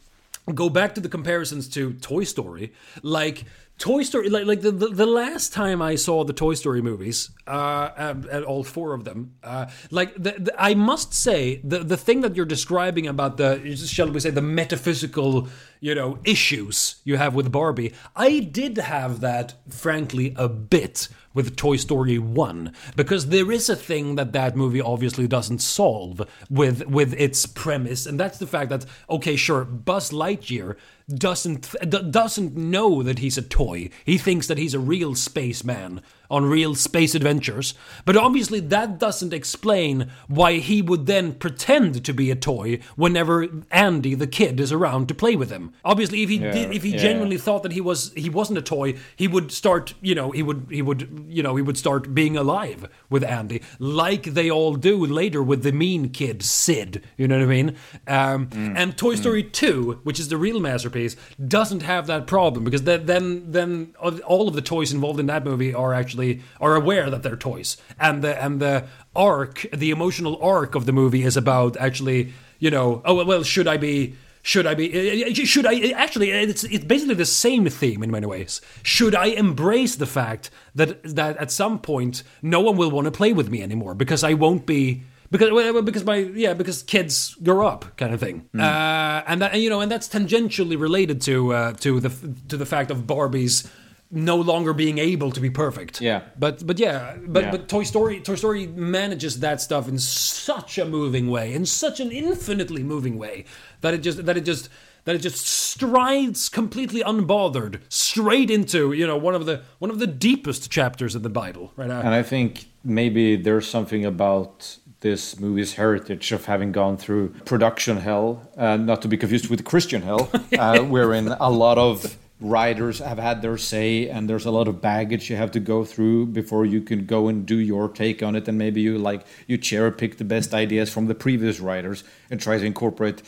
go 0.53 0.69
back 0.69 0.93
to 0.95 1.01
the 1.01 1.09
comparisons 1.09 1.67
to 1.67 1.93
toy 1.93 2.23
story 2.23 2.73
like 3.01 3.45
Toy 3.77 4.01
Story, 4.01 4.29
like 4.29 4.45
like 4.45 4.61
the, 4.61 4.71
the, 4.71 4.87
the 4.87 5.05
last 5.05 5.53
time 5.53 5.83
I 5.83 5.95
saw 5.95 6.23
the 6.23 6.33
Toy 6.33 6.55
Story 6.55 6.81
movies, 6.81 7.29
uh, 7.45 7.91
and, 7.95 8.25
and 8.25 8.43
all 8.43 8.63
four 8.63 8.93
of 8.93 9.03
them, 9.03 9.35
uh, 9.43 9.67
like 9.91 10.15
the, 10.15 10.31
the, 10.31 10.55
I 10.57 10.73
must 10.73 11.13
say 11.13 11.61
the 11.63 11.79
the 11.79 11.97
thing 11.97 12.21
that 12.21 12.35
you're 12.35 12.45
describing 12.45 13.05
about 13.05 13.37
the 13.37 13.75
shall 13.75 14.09
we 14.09 14.19
say 14.19 14.31
the 14.31 14.41
metaphysical 14.41 15.47
you 15.79 15.95
know 15.95 16.19
issues 16.23 16.97
you 17.03 17.17
have 17.17 17.35
with 17.35 17.51
Barbie, 17.51 17.93
I 18.15 18.39
did 18.39 18.77
have 18.77 19.19
that 19.21 19.55
frankly 19.69 20.33
a 20.37 20.49
bit 20.49 21.07
with 21.33 21.55
Toy 21.55 21.75
Story 21.75 22.17
1 22.17 22.73
because 22.95 23.27
there 23.27 23.51
is 23.51 23.69
a 23.69 23.75
thing 23.75 24.15
that 24.15 24.33
that 24.33 24.55
movie 24.55 24.81
obviously 24.81 25.27
doesn't 25.27 25.59
solve 25.59 26.27
with 26.49 26.87
with 26.87 27.13
its 27.13 27.45
premise 27.45 28.05
and 28.05 28.19
that's 28.19 28.39
the 28.39 28.47
fact 28.47 28.69
that 28.71 28.85
okay 29.09 29.35
sure 29.35 29.63
Buzz 29.63 30.11
Lightyear 30.11 30.75
doesn't 31.13 31.73
doesn't 32.11 32.57
know 32.57 33.01
that 33.01 33.19
he's 33.19 33.37
a 33.37 33.41
toy. 33.41 33.89
He 34.03 34.17
thinks 34.17 34.47
that 34.47 34.57
he's 34.57 34.73
a 34.73 34.79
real 34.79 35.15
spaceman 35.15 36.01
on 36.29 36.45
real 36.45 36.75
space 36.75 37.15
adventures. 37.15 37.73
But 38.05 38.17
obviously, 38.17 38.59
that 38.59 38.99
doesn't 38.99 39.33
explain 39.33 40.11
why 40.27 40.53
he 40.59 40.81
would 40.81 41.05
then 41.05 41.33
pretend 41.33 42.03
to 42.05 42.13
be 42.13 42.31
a 42.31 42.35
toy 42.35 42.79
whenever 42.95 43.47
Andy, 43.71 44.13
the 44.15 44.27
kid, 44.27 44.59
is 44.59 44.71
around 44.71 45.07
to 45.07 45.15
play 45.15 45.35
with 45.35 45.49
him. 45.49 45.73
Obviously, 45.85 46.23
if 46.23 46.29
he 46.29 46.37
Yeah, 46.37 46.51
did, 46.51 46.71
if 46.73 46.83
he 46.83 46.91
yeah. 46.91 46.97
genuinely 46.97 47.37
thought 47.37 47.63
that 47.63 47.71
he 47.71 47.81
was 47.81 48.11
he 48.15 48.29
wasn't 48.29 48.57
a 48.59 48.61
toy, 48.61 48.95
he 49.15 49.27
would 49.27 49.51
start, 49.51 49.93
you 50.01 50.15
know, 50.15 50.31
he 50.31 50.43
would 50.43 50.67
he 50.69 50.81
would 50.81 51.25
you 51.29 51.43
know 51.43 51.55
he 51.55 51.61
would 51.61 51.77
start 51.77 52.13
being 52.13 52.35
alive 52.37 52.89
with 53.09 53.23
Andy, 53.23 53.61
like 53.79 54.23
they 54.23 54.49
all 54.49 54.75
do 54.75 55.05
later 55.05 55.41
with 55.43 55.63
the 55.63 55.71
mean 55.71 56.09
kid 56.09 56.43
Sid. 56.43 57.03
You 57.17 57.27
know 57.27 57.37
what 57.37 57.43
I 57.43 57.47
mean? 57.47 57.75
Um, 58.07 58.47
Mm. 58.47 58.73
And 58.77 58.97
Toy 58.97 59.15
Story 59.15 59.43
Two, 59.43 59.99
which 60.03 60.19
is 60.19 60.29
the 60.29 60.37
real 60.37 60.59
masterpiece, 60.59 61.15
doesn't 61.47 61.81
have 61.83 62.07
that 62.07 62.25
problem 62.27 62.63
because 62.63 62.83
then 62.83 63.05
then 63.05 63.51
then 63.51 63.93
all 64.25 64.47
of 64.47 64.53
the 64.55 64.61
toys 64.61 64.91
involved 64.93 65.19
in 65.19 65.27
that 65.27 65.43
movie 65.45 65.73
are 65.73 65.93
actually 65.93 66.16
are 66.59 66.75
aware 66.75 67.09
that 67.09 67.23
they're 67.23 67.35
toys, 67.35 67.77
and 67.99 68.23
the 68.23 68.43
and 68.43 68.59
the 68.59 68.85
arc, 69.15 69.65
the 69.73 69.91
emotional 69.91 70.41
arc 70.41 70.75
of 70.75 70.85
the 70.85 70.91
movie 70.91 71.23
is 71.23 71.37
about 71.37 71.77
actually, 71.77 72.33
you 72.59 72.69
know, 72.69 73.01
oh 73.05 73.23
well, 73.25 73.43
should 73.43 73.67
I 73.67 73.77
be 73.77 74.15
should 74.47 74.65
I 74.65 74.75
be? 74.75 74.93
Eh, 74.93 75.25
eh, 75.25 75.29
eh, 75.29 75.45
should 75.45 75.65
I 75.65 75.89
actually? 75.89 76.31
It's 76.31 76.63
it's 76.63 76.85
basically 76.85 77.15
the 77.15 77.25
same 77.25 77.67
theme 77.67 78.01
in 78.01 78.09
many 78.09 78.27
ways. 78.27 78.61
Should 78.81 79.13
I 79.13 79.25
embrace 79.25 79.97
the 79.97 80.05
fact 80.05 80.49
that 80.73 81.03
that 81.03 81.35
at 81.35 81.51
some 81.51 81.79
point 81.79 82.23
no 82.41 82.61
one 82.61 82.77
will 82.77 82.89
want 82.89 83.05
to 83.05 83.11
play 83.11 83.33
with 83.33 83.49
me 83.49 83.61
anymore 83.61 83.93
because 83.93 84.23
I 84.23 84.35
won't 84.35 84.65
be 84.65 85.03
because 85.31 85.49
because 85.83 86.05
my 86.05 86.15
yeah 86.15 86.53
because 86.53 86.81
kids 86.83 87.35
grow 87.43 87.67
up 87.67 87.97
kind 87.97 88.13
of 88.13 88.21
thing 88.21 88.47
hmm. 88.53 88.61
uh, 88.61 89.23
and 89.27 89.41
that 89.41 89.53
and, 89.53 89.61
you 89.61 89.69
know 89.69 89.81
and 89.81 89.91
that's 89.91 90.07
tangentially 90.07 90.79
related 90.79 91.19
to 91.23 91.53
uh, 91.53 91.73
to 91.73 91.99
the 91.99 92.09
to 92.47 92.55
the 92.55 92.65
fact 92.65 92.89
of 92.89 93.05
Barbie's 93.05 93.69
no 94.09 94.37
longer 94.37 94.73
being 94.73 94.97
able 94.97 95.31
to 95.31 95.41
be 95.41 95.49
perfect. 95.49 95.99
Yeah. 96.01 96.21
But 96.39 96.65
but 96.65 96.79
yeah, 96.79 97.15
but 97.25 97.43
Yeah. 97.43 97.51
but 97.51 97.67
Toy 97.67 97.83
Story 97.83 98.19
Toy 98.21 98.35
Story 98.35 98.67
manages 98.67 99.39
that 99.39 99.61
stuff 99.61 99.87
in 99.87 99.99
such 99.99 100.77
a 100.77 100.85
moving 100.85 101.29
way, 101.29 101.53
in 101.53 101.65
such 101.65 101.99
an 101.99 102.11
infinitely 102.11 102.83
moving 102.83 103.17
way 103.17 103.45
that 103.81 103.93
it 103.93 103.99
just 103.99 104.25
that 104.25 104.37
it 104.37 104.45
just 104.45 104.69
that 105.05 105.15
it 105.15 105.19
just 105.19 105.45
strides 105.47 106.49
completely 106.49 107.01
unbothered 107.01 107.79
straight 107.89 108.49
into 108.49 108.91
you 108.91 109.05
know 109.07 109.17
one 109.17 109.35
of 109.35 109.45
the 109.45 109.61
one 109.79 109.91
of 109.91 109.99
the 109.99 110.07
deepest 110.07 110.69
chapters 110.71 111.15
of 111.15 111.23
the 111.23 111.29
Bible 111.29 111.71
right 111.75 111.87
now. 111.89 111.99
And 111.99 112.13
I 112.13 112.23
think 112.23 112.65
maybe 112.83 113.35
there's 113.35 113.67
something 113.67 114.05
about 114.05 114.77
this 115.01 115.39
movie's 115.39 115.73
heritage 115.75 116.31
of 116.31 116.45
having 116.45 116.71
gone 116.71 116.97
through 116.97 117.29
production 117.45 117.97
hell, 117.97 118.49
uh, 118.57 118.77
not 118.77 119.01
to 119.03 119.07
be 119.07 119.15
confused 119.15 119.49
with 119.49 119.63
Christian 119.63 120.01
hell, 120.01 120.29
uh, 120.57 120.79
wherein 120.79 121.27
a 121.39 121.51
lot 121.51 121.77
of 121.77 122.17
writers 122.39 122.99
have 122.99 123.17
had 123.17 123.41
their 123.41 123.57
say 123.57 124.07
and 124.07 124.29
there's 124.29 124.45
a 124.45 124.51
lot 124.51 124.67
of 124.67 124.79
baggage 124.79 125.29
you 125.29 125.35
have 125.35 125.49
to 125.51 125.59
go 125.59 125.83
through 125.83 126.25
before 126.27 126.65
you 126.65 126.81
can 126.81 127.05
go 127.05 127.27
and 127.27 127.45
do 127.47 127.57
your 127.57 127.89
take 127.89 128.21
on 128.21 128.35
it 128.35 128.47
and 128.47 128.57
maybe 128.57 128.79
you 128.79 128.97
like 128.97 129.25
you 129.47 129.57
cherry 129.57 129.91
pick 129.91 130.17
the 130.17 130.23
best 130.23 130.53
ideas 130.53 130.91
from 130.93 131.07
the 131.07 131.15
previous 131.15 131.59
writers 131.59 132.03
and 132.29 132.39
try 132.39 132.57
to 132.59 132.63
incorporate 132.65 133.23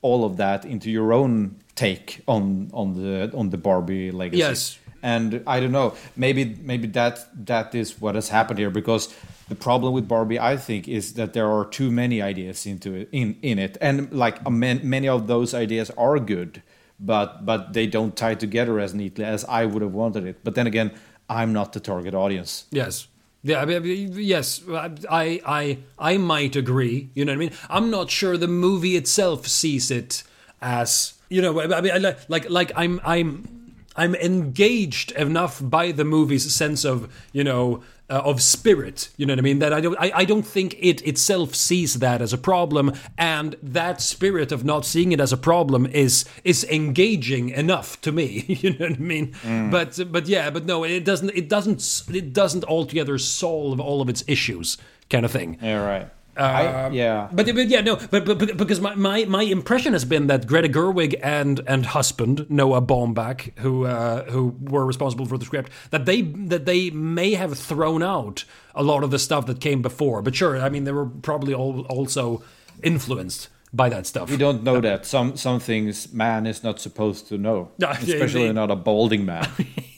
all 0.00 0.24
of 0.24 0.36
that 0.36 0.64
into 0.64 0.90
your 0.90 1.12
own 1.12 1.56
take 1.74 2.20
on 2.28 2.70
on 2.72 2.94
the 2.94 3.36
on 3.36 3.50
the 3.50 3.56
Barbie 3.58 4.12
legacy 4.12 4.38
Yes. 4.38 4.78
and 5.02 5.42
I 5.46 5.58
don't 5.58 5.72
know. 5.72 5.94
Maybe 6.16 6.44
maybe 6.62 6.86
that 6.88 7.18
that 7.46 7.74
is 7.74 8.00
what 8.00 8.14
has 8.14 8.28
happened 8.28 8.58
here 8.60 8.70
because 8.70 9.12
the 9.48 9.56
problem 9.56 9.92
with 9.92 10.06
Barbie, 10.06 10.38
I 10.38 10.56
think, 10.56 10.86
is 10.88 11.14
that 11.14 11.32
there 11.32 11.50
are 11.50 11.64
too 11.64 11.90
many 11.90 12.22
ideas 12.22 12.64
into 12.66 12.94
it 12.94 13.08
in 13.10 13.36
in 13.42 13.58
it, 13.58 13.76
and 13.80 14.12
like 14.12 14.38
a 14.46 14.50
man, 14.50 14.80
many 14.84 15.08
of 15.08 15.26
those 15.26 15.52
ideas 15.54 15.90
are 15.96 16.18
good, 16.20 16.62
but 17.04 17.44
but 17.44 17.72
they 17.72 17.86
don't 17.86 18.16
tie 18.16 18.34
together 18.34 18.78
as 18.78 18.94
neatly 18.94 19.24
as 19.24 19.44
I 19.44 19.66
would 19.66 19.82
have 19.82 19.92
wanted 19.92 20.24
it. 20.24 20.38
But 20.44 20.54
then 20.54 20.66
again, 20.66 20.92
I'm 21.28 21.52
not 21.52 21.72
the 21.72 21.80
target 21.80 22.14
audience. 22.14 22.66
Yes. 22.70 23.08
Yeah, 23.44 23.60
I 23.60 23.64
mean, 23.64 24.12
yes, 24.12 24.60
I, 24.70 25.40
I, 25.44 25.78
I 25.98 26.16
might 26.16 26.54
agree. 26.54 27.10
You 27.14 27.24
know 27.24 27.32
what 27.32 27.36
I 27.36 27.38
mean? 27.38 27.52
I'm 27.68 27.90
not 27.90 28.08
sure 28.08 28.36
the 28.36 28.46
movie 28.46 28.94
itself 28.94 29.48
sees 29.48 29.90
it 29.90 30.22
as 30.60 31.14
you 31.28 31.42
know. 31.42 31.60
I 31.60 31.80
mean, 31.80 32.14
like, 32.28 32.48
like 32.48 32.70
I'm, 32.76 33.00
I'm, 33.04 33.74
I'm 33.96 34.14
engaged 34.14 35.10
enough 35.12 35.60
by 35.60 35.90
the 35.90 36.04
movie's 36.04 36.54
sense 36.54 36.84
of 36.84 37.12
you 37.32 37.42
know 37.42 37.82
uh, 38.12 38.20
of 38.24 38.42
spirit. 38.42 39.08
You 39.16 39.24
know 39.24 39.32
what 39.32 39.38
I 39.38 39.42
mean? 39.42 39.58
That 39.60 39.72
I 39.72 39.80
don't, 39.80 39.96
I, 39.98 40.12
I 40.14 40.24
don't 40.26 40.46
think 40.46 40.76
it 40.78 41.00
itself 41.06 41.54
sees 41.54 41.94
that 42.00 42.20
as 42.20 42.32
a 42.34 42.38
problem, 42.38 42.92
and 43.16 43.56
that 43.62 44.02
spirit 44.02 44.52
of 44.52 44.64
not 44.64 44.84
seeing 44.84 45.12
it 45.12 45.20
as 45.20 45.32
a 45.32 45.36
problem 45.38 45.86
is 45.86 46.26
is 46.44 46.64
engaging 46.64 47.48
enough 47.48 48.00
to 48.02 48.12
me. 48.12 48.44
You 48.62 48.74
know 48.74 48.86
what 48.90 48.98
I 48.98 49.02
mean? 49.02 49.34
But 49.70 49.98
but 50.12 50.28
yeah, 50.28 50.50
but 50.50 50.66
no, 50.66 50.84
it 50.84 51.04
doesn't. 51.04 51.30
It 51.30 51.48
doesn't. 51.48 52.02
It 52.14 52.32
doesn't 52.32 52.64
altogether 52.64 53.18
solve 53.18 53.80
all 53.80 54.00
of 54.02 54.08
its 54.08 54.22
issues, 54.28 54.78
kind 55.10 55.24
of 55.24 55.32
thing. 55.32 55.58
Yeah, 55.60 55.82
right. 55.84 56.08
I, 56.36 56.88
yeah, 56.88 57.28
But, 57.32 57.46
but 57.46 57.68
yeah, 57.68 57.82
no, 57.82 57.96
but, 57.96 58.24
but 58.24 58.38
but- 58.38 58.56
because 58.56 58.80
my, 58.80 58.94
my, 58.94 59.24
my 59.26 59.42
impression 59.42 59.92
has 59.92 60.04
been 60.04 60.28
that 60.28 60.46
Greta 60.46 60.68
Gerwig 60.68 61.18
and 61.22 61.60
and 61.66 61.84
husband 61.86 62.46
Noah 62.48 62.80
Baumbach, 62.80 63.58
who 63.58 63.84
uh, 63.84 64.24
who 64.30 64.54
were 64.60 64.86
responsible 64.86 65.26
for 65.26 65.36
the 65.38 65.44
script, 65.44 65.70
that 65.90 66.06
they 66.06 66.22
that 66.22 66.64
they 66.64 66.90
may 66.90 67.34
have 67.34 67.58
thrown 67.58 68.02
out 68.02 68.44
a 68.74 68.82
lot 68.82 69.04
of 69.04 69.10
the 69.10 69.18
stuff 69.18 69.44
that 69.46 69.60
came 69.60 69.82
before. 69.82 70.22
But 70.22 70.34
sure, 70.34 70.58
I 70.58 70.68
mean 70.70 70.84
they 70.84 70.92
were 70.92 71.06
probably 71.06 71.52
all 71.54 71.82
also 71.82 72.42
influenced 72.82 73.48
by 73.74 73.88
that 73.88 74.06
stuff. 74.06 74.30
we 74.30 74.36
don't 74.36 74.62
know 74.62 74.80
that 74.80 75.06
some 75.06 75.36
some 75.36 75.60
things 75.60 76.12
man 76.12 76.46
is 76.46 76.62
not 76.62 76.80
supposed 76.80 77.28
to 77.28 77.36
know, 77.38 77.70
especially 77.82 78.52
not 78.52 78.70
a 78.70 78.76
balding 78.76 79.24
man. 79.26 79.46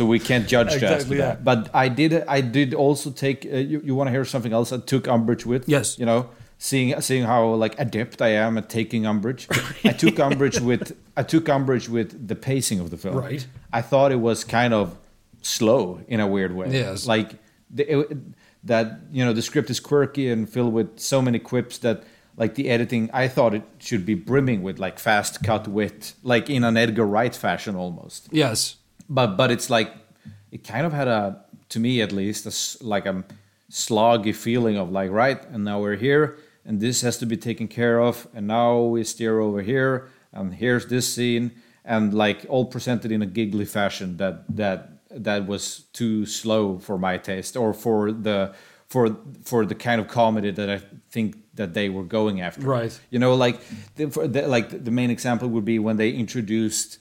so 0.00 0.06
we 0.06 0.18
can't 0.18 0.48
judge 0.48 0.72
Exactly, 0.72 1.18
that. 1.18 1.36
yeah. 1.36 1.44
But 1.44 1.68
I 1.74 1.88
did 1.88 2.24
I 2.26 2.40
did 2.40 2.72
also 2.72 3.10
take. 3.10 3.44
Uh, 3.44 3.56
you 3.72 3.82
you 3.84 3.94
want 3.94 4.08
to 4.08 4.12
hear 4.12 4.24
something 4.24 4.54
else? 4.54 4.72
I 4.72 4.78
took 4.78 5.06
umbrage 5.06 5.44
with. 5.44 5.68
Yes. 5.68 5.98
You 5.98 6.06
know, 6.06 6.30
seeing 6.56 6.98
seeing 7.00 7.24
how 7.24 7.54
like 7.64 7.74
adept 7.78 8.22
I 8.22 8.28
am 8.28 8.56
at 8.56 8.68
taking 8.70 9.04
umbrage. 9.06 9.46
I 9.84 9.92
took 9.92 10.18
umbrage 10.18 10.58
with 10.60 10.96
I 11.16 11.22
took 11.22 11.48
umbrage 11.48 11.88
with 11.90 12.28
the 12.28 12.34
pacing 12.34 12.80
of 12.80 12.88
the 12.90 12.96
film. 12.96 13.16
Right. 13.16 13.46
I 13.72 13.82
thought 13.82 14.10
it 14.10 14.20
was 14.20 14.44
kind 14.44 14.72
of 14.72 14.96
slow 15.42 16.00
in 16.08 16.20
a 16.20 16.26
weird 16.26 16.52
way. 16.54 16.68
Yes. 16.70 17.06
Like 17.06 17.34
the, 17.70 17.84
it, 18.00 18.18
that 18.64 19.00
you 19.12 19.22
know 19.24 19.34
the 19.34 19.42
script 19.42 19.68
is 19.70 19.80
quirky 19.80 20.30
and 20.32 20.48
filled 20.48 20.72
with 20.72 20.98
so 20.98 21.20
many 21.22 21.38
quips 21.38 21.78
that 21.78 22.04
like 22.36 22.54
the 22.54 22.68
editing 22.70 23.10
I 23.12 23.28
thought 23.28 23.54
it 23.54 23.64
should 23.78 24.04
be 24.06 24.14
brimming 24.14 24.62
with 24.62 24.78
like 24.78 24.98
fast 24.98 25.42
cut 25.42 25.68
wit 25.68 26.14
like 26.22 26.48
in 26.48 26.64
an 26.64 26.76
Edgar 26.76 27.06
Wright 27.06 27.34
fashion 27.36 27.74
almost 27.76 28.28
yes, 28.32 28.76
but 29.10 29.36
but 29.36 29.50
it's 29.50 29.68
like 29.68 29.90
it 30.52 30.64
kind 30.64 30.86
of 30.86 30.92
had 30.92 31.08
a 31.08 31.44
to 31.68 31.78
me 31.80 32.00
at 32.00 32.12
least 32.12 32.46
a 32.46 32.84
like 32.84 33.04
a 33.06 33.24
sloggy 33.70 34.34
feeling 34.34 34.76
of 34.78 34.90
like 34.90 35.10
right 35.10 35.44
and 35.52 35.64
now 35.64 35.80
we're 35.80 35.96
here 35.96 36.38
and 36.64 36.80
this 36.80 37.02
has 37.02 37.18
to 37.18 37.26
be 37.26 37.36
taken 37.36 37.68
care 37.68 38.00
of 38.00 38.26
and 38.34 38.46
now 38.46 38.80
we 38.80 39.04
steer 39.04 39.40
over 39.40 39.62
here 39.62 40.08
and 40.32 40.54
here's 40.54 40.86
this 40.86 41.12
scene 41.14 41.50
and 41.84 42.14
like 42.14 42.44
all 42.48 42.64
presented 42.64 43.12
in 43.12 43.22
a 43.22 43.26
giggly 43.26 43.64
fashion 43.64 44.16
that 44.16 44.44
that 44.56 44.88
that 45.10 45.46
was 45.46 45.84
too 45.92 46.24
slow 46.26 46.78
for 46.78 46.98
my 46.98 47.16
taste 47.18 47.56
or 47.56 47.72
for 47.72 48.12
the 48.12 48.52
for 48.88 49.16
for 49.44 49.64
the 49.64 49.74
kind 49.74 50.00
of 50.00 50.08
comedy 50.08 50.50
that 50.50 50.68
I 50.70 50.80
think 51.10 51.36
that 51.54 51.74
they 51.74 51.88
were 51.88 52.04
going 52.04 52.40
after 52.40 52.62
Right. 52.62 53.00
you 53.10 53.18
know 53.18 53.34
like 53.34 53.60
the, 53.96 54.10
for 54.10 54.26
the, 54.26 54.46
like 54.48 54.84
the 54.84 54.90
main 54.90 55.10
example 55.10 55.48
would 55.48 55.64
be 55.64 55.78
when 55.78 55.96
they 55.96 56.10
introduced 56.10 56.98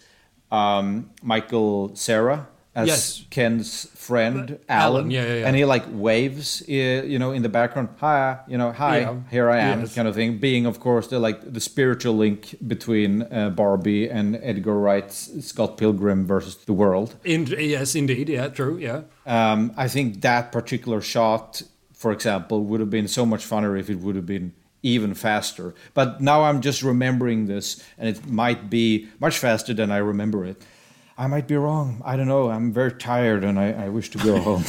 um, 0.52 1.10
Michael 1.22 1.96
Cera 1.96 2.48
as 2.76 2.88
Yes. 2.88 3.26
Ken's 3.32 3.86
friend 3.96 4.60
Alan, 4.70 4.70
Alan, 4.70 5.12
yeah, 5.12 5.24
yeah, 5.26 5.34
yeah. 5.40 5.48
and 5.48 5.56
he 5.56 5.66
like 5.66 5.84
waves, 5.92 6.64
you 6.68 7.18
know, 7.20 7.32
in 7.32 7.42
the 7.42 7.50
background, 7.50 7.90
hi, 7.98 8.40
you 8.48 8.58
know, 8.58 8.72
hi, 8.72 9.00
Yeah. 9.00 9.16
here 9.32 9.50
I 9.50 9.60
am, 9.60 9.80
Yes. 9.82 9.96
kind 9.96 10.08
of 10.08 10.16
thing. 10.16 10.38
Being, 10.38 10.66
of 10.66 10.80
course, 10.80 11.08
the 11.08 11.20
like 11.20 11.52
the 11.54 11.60
spiritual 11.60 12.16
link 12.16 12.56
between 12.68 13.24
uh, 13.24 13.50
Barbie 13.50 14.08
and 14.10 14.40
Edgar 14.42 14.78
Wright's 14.80 15.30
Scott 15.46 15.78
Pilgrim 15.78 16.26
versus 16.28 16.56
the 16.66 16.74
World. 16.74 17.16
in, 17.24 17.46
yes, 17.48 17.96
indeed, 17.96 18.30
yeah, 18.30 18.48
true, 18.50 18.78
yeah. 18.78 19.02
Um, 19.26 19.72
I 19.78 19.88
think 19.88 20.22
that 20.22 20.52
particular 20.52 21.02
shot, 21.02 21.62
for 21.94 22.12
example, 22.12 22.64
would 22.66 22.80
have 22.80 22.90
been 22.92 23.08
so 23.08 23.26
much 23.26 23.44
funner 23.48 23.80
if 23.80 23.90
it 23.90 24.00
would 24.00 24.16
have 24.16 24.26
been 24.28 24.54
even 24.84 25.14
faster. 25.14 25.74
But 25.94 26.22
now 26.22 26.44
I'm 26.44 26.62
just 26.62 26.84
remembering 26.84 27.48
this, 27.48 27.84
and 27.98 28.08
it 28.08 28.28
might 28.28 28.70
be 28.70 29.10
much 29.20 29.38
faster 29.38 29.74
than 29.74 29.92
I 29.92 29.98
remember 29.98 30.46
it. 30.46 30.62
I 31.20 31.28
might 31.28 31.50
be 31.50 31.58
wrong. 31.58 32.02
I 32.06 32.16
don't 32.16 32.30
know. 32.30 32.50
I'm 32.50 32.72
very 32.72 32.94
tired 32.94 33.44
and 33.44 33.60
I, 33.60 33.72
I 33.74 33.90
wish 33.90 34.10
to 34.12 34.18
go 34.20 34.40
home. 34.40 34.64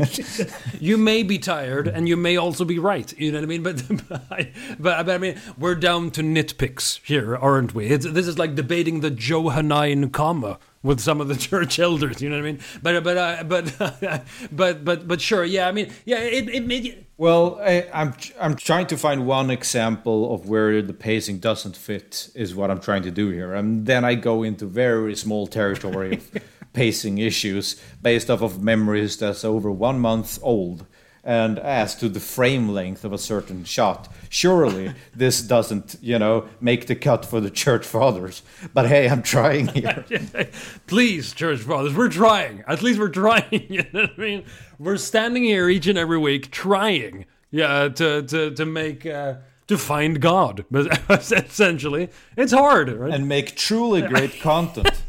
you 0.80 0.96
may 0.96 1.22
be 1.22 1.38
tired 1.38 1.86
and 1.86 2.08
you 2.08 2.16
may 2.16 2.38
also 2.38 2.64
be 2.64 2.78
right. 2.78 3.12
You 3.18 3.30
know 3.30 3.36
what 3.36 3.44
I 3.44 3.46
mean? 3.46 3.62
But 3.62 3.82
but, 4.08 4.48
but, 4.80 5.10
I 5.10 5.18
mean, 5.18 5.38
we're 5.58 5.74
down 5.74 6.10
to 6.12 6.22
nitpicks 6.22 6.98
here, 7.04 7.36
aren't 7.36 7.74
we? 7.74 7.88
It's, 7.88 8.06
this 8.10 8.26
is 8.26 8.38
like 8.38 8.54
debating 8.54 9.00
the 9.00 9.10
Johannine 9.10 10.08
comma 10.08 10.58
with 10.82 11.00
some 11.00 11.20
of 11.20 11.28
the 11.28 11.36
church 11.48 11.78
elders. 11.78 12.20
You 12.20 12.28
know 12.28 12.36
what 12.36 12.46
I 12.46 12.52
mean? 12.52 12.60
But 12.82 13.04
but 13.04 13.16
uh, 13.16 13.44
but 13.44 14.24
but 14.52 14.84
but 14.84 15.08
but 15.08 15.20
sure, 15.20 15.44
yeah. 15.44 15.68
I 15.68 15.72
mean, 15.72 15.92
yeah. 16.04 16.18
It 16.18 16.48
it 16.48 16.66
made. 16.66 17.06
Well, 17.16 17.60
I, 17.62 17.86
I'm 17.92 18.14
I'm 18.40 18.56
trying 18.56 18.86
to 18.88 18.96
find 18.96 19.26
one 19.26 19.50
example 19.50 20.34
of 20.34 20.48
where 20.48 20.82
the 20.82 20.94
pacing 20.94 21.38
doesn't 21.38 21.76
fit. 21.76 22.30
Is 22.34 22.54
what 22.54 22.70
I'm 22.70 22.80
trying 22.80 23.02
to 23.02 23.10
do 23.10 23.30
here, 23.30 23.54
and 23.54 23.86
then 23.86 24.04
I 24.04 24.14
go 24.14 24.42
into 24.42 24.66
very 24.66 25.14
small 25.14 25.46
territory 25.46 26.14
of 26.14 26.42
pacing 26.72 27.18
issues 27.18 27.80
based 28.00 28.30
off 28.30 28.42
of 28.42 28.62
memories 28.62 29.18
that's 29.18 29.44
over 29.44 29.70
one 29.70 29.98
month 29.98 30.38
old 30.42 30.86
and 31.24 31.58
as 31.58 31.94
to 31.96 32.08
the 32.08 32.20
frame 32.20 32.68
length 32.68 33.04
of 33.04 33.12
a 33.12 33.18
certain 33.18 33.64
shot. 33.64 34.08
Surely 34.28 34.92
this 35.14 35.42
doesn't, 35.42 35.96
you 36.00 36.18
know, 36.18 36.48
make 36.60 36.86
the 36.86 36.96
cut 36.96 37.24
for 37.24 37.40
the 37.40 37.50
church 37.50 37.86
fathers. 37.86 38.42
But 38.74 38.88
hey, 38.88 39.08
I'm 39.08 39.22
trying 39.22 39.66
here. 39.68 40.04
Please, 40.86 41.32
church 41.32 41.60
fathers, 41.60 41.94
we're 41.94 42.08
trying. 42.08 42.64
At 42.66 42.82
least 42.82 42.98
we're 42.98 43.08
trying. 43.08 43.42
You 43.72 43.84
know 43.92 44.02
what 44.02 44.10
I 44.18 44.20
mean? 44.20 44.44
We're 44.78 44.96
standing 44.96 45.44
here 45.44 45.68
each 45.68 45.86
and 45.86 45.96
every 45.96 46.18
week 46.18 46.50
trying, 46.50 47.26
yeah, 47.50 47.88
to 47.88 48.22
to 48.22 48.50
to 48.50 48.66
make. 48.66 49.06
Uh, 49.06 49.36
to 49.68 49.78
find 49.78 50.20
God, 50.20 50.64
but 50.70 51.00
essentially, 51.08 52.10
it's 52.36 52.52
hard, 52.52 52.90
right? 52.90 53.14
And 53.14 53.28
make 53.28 53.56
truly 53.56 54.02
great 54.02 54.40
content. 54.40 55.02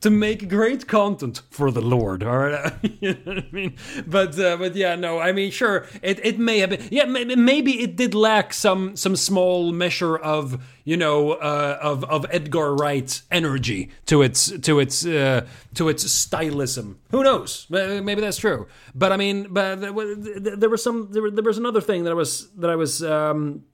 To 0.00 0.10
make 0.10 0.48
great 0.48 0.86
content 0.86 1.42
for 1.50 1.70
the 1.70 1.80
Lord. 1.80 2.22
All 2.22 2.38
right, 2.38 2.72
you 3.00 3.16
know 3.24 3.32
I 3.32 3.46
mean. 3.52 3.76
But 4.06 4.38
uh, 4.38 4.56
but 4.56 4.74
yeah, 4.74 4.94
no, 4.96 5.18
I 5.18 5.32
mean, 5.32 5.50
sure, 5.50 5.86
it, 6.02 6.24
it 6.24 6.38
may 6.38 6.58
have 6.58 6.70
been. 6.70 6.88
Yeah, 6.90 7.04
maybe 7.04 7.82
it 7.82 7.96
did 7.96 8.14
lack 8.14 8.52
some 8.52 8.96
some 8.96 9.16
small 9.16 9.72
measure 9.72 10.16
of 10.16 10.62
you 10.84 10.96
know 10.96 11.32
uh, 11.32 11.78
of 11.80 12.04
of 12.04 12.26
Edgar 12.30 12.74
Wright's 12.74 13.22
energy 13.30 13.90
to 14.06 14.22
its 14.22 14.50
to 14.60 14.80
its 14.80 15.04
uh, 15.06 15.46
to 15.74 15.88
its 15.88 16.04
stylism. 16.04 16.96
Who 17.10 17.22
knows? 17.22 17.66
Maybe 17.70 18.20
that's 18.20 18.38
true. 18.38 18.66
But 18.94 19.12
I 19.12 19.16
mean, 19.16 19.48
but 19.50 19.80
there 19.80 20.70
was 20.70 20.82
some 20.82 21.08
there, 21.10 21.22
was 21.22 21.58
another 21.58 21.80
thing 21.80 22.04
that 22.04 22.10
I 22.10 22.14
was 22.14 22.50
that 22.52 22.70
I 22.70 22.76
was. 22.76 23.02
Um, 23.02 23.64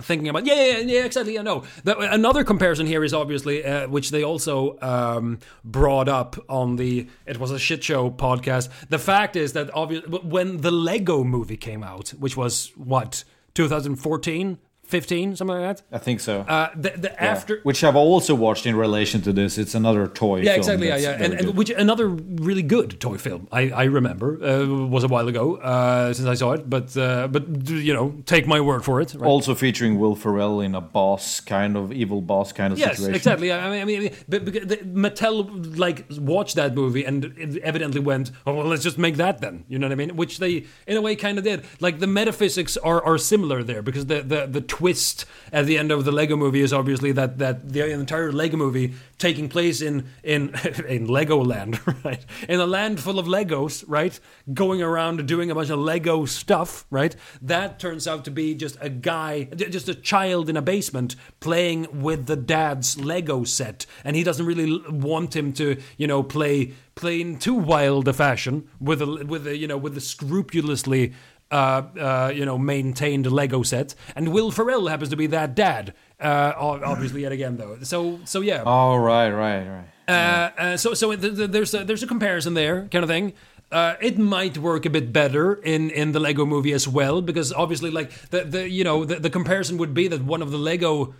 thinking 0.00 0.28
about 0.28 0.46
yeah 0.46 0.54
yeah 0.54 0.78
yeah 0.78 1.04
exactly 1.04 1.34
yeah 1.34 1.42
no. 1.42 1.64
The, 1.84 1.98
another 1.98 2.44
comparison 2.44 2.86
here 2.86 3.04
is 3.04 3.14
obviously 3.14 3.64
uh, 3.64 3.88
which 3.88 4.10
they 4.10 4.22
also 4.22 4.78
um, 4.80 5.38
brought 5.64 6.08
up 6.08 6.36
on 6.48 6.76
the 6.76 7.08
it 7.26 7.38
was 7.38 7.50
a 7.50 7.58
shit 7.58 7.82
show 7.84 8.10
podcast. 8.10 8.68
The 8.88 8.98
fact 8.98 9.36
is 9.36 9.52
that 9.54 9.72
obviously 9.74 10.08
when 10.08 10.58
the 10.58 10.70
lego 10.70 11.24
movie 11.24 11.56
came 11.56 11.82
out 11.82 12.10
which 12.10 12.36
was 12.36 12.72
what 12.76 13.24
2014 13.54 14.58
15, 14.90 15.36
something 15.36 15.56
like 15.56 15.76
that. 15.76 15.96
I 15.96 15.98
think 15.98 16.20
so. 16.20 16.40
Uh, 16.40 16.70
the, 16.74 16.90
the 16.90 17.08
yeah. 17.08 17.32
after 17.32 17.60
which 17.62 17.82
I've 17.84 17.96
also 17.96 18.34
watched 18.34 18.66
in 18.66 18.76
relation 18.76 19.22
to 19.22 19.32
this. 19.32 19.56
It's 19.56 19.74
another 19.74 20.06
toy. 20.06 20.40
Yeah, 20.40 20.54
exactly. 20.54 20.88
Yeah, 20.88 20.96
yeah, 20.96 21.24
and, 21.24 21.34
and, 21.34 21.56
which 21.56 21.70
another 21.70 22.08
really 22.08 22.62
good 22.62 23.00
toy 23.00 23.16
film. 23.16 23.48
I, 23.52 23.70
I 23.70 23.84
remember 23.84 24.28
uh, 24.42 24.66
was 24.66 25.04
a 25.04 25.08
while 25.08 25.28
ago 25.28 25.56
uh, 25.56 26.12
since 26.12 26.28
I 26.28 26.34
saw 26.34 26.52
it, 26.52 26.68
but 26.68 26.96
uh, 26.96 27.28
but 27.28 27.68
you 27.68 27.94
know, 27.94 28.14
take 28.26 28.46
my 28.46 28.60
word 28.60 28.84
for 28.84 29.00
it. 29.00 29.14
Right? 29.14 29.26
Also 29.26 29.54
featuring 29.54 29.98
Will 29.98 30.16
Ferrell 30.16 30.60
in 30.60 30.74
a 30.74 30.80
boss 30.80 31.40
kind 31.40 31.76
of 31.76 31.92
evil 31.92 32.20
boss 32.20 32.52
kind 32.52 32.72
of 32.72 32.78
yes, 32.78 32.90
situation. 32.90 33.14
Yes, 33.14 33.20
exactly. 33.20 33.52
I 33.52 33.70
mean, 33.70 33.82
I 33.82 33.84
mean, 33.84 34.12
but, 34.28 34.44
but 34.44 34.54
Mattel 34.94 35.78
like 35.78 36.06
watched 36.18 36.56
that 36.56 36.74
movie 36.74 37.04
and 37.04 37.58
evidently 37.62 38.00
went, 38.00 38.30
"Oh, 38.46 38.54
well, 38.54 38.66
let's 38.66 38.82
just 38.82 38.98
make 38.98 39.16
that 39.16 39.40
then." 39.40 39.64
You 39.68 39.78
know 39.78 39.86
what 39.86 39.92
I 39.92 39.96
mean? 39.96 40.16
Which 40.16 40.38
they, 40.38 40.66
in 40.86 40.96
a 40.96 41.00
way, 41.00 41.16
kind 41.16 41.38
of 41.38 41.44
did. 41.44 41.64
Like 41.80 42.00
the 42.00 42.06
metaphysics 42.06 42.76
are 42.76 43.02
are 43.04 43.18
similar 43.18 43.62
there 43.62 43.82
because 43.82 44.06
the 44.06 44.22
the 44.22 44.46
the 44.46 44.60
twist 44.80 45.26
at 45.52 45.66
the 45.66 45.76
end 45.76 45.92
of 45.92 46.06
the 46.06 46.10
Lego 46.10 46.36
movie 46.36 46.62
is 46.62 46.72
obviously 46.72 47.12
that 47.12 47.36
that 47.36 47.70
the 47.70 47.92
entire 47.92 48.32
Lego 48.32 48.56
movie 48.56 48.94
taking 49.18 49.46
place 49.46 49.82
in 49.82 50.06
in 50.24 50.48
in 50.88 51.06
Legoland, 51.06 51.74
right? 52.04 52.24
In 52.48 52.60
a 52.60 52.66
land 52.66 52.98
full 52.98 53.18
of 53.18 53.26
Legos, 53.26 53.84
right? 53.86 54.18
Going 54.54 54.80
around 54.80 55.26
doing 55.28 55.50
a 55.50 55.54
bunch 55.54 55.68
of 55.68 55.78
Lego 55.78 56.24
stuff, 56.24 56.86
right? 56.90 57.14
That 57.42 57.78
turns 57.78 58.08
out 58.08 58.24
to 58.24 58.30
be 58.30 58.54
just 58.54 58.78
a 58.80 58.88
guy, 58.88 59.44
just 59.44 59.90
a 59.90 59.94
child 59.94 60.48
in 60.48 60.56
a 60.56 60.62
basement 60.62 61.14
playing 61.40 62.00
with 62.00 62.24
the 62.24 62.36
dad's 62.36 62.98
Lego 62.98 63.44
set, 63.44 63.84
and 64.02 64.16
he 64.16 64.24
doesn't 64.24 64.46
really 64.46 64.82
want 64.88 65.36
him 65.36 65.52
to, 65.60 65.76
you 65.98 66.06
know, 66.06 66.22
play 66.22 66.72
play 66.94 67.20
in 67.20 67.38
too 67.38 67.54
wild 67.54 68.08
a 68.08 68.14
fashion 68.14 68.66
with 68.80 69.02
a 69.02 69.24
with 69.26 69.46
a 69.46 69.56
you 69.56 69.66
know 69.66 69.76
with 69.76 69.96
a 69.96 70.00
scrupulously 70.00 71.12
uh, 71.50 71.54
uh, 71.98 72.32
you 72.34 72.44
know, 72.44 72.58
maintained 72.58 73.30
Lego 73.30 73.62
set, 73.62 73.94
and 74.14 74.32
Will 74.32 74.50
Ferrell 74.50 74.88
happens 74.88 75.10
to 75.10 75.16
be 75.16 75.26
that 75.28 75.54
dad. 75.54 75.94
Uh, 76.20 76.52
obviously, 76.56 77.22
yet 77.22 77.32
again 77.32 77.56
though. 77.56 77.78
So, 77.82 78.20
so 78.24 78.40
yeah. 78.40 78.62
Oh 78.64 78.96
right, 78.96 79.30
right, 79.30 79.66
right. 79.66 79.84
Uh, 80.08 80.50
uh, 80.58 80.76
so, 80.76 80.94
so 80.94 81.14
there's 81.14 81.72
a, 81.74 81.84
there's 81.84 82.02
a 82.02 82.06
comparison 82.06 82.54
there, 82.54 82.88
kind 82.88 83.04
of 83.04 83.08
thing. 83.08 83.32
Uh, 83.70 83.94
it 84.00 84.18
might 84.18 84.58
work 84.58 84.84
a 84.84 84.90
bit 84.90 85.12
better 85.12 85.54
in, 85.54 85.90
in 85.90 86.10
the 86.10 86.18
Lego 86.18 86.44
movie 86.44 86.72
as 86.72 86.88
well, 86.88 87.22
because 87.22 87.52
obviously, 87.52 87.90
like 87.90 88.10
the, 88.30 88.42
the 88.44 88.68
you 88.68 88.82
know 88.82 89.04
the, 89.04 89.20
the 89.20 89.30
comparison 89.30 89.78
would 89.78 89.94
be 89.94 90.08
that 90.08 90.22
one 90.22 90.42
of 90.42 90.50
the 90.50 90.58
Lego 90.58 91.14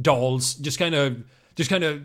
dolls 0.00 0.54
just 0.54 0.78
kind 0.78 0.94
of 0.94 1.22
just 1.56 1.68
kind 1.68 1.84
of 1.84 2.02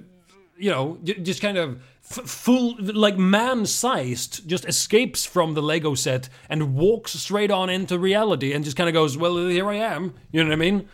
you 0.58 0.72
know 0.72 0.98
just 1.04 1.42
kind 1.42 1.58
of 1.58 1.82
full 2.02 2.76
like 2.80 3.18
man-sized 3.18 4.48
just 4.48 4.66
escapes 4.66 5.26
from 5.26 5.54
the 5.56 5.62
lego 5.62 5.96
set 5.96 6.30
and 6.50 6.76
walks 6.76 7.14
straight 7.14 7.50
on 7.50 7.70
into 7.70 7.98
reality 7.98 8.54
and 8.54 8.64
just 8.64 8.78
kind 8.78 8.88
of 8.88 8.94
goes 8.94 9.18
well 9.18 9.38
here 9.48 9.68
i 9.70 9.76
am. 9.76 10.14
You 10.32 10.44
know 10.44 10.50
what 10.50 10.54
i 10.54 10.58
mean 10.58 10.88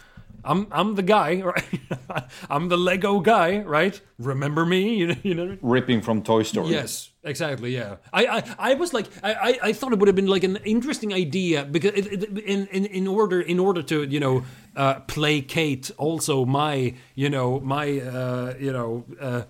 I'm 0.44 0.68
I'm 0.72 0.96
the 0.96 1.04
guy, 1.04 1.42
right? 1.42 2.24
I'm 2.50 2.70
the 2.70 2.78
Lego 2.78 3.20
guy, 3.20 3.60
right? 3.60 4.00
Remember 4.20 4.66
me? 4.66 4.96
You 4.96 5.08
know, 5.08 5.16
you 5.24 5.36
know. 5.36 5.58
Ripping 5.62 6.02
from 6.02 6.24
Toy 6.24 6.44
Story. 6.44 6.70
Yes, 6.70 7.10
exactly. 7.24 7.74
Yeah, 7.74 7.98
I 8.14 8.26
I, 8.28 8.72
I 8.72 8.74
was 8.76 8.94
like, 8.94 9.08
I, 9.24 9.60
I 9.64 9.74
thought 9.74 9.94
it 9.94 10.00
would 10.00 10.08
have 10.08 10.16
been 10.16 10.28
like 10.28 10.44
an 10.44 10.58
interesting 10.58 11.14
idea 11.14 11.66
because 11.66 11.92
it, 11.92 12.24
it, 12.24 12.38
in 12.40 12.68
in 12.68 12.86
in 12.86 13.08
order 13.08 13.42
in 13.42 13.60
order 13.60 13.82
to 13.84 14.04
you 14.04 14.20
know 14.20 14.44
uh, 14.76 15.00
placate 15.02 15.92
also 15.98 16.46
my 16.46 16.96
you 17.16 17.30
know 17.30 17.60
my 17.60 18.00
uh, 18.00 18.54
you 18.60 18.72
know. 18.72 19.06
Uh, 19.20 19.44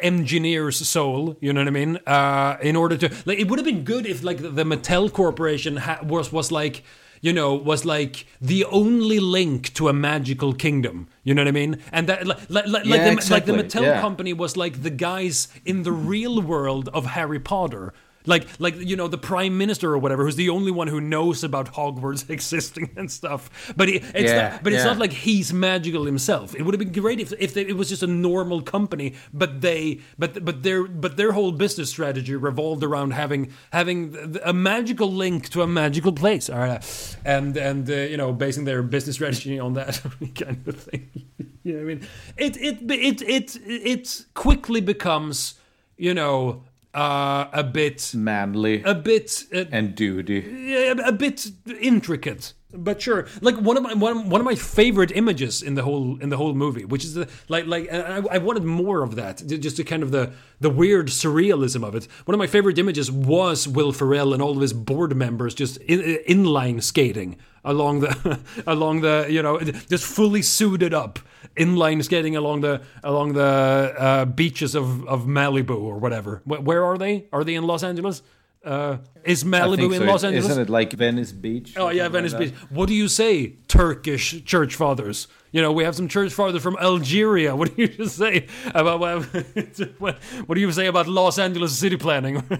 engineer's 0.00 0.76
soul. 0.88 1.36
You 1.40 1.52
know 1.52 1.60
what 1.60 1.68
I 1.68 1.70
mean? 1.70 1.98
Uh, 2.06 2.56
in 2.62 2.76
order 2.76 2.96
to 2.96 3.14
like, 3.26 3.38
it 3.38 3.48
would 3.48 3.58
have 3.58 3.66
been 3.66 3.84
good 3.84 4.06
if 4.06 4.22
like 4.24 4.38
the 4.38 4.64
Mattel 4.64 5.12
Corporation 5.12 5.76
ha- 5.76 6.00
was 6.02 6.32
was 6.32 6.50
like 6.50 6.82
you 7.20 7.32
know 7.32 7.54
was 7.54 7.84
like 7.84 8.26
the 8.40 8.64
only 8.66 9.18
link 9.20 9.72
to 9.74 9.88
a 9.88 9.92
magical 9.92 10.52
kingdom. 10.52 11.08
You 11.24 11.34
know 11.34 11.42
what 11.42 11.48
I 11.48 11.52
mean? 11.52 11.80
And 11.92 12.08
that 12.08 12.26
like 12.26 12.38
like, 12.48 12.66
like, 12.66 12.84
yeah, 12.84 13.04
the, 13.04 13.12
exactly. 13.12 13.52
like 13.54 13.68
the 13.70 13.78
Mattel 13.78 13.84
yeah. 13.84 14.00
company 14.00 14.32
was 14.32 14.56
like 14.56 14.82
the 14.82 14.90
guys 14.90 15.48
in 15.64 15.82
the 15.82 15.92
real 15.92 16.40
world 16.40 16.88
of 16.92 17.06
Harry 17.06 17.40
Potter 17.40 17.92
like 18.26 18.46
like 18.58 18.76
you 18.76 18.96
know 18.96 19.08
the 19.08 19.18
prime 19.18 19.56
minister 19.56 19.92
or 19.92 19.98
whatever, 19.98 20.24
who's 20.24 20.36
the 20.36 20.50
only 20.50 20.70
one 20.70 20.88
who 20.88 21.00
knows 21.00 21.44
about 21.44 21.74
Hogwarts 21.74 22.28
existing 22.36 22.90
and 22.96 23.10
stuff. 23.10 23.72
But 23.76 23.88
it, 23.88 24.02
it's 24.14 24.30
yeah, 24.30 24.48
not, 24.50 24.64
but 24.64 24.72
it's 24.72 24.84
not 24.84 24.98
like 24.98 25.12
he's 25.12 25.52
magical 25.52 26.04
himself. 26.04 26.54
It 26.54 26.62
would 26.62 26.74
have 26.74 26.78
been 26.78 26.92
great 26.92 27.20
if 27.20 27.32
if 27.38 27.54
they, 27.54 27.62
it 27.62 27.76
was 27.76 27.88
just 27.88 28.02
a 28.02 28.06
normal 28.06 28.62
company, 28.62 29.14
but 29.32 29.60
they 29.60 30.00
but 30.18 30.44
but 30.44 30.62
their 30.62 30.86
but 30.86 31.16
their 31.16 31.32
whole 31.32 31.52
business 31.52 31.90
strategy 31.90 32.34
revolved 32.34 32.82
around 32.82 33.12
having 33.12 33.52
having 33.72 34.38
a 34.44 34.52
magical 34.52 35.10
link 35.10 35.48
to 35.50 35.62
a 35.62 35.66
magical 35.66 36.12
place. 36.12 36.50
All 36.50 36.58
right, 36.58 37.16
and 37.24 37.56
and 37.56 37.88
uh, 37.88 37.94
you 37.94 38.16
know 38.16 38.32
basing 38.32 38.64
their 38.64 38.82
business 38.82 39.16
strategy 39.16 39.58
on 39.58 39.74
that 39.74 40.00
kind 40.34 40.66
of 40.66 40.80
thing. 40.80 41.10
you 41.62 41.72
know 41.72 41.78
what 41.78 41.82
I 41.82 41.94
mean? 41.94 42.06
It 42.36 42.56
it 42.56 42.90
it 42.90 43.22
it 43.22 43.56
it 43.66 44.24
quickly 44.34 44.80
becomes 44.80 45.54
you 45.96 46.14
know 46.14 46.64
uh, 46.96 47.48
a 47.52 47.62
bit 47.62 48.12
manly, 48.14 48.82
a 48.82 48.94
bit 48.94 49.44
uh, 49.54 49.64
and 49.70 49.94
duty, 49.94 50.74
a, 50.74 50.92
a 50.92 51.12
bit 51.12 51.46
intricate. 51.80 52.54
But 52.72 53.00
sure, 53.00 53.28
like 53.40 53.56
one 53.56 53.76
of 53.76 53.84
my 53.84 53.94
one, 53.94 54.28
one 54.28 54.40
of 54.40 54.44
my 54.44 54.56
favorite 54.56 55.12
images 55.12 55.62
in 55.62 55.76
the 55.76 55.84
whole 55.84 56.18
in 56.20 56.30
the 56.30 56.36
whole 56.36 56.52
movie, 56.52 56.84
which 56.84 57.04
is 57.04 57.14
the 57.14 57.28
like 57.48 57.66
like 57.66 57.92
I, 57.92 58.22
I 58.28 58.38
wanted 58.38 58.64
more 58.64 59.04
of 59.04 59.14
that, 59.14 59.46
just 59.46 59.76
to 59.76 59.84
kind 59.84 60.02
of 60.02 60.10
the 60.10 60.32
the 60.60 60.68
weird 60.68 61.06
surrealism 61.06 61.86
of 61.86 61.94
it. 61.94 62.08
One 62.24 62.34
of 62.34 62.40
my 62.40 62.48
favorite 62.48 62.76
images 62.78 63.10
was 63.10 63.68
Will 63.68 63.92
Ferrell 63.92 64.34
and 64.34 64.42
all 64.42 64.56
of 64.56 64.60
his 64.60 64.72
board 64.72 65.14
members 65.16 65.54
just 65.54 65.76
in, 65.78 66.00
inline 66.28 66.82
skating 66.82 67.36
along 67.64 68.00
the 68.00 68.40
along 68.66 69.02
the 69.02 69.26
you 69.30 69.42
know 69.42 69.60
just 69.60 70.04
fully 70.04 70.42
suited 70.42 70.92
up 70.92 71.20
inline 71.56 72.02
skating 72.02 72.34
along 72.34 72.62
the 72.62 72.82
along 73.04 73.34
the 73.34 73.94
uh, 73.96 74.24
beaches 74.24 74.74
of, 74.74 75.06
of 75.06 75.24
Malibu 75.24 75.80
or 75.80 75.98
whatever. 75.98 76.42
Where 76.44 76.84
are 76.84 76.98
they? 76.98 77.26
Are 77.32 77.44
they 77.44 77.54
in 77.54 77.64
Los 77.64 77.84
Angeles? 77.84 78.22
Uh, 78.66 78.98
is 79.24 79.44
Malibu 79.44 79.76
think 79.76 79.94
in. 79.94 80.06
Los 80.06 80.24
Angeles? 80.24 80.50
Isn't 80.50 80.62
it 80.62 80.68
like 80.68 80.92
Venice 80.92 81.30
Beach? 81.30 81.74
Oh 81.76 81.88
yeah, 81.88 82.08
Venice 82.08 82.32
like 82.32 82.50
Beach. 82.50 82.54
What 82.68 82.88
do 82.88 82.94
you 82.94 83.06
say, 83.06 83.54
Turkish 83.68 84.44
church 84.44 84.74
fathers? 84.74 85.28
You 85.52 85.62
know, 85.62 85.70
we 85.72 85.84
have 85.84 85.94
some 85.94 86.08
church 86.08 86.32
fathers 86.32 86.62
from 86.62 86.76
Algeria. 86.78 87.54
What 87.54 87.74
do 87.74 87.82
you 87.82 87.88
just 87.88 88.16
say 88.16 88.46
about 88.74 88.98
what, 88.98 89.22
what, 89.98 90.16
what 90.46 90.54
do 90.56 90.60
you 90.60 90.72
say 90.72 90.86
about 90.86 91.06
Los 91.06 91.38
Angeles 91.38 91.78
city 91.78 91.96
planning? 91.96 92.42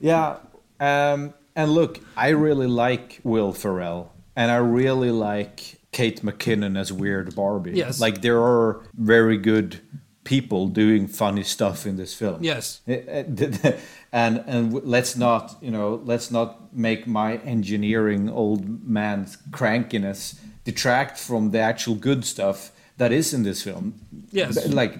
Yeah, 0.00 0.38
um, 0.80 1.32
and 1.54 1.70
look, 1.70 2.00
I 2.16 2.30
really 2.30 2.66
like 2.66 3.20
Will 3.22 3.52
Ferrell, 3.52 4.12
and 4.34 4.50
I 4.50 4.56
really 4.56 5.12
like 5.12 5.78
Kate 5.92 6.22
McKinnon 6.22 6.76
as 6.76 6.92
Weird 6.92 7.36
Barbie. 7.36 7.72
Yes. 7.74 8.00
like 8.00 8.20
there 8.20 8.40
are 8.42 8.82
very 8.94 9.38
good 9.38 9.80
people 10.24 10.66
doing 10.66 11.06
funny 11.06 11.44
stuff 11.44 11.86
in 11.86 11.96
this 11.96 12.14
film. 12.14 12.42
yes. 12.42 12.80
and 14.12 14.44
and 14.46 14.72
let's 14.84 15.16
not 15.16 15.56
you 15.60 15.70
know 15.70 16.00
let's 16.04 16.30
not 16.30 16.74
make 16.74 17.06
my 17.06 17.36
engineering 17.38 18.28
old 18.28 18.86
man's 18.86 19.38
crankiness 19.50 20.38
detract 20.64 21.18
from 21.18 21.50
the 21.50 21.58
actual 21.58 21.94
good 21.94 22.24
stuff 22.24 22.72
that 22.98 23.10
is 23.10 23.32
in 23.32 23.42
this 23.42 23.62
film. 23.62 23.94
Yes. 24.30 24.68
Like 24.68 24.94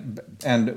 and 0.44 0.74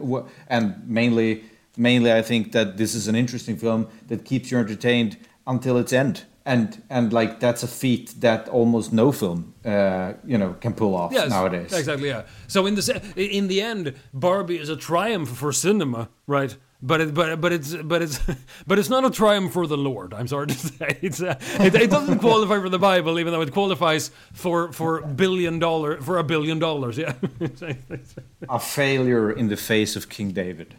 and 0.48 0.88
mainly 0.88 1.44
mainly 1.78 2.12
I 2.12 2.22
think 2.22 2.52
that 2.52 2.78
this 2.78 2.94
is 2.94 3.08
an 3.08 3.16
interesting 3.16 3.58
film 3.58 3.88
that 4.08 4.26
keeps 4.26 4.52
you 4.52 4.60
entertained 4.60 5.18
until 5.48 5.78
its 5.78 5.94
end. 5.94 6.26
And 6.46 6.84
and 6.90 7.12
like 7.12 7.40
that's 7.40 7.64
a 7.64 7.68
feat 7.68 8.14
that 8.22 8.48
almost 8.50 8.94
no 8.94 9.12
film 9.12 9.54
uh, 9.66 10.14
you 10.24 10.38
know 10.38 10.54
can 10.60 10.74
pull 10.74 10.94
off 10.94 11.12
Yes, 11.12 11.30
nowadays. 11.30 11.74
Exactly. 11.74 12.10
Yeah. 12.10 12.24
So 12.48 12.68
in 12.68 12.76
the 12.76 13.02
in 13.16 13.48
the 13.48 13.62
end, 13.62 13.94
Barbie 14.14 14.60
is 14.60 14.70
a 14.70 14.76
triumph 14.76 15.30
for 15.30 15.52
cinema, 15.52 16.10
right? 16.28 16.56
But 16.86 17.02
it, 17.02 17.14
but 17.16 17.42
but 17.42 17.52
it's 17.52 17.74
but 17.74 18.04
it's 18.04 18.20
but 18.68 18.78
it's 18.78 18.90
not 18.90 19.04
a 19.06 19.10
triumph 19.10 19.54
for 19.54 19.66
the 19.66 19.78
Lord. 19.78 20.14
I'm 20.14 20.28
sorry 20.28 20.48
to 20.48 20.54
say, 20.58 21.00
it's 21.02 21.22
uh 21.22 21.40
it, 21.60 21.74
it 21.74 21.90
doesn't 21.90 22.20
qualify 22.20 22.60
for 22.60 22.70
the 22.70 22.78
Bible, 22.78 23.20
even 23.20 23.34
though 23.34 23.42
it 23.42 23.52
qualifies 23.52 24.12
for 24.34 24.72
for 24.72 25.02
billion 25.02 25.58
dollar 25.58 26.00
for 26.02 26.20
a 26.20 26.24
billion 26.24 26.60
dollars. 26.60 26.98
Yeah. 26.98 27.14
A 28.50 28.60
failure 28.60 29.32
in 29.32 29.48
the 29.48 29.58
face 29.58 29.96
of 29.96 30.08
King 30.10 30.32
David. 30.32 30.76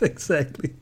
exactly. 0.00 0.74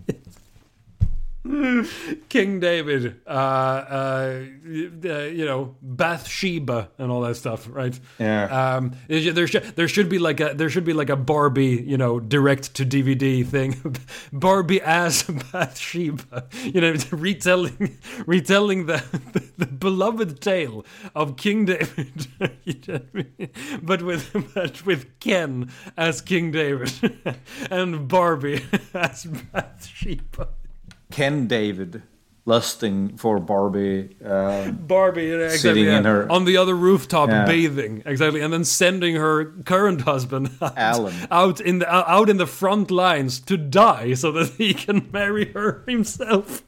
King 2.28 2.61
David, 2.61 3.20
uh, 3.26 3.30
uh, 3.30 4.43
you 4.64 5.45
know, 5.45 5.74
Bathsheba, 5.82 6.90
and 6.99 7.11
all 7.11 7.22
that 7.22 7.34
stuff, 7.34 7.68
right? 7.68 7.99
Yeah. 8.20 8.76
Um, 8.76 8.93
there 9.09 9.49
should 9.49 9.64
there 9.74 9.88
should 9.88 10.09
be 10.09 10.20
like 10.20 10.38
a 10.38 10.55
there 10.55 10.70
should 10.70 10.84
be 10.84 10.93
like 10.93 11.11
a 11.11 11.16
Barbie, 11.16 11.82
you 11.84 11.97
know, 11.97 12.20
direct 12.20 12.74
to 12.74 12.86
DVD 12.86 13.45
thing, 13.45 13.97
Barbie 14.32 14.80
as 14.82 15.22
Bathsheba, 15.53 16.47
you 16.62 16.80
know, 16.80 16.95
retelling 17.11 17.99
retelling 18.24 18.86
the, 18.86 19.03
the, 19.32 19.49
the 19.59 19.66
beloved 19.66 20.40
tale 20.40 20.86
of 21.16 21.36
King 21.36 21.64
David, 21.64 22.28
you 22.64 22.74
know 22.86 23.01
I 23.14 23.16
mean? 23.16 23.51
but 23.82 24.03
with 24.03 24.53
but 24.55 24.86
with 24.86 25.18
Ken 25.18 25.72
as 25.97 26.20
King 26.20 26.53
David 26.53 26.93
and 27.68 28.07
Barbie 28.07 28.64
as 28.95 29.24
Bathsheba. 29.24 30.49
Ken 31.13 31.47
David 31.47 32.03
lusting 32.45 33.17
for 33.19 33.39
Barbie. 33.39 34.17
Uh, 34.25 34.71
Barbie 34.73 35.31
know, 35.31 35.39
exactly, 35.45 35.59
Sitting 35.59 35.85
yeah, 35.85 35.99
in 35.99 36.05
her- 36.05 36.27
on 36.33 36.45
the 36.45 36.57
other 36.57 36.75
rooftop 36.75 37.29
Yeah. 37.29 37.45
bathing 37.47 38.03
exactly 38.05 38.41
and 38.41 38.53
then 38.53 38.65
sending 38.65 39.15
her 39.15 39.45
current 39.65 40.01
husband 40.01 40.51
out, 40.61 40.77
Alan. 40.77 41.15
out 41.31 41.61
in 41.61 41.79
the 41.79 41.89
out 42.11 42.29
in 42.29 42.39
the 42.39 42.47
front 42.47 42.91
lines 42.91 43.39
to 43.43 43.57
die 43.57 44.15
so 44.15 44.33
that 44.33 44.49
he 44.59 44.75
can 44.75 45.09
marry 45.13 45.53
her 45.53 45.85
himself 45.87 46.65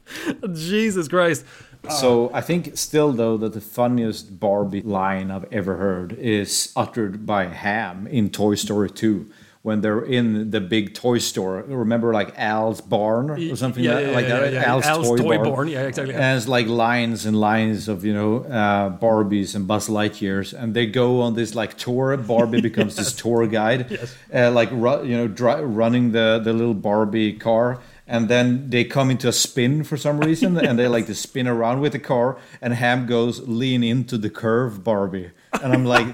jesus 0.53 1.09
christ 1.09 1.43
so 1.89 2.31
I 2.33 2.41
think 2.41 2.77
still 2.77 3.11
though 3.11 3.37
that 3.37 3.53
the 3.53 3.61
funniest 3.61 4.39
Barbie 4.39 4.81
line 4.81 5.29
I've 5.29 5.45
ever 5.53 5.75
heard 5.77 6.13
is 6.13 6.71
uttered 6.75 7.27
by 7.27 7.45
Ham 7.45 8.07
in 8.07 8.31
Toy 8.31 8.55
Story 8.55 8.89
2 8.89 9.29
when 9.65 9.81
they're 9.81 10.03
in 10.03 10.51
the 10.51 10.61
big 10.61 10.93
toy 10.93 11.17
store. 11.17 11.63
Remember 11.63 12.13
like 12.13 12.37
Al's 12.37 12.81
barn 12.81 13.31
or 13.31 13.55
something 13.55 13.83
yeah, 13.83 13.95
like, 13.95 14.05
yeah, 14.05 14.11
like 14.11 14.27
yeah, 14.27 14.39
that? 14.41 14.53
yeah. 14.53 14.63
Al's, 14.63 14.85
Al's 14.85 15.07
toy, 15.07 15.17
toy 15.17 15.37
barn. 15.37 15.49
barn, 15.49 15.67
yeah, 15.69 15.87
exactly. 15.87 16.13
And 16.13 16.37
it's 16.37 16.47
like 16.47 16.67
lines 16.67 17.25
and 17.25 17.39
lines 17.39 17.87
of 17.87 18.05
you 18.05 18.13
know 18.13 18.43
uh, 18.43 18.95
Barbies 18.95 19.55
and 19.55 19.65
Buzz 19.67 19.87
Lightyears, 19.87 20.53
and 20.53 20.75
they 20.75 20.85
go 20.85 21.21
on 21.21 21.33
this 21.33 21.55
like 21.55 21.77
tour. 21.77 22.15
Barbie 22.15 22.61
becomes 22.61 22.95
this 22.95 23.11
tour 23.21 23.47
guide, 23.47 23.99
uh, 24.31 24.51
like 24.51 24.69
ru- 24.71 25.03
you 25.03 25.17
know 25.17 25.27
dri- 25.27 25.63
running 25.63 26.11
the 26.11 26.39
the 26.43 26.53
little 26.53 26.75
Barbie 26.75 27.33
car. 27.33 27.79
And 28.07 28.29
then 28.29 28.69
they 28.69 28.83
come 28.83 29.09
into 29.09 29.27
a 29.27 29.33
spin 29.33 29.83
for 29.83 29.97
some 29.97 30.19
reason, 30.19 30.57
and 30.63 30.77
they 30.77 30.87
like 30.87 31.07
to 31.07 31.15
spin 31.15 31.47
around 31.47 31.79
with 31.79 31.93
the 31.93 31.99
car. 31.99 32.37
And 32.61 32.71
Ham 32.75 33.07
goes 33.07 33.47
lean 33.47 33.83
into 33.83 34.19
the 34.19 34.29
curve, 34.29 34.83
Barbie, 34.83 35.31
and 35.59 35.73
I'm 35.73 35.85
like, 35.85 36.13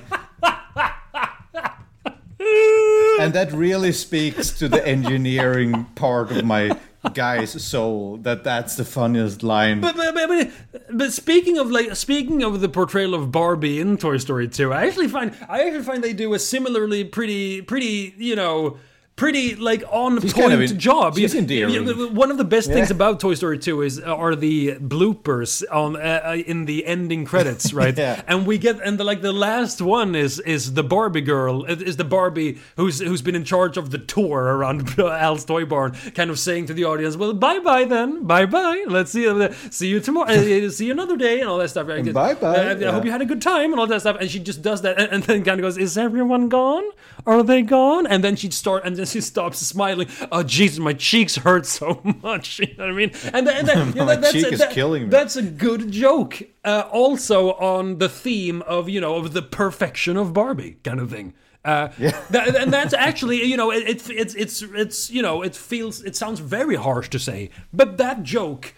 and 3.20 3.34
that 3.34 3.52
really 3.52 3.92
speaks 3.92 4.52
to 4.52 4.68
the 4.68 4.86
engineering 4.86 5.86
part 5.96 6.32
of 6.32 6.46
my 6.46 6.78
guy's 7.14 7.64
soul. 7.64 8.18
That 8.18 8.44
that's 8.44 8.76
the 8.76 8.86
funniest 8.86 9.44
line. 9.44 9.82
but, 9.82 9.96
but, 9.96 10.14
but, 10.14 10.52
but, 10.90 11.14
speaking 11.14 11.58
of 11.58 11.72
like 11.72 11.96
speaking 11.96 12.44
of 12.44 12.62
the 12.62 12.70
portrayal 12.70 13.14
of 13.14 13.32
Barbie 13.32 13.80
in 13.80 13.98
Toy 13.98 14.18
Story 14.18 14.48
2, 14.48 14.72
I 14.74 14.88
actually 14.88 15.08
find 15.08 15.36
I 15.50 15.66
actually 15.66 15.84
find 15.84 16.04
they 16.04 16.14
do 16.14 16.34
a 16.34 16.40
similarly 16.40 17.04
pretty 17.04 17.62
pretty 17.62 18.14
you 18.18 18.36
know 18.36 18.78
pretty 19.22 19.54
like 19.56 19.84
on 19.92 20.20
point 20.20 20.34
kind 20.34 20.52
of 20.54 20.62
in- 20.62 20.80
job. 20.80 21.16
she's 21.16 21.36
endearing. 21.36 22.16
One 22.16 22.32
of 22.32 22.38
the 22.40 22.44
best 22.56 22.68
things 22.76 22.90
about 22.90 23.20
Toy 23.20 23.36
Story 23.36 23.60
2 23.60 23.84
is 23.84 24.00
are 24.00 24.36
the 24.36 24.78
bloopers 24.78 25.64
on 25.72 25.96
uh, 25.96 26.22
uh, 26.26 26.36
in 26.52 26.66
the 26.66 26.86
ending 26.88 27.24
credits, 27.26 27.72
right? 27.82 27.96
Yeah. 27.96 28.24
And 28.28 28.48
we 28.48 28.58
get 28.58 28.80
and 28.82 28.98
the, 29.00 29.04
like 29.04 29.22
the 29.22 29.32
last 29.32 29.80
one 29.80 30.16
is 30.16 30.40
is 30.40 30.74
the 30.74 30.84
Barbie 30.84 31.22
girl 31.22 31.66
is 31.66 31.98
the 31.98 32.04
Barbie 32.18 32.58
who's 32.78 33.00
who's 33.00 33.22
been 33.22 33.36
in 33.36 33.44
charge 33.44 33.78
of 33.78 33.92
the 33.92 34.00
tour 34.00 34.40
around 34.58 34.98
Al's 35.28 35.46
Toy 35.46 35.66
Barn, 35.66 35.92
kind 36.16 36.30
of 36.32 36.40
saying 36.40 36.66
to 36.68 36.74
the 36.74 36.86
audience, 36.86 37.16
"Well, 37.16 37.34
bye 37.34 37.60
bye 37.60 37.86
then, 37.86 38.24
bye 38.26 38.48
bye. 38.48 38.84
Let's 38.88 39.12
see 39.12 39.22
you 39.24 39.54
see 39.70 39.88
you 39.88 40.00
tomorrow, 40.00 40.32
uh, 40.32 40.70
see 40.72 40.86
you 40.88 40.92
another 40.92 41.16
day, 41.18 41.42
and 41.42 41.48
all 41.50 41.60
that 41.60 41.70
stuff." 41.70 41.88
Right? 41.88 42.04
Bye-bye, 42.12 42.48
Uh, 42.48 42.70
I 42.72 42.76
yeah. 42.76 42.92
hope 42.92 43.06
you 43.06 43.12
had 43.12 43.22
a 43.22 43.26
good 43.26 43.42
time 43.42 43.72
and 43.72 43.80
all 43.80 43.88
that 43.88 44.02
stuff. 44.02 44.18
And 44.20 44.30
she 44.32 44.40
just 44.40 44.62
does 44.64 44.82
that, 44.82 45.00
and, 45.00 45.12
and 45.14 45.24
then 45.24 45.44
kind 45.44 45.60
of 45.60 45.64
goes, 45.64 45.78
"Is 45.78 45.96
everyone 45.98 46.50
gone? 46.50 46.84
Are 47.28 47.44
they 47.44 47.62
gone?" 47.62 48.08
And 48.08 48.24
then 48.24 48.36
she 48.36 48.50
start 48.52 48.84
and 48.86 48.96
then 48.96 49.06
she 49.12 49.22
stops 49.22 49.60
smiling. 49.60 50.08
Oh 50.32 50.44
Jesus, 50.44 50.80
my 50.80 50.94
cheeks 50.94 51.36
hurt 51.36 51.66
so 51.66 52.02
much. 52.24 52.60
You 52.60 52.68
know 52.78 52.86
what 52.86 52.90
I 52.90 52.94
mean? 52.94 53.12
And, 53.34 53.48
you 53.48 53.94
know, 53.96 54.06
My 54.06 54.16
that's 54.16 54.34
cheek 54.34 54.52
is 54.52 54.60
that- 54.60 54.72
killing 54.72 55.04
me. 55.04 55.10
That's 55.10 55.36
a 55.36 55.42
good 55.44 55.92
joke. 55.92 56.42
Uh, 56.64 56.88
also 56.92 57.54
on 57.54 57.98
the 57.98 58.08
theme 58.10 58.62
of 58.64 58.88
you 58.88 59.02
know 59.02 59.16
of 59.16 59.34
the 59.34 59.42
perfection 59.42 60.18
of 60.18 60.34
Barbie 60.34 60.78
kind 60.84 61.00
of 61.00 61.10
thing. 61.10 61.34
Uh, 61.64 61.90
that, 62.32 62.56
and 62.56 62.72
that's 62.74 62.94
actually 62.94 63.44
you 63.44 63.58
know 63.58 63.72
it, 63.72 63.88
it, 63.88 64.10
it's 64.10 64.36
it's 64.36 64.62
it's 64.62 65.10
you 65.12 65.22
know 65.22 65.42
it 65.42 65.56
feels 65.56 66.04
it 66.04 66.16
sounds 66.16 66.40
very 66.40 66.76
harsh 66.76 67.10
to 67.10 67.20
say, 67.20 67.50
but 67.74 67.98
that 67.98 68.24
joke 68.24 68.74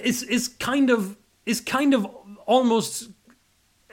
is 0.00 0.22
is 0.24 0.48
kind 0.48 0.90
of 0.90 1.16
is 1.46 1.60
kind 1.60 1.94
of 1.94 2.06
almost 2.46 3.08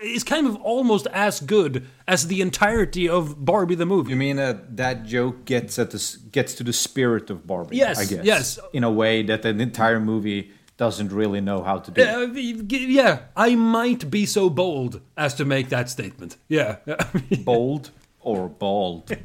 is 0.02 0.24
kind 0.24 0.48
of 0.48 0.56
almost 0.58 1.08
as 1.08 1.40
good 1.40 1.88
as 2.08 2.28
the 2.28 2.42
entirety 2.42 3.08
of 3.08 3.44
Barbie 3.44 3.76
the 3.76 3.86
movie. 3.86 4.12
You 4.12 4.16
mean 4.16 4.38
that 4.38 4.78
that 4.78 5.06
joke 5.06 5.46
gets 5.46 5.78
at 5.80 5.92
the 5.92 6.18
gets 6.32 6.54
to 6.56 6.64
the 6.64 6.74
spirit 6.74 7.30
of 7.30 7.46
Barbie? 7.46 7.78
Yes, 7.78 8.00
I 8.00 8.06
guess. 8.06 8.26
yes. 8.26 8.60
In 8.74 8.84
a 8.84 8.92
way 8.92 9.24
that 9.24 9.42
the 9.42 9.50
entire 9.50 10.00
movie 10.00 10.52
doesn't 10.78 11.12
really 11.12 11.42
know 11.42 11.62
how 11.62 11.78
to 11.78 11.92
do. 11.92 12.02
Uh, 12.02 12.28
yeah, 12.34 13.20
I 13.36 13.56
might 13.56 14.10
be 14.10 14.26
so 14.26 14.50
bold 14.50 15.02
as 15.18 15.34
to 15.36 15.46
make 15.46 15.70
that 15.70 15.90
statement. 15.90 16.38
Yeah. 16.48 16.78
Bold 17.44 17.92
or 18.22 18.50
bald. 18.50 19.08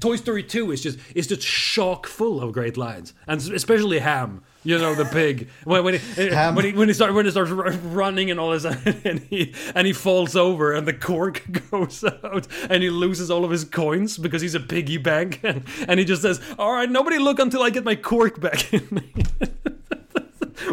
Toy 0.00 0.16
Story 0.16 0.42
2 0.42 0.72
is 0.72 0.82
just 0.82 0.98
is 1.14 1.26
just 1.26 1.42
chock 1.42 2.06
full 2.06 2.40
of 2.40 2.52
great 2.52 2.76
lines, 2.76 3.14
and 3.26 3.40
especially 3.40 3.98
Ham. 3.98 4.42
You 4.66 4.78
know 4.78 4.96
the 4.96 5.04
pig 5.04 5.48
when 5.62 5.84
when 5.84 5.94
he, 5.94 6.00
eh, 6.20 6.34
Ham. 6.34 6.56
when 6.56 6.64
he 6.64 6.72
when 6.72 6.88
he 6.88 6.94
starts 6.94 7.14
when 7.14 7.24
he 7.24 7.30
starts 7.30 7.52
running 7.52 8.32
and 8.32 8.40
all 8.40 8.50
this, 8.50 8.64
and 9.04 9.20
he 9.20 9.54
and 9.76 9.86
he 9.86 9.92
falls 9.92 10.34
over 10.34 10.72
and 10.72 10.88
the 10.88 10.92
cork 10.92 11.44
goes 11.70 12.02
out 12.02 12.48
and 12.68 12.82
he 12.82 12.90
loses 12.90 13.30
all 13.30 13.44
of 13.44 13.52
his 13.52 13.62
coins 13.62 14.18
because 14.18 14.42
he's 14.42 14.56
a 14.56 14.60
piggy 14.60 14.96
bank 14.96 15.38
and, 15.44 15.62
and 15.86 16.00
he 16.00 16.04
just 16.04 16.20
says, 16.20 16.40
"All 16.58 16.72
right, 16.72 16.90
nobody 16.90 17.18
look 17.18 17.38
until 17.38 17.62
I 17.62 17.70
get 17.70 17.84
my 17.84 17.94
cork 17.94 18.40
back." 18.40 18.74
in 18.74 18.88
me." 18.90 19.12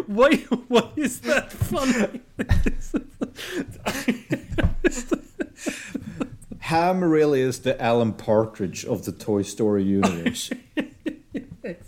Why? 0.08 0.38
Why 0.66 0.90
is 0.96 1.20
that 1.20 1.52
funny? 1.52 2.20
Ham 6.58 7.04
really 7.04 7.42
is 7.42 7.60
the 7.60 7.80
Alan 7.80 8.12
Partridge 8.12 8.84
of 8.84 9.04
the 9.04 9.12
Toy 9.12 9.42
Story 9.42 9.84
universe. 9.84 10.50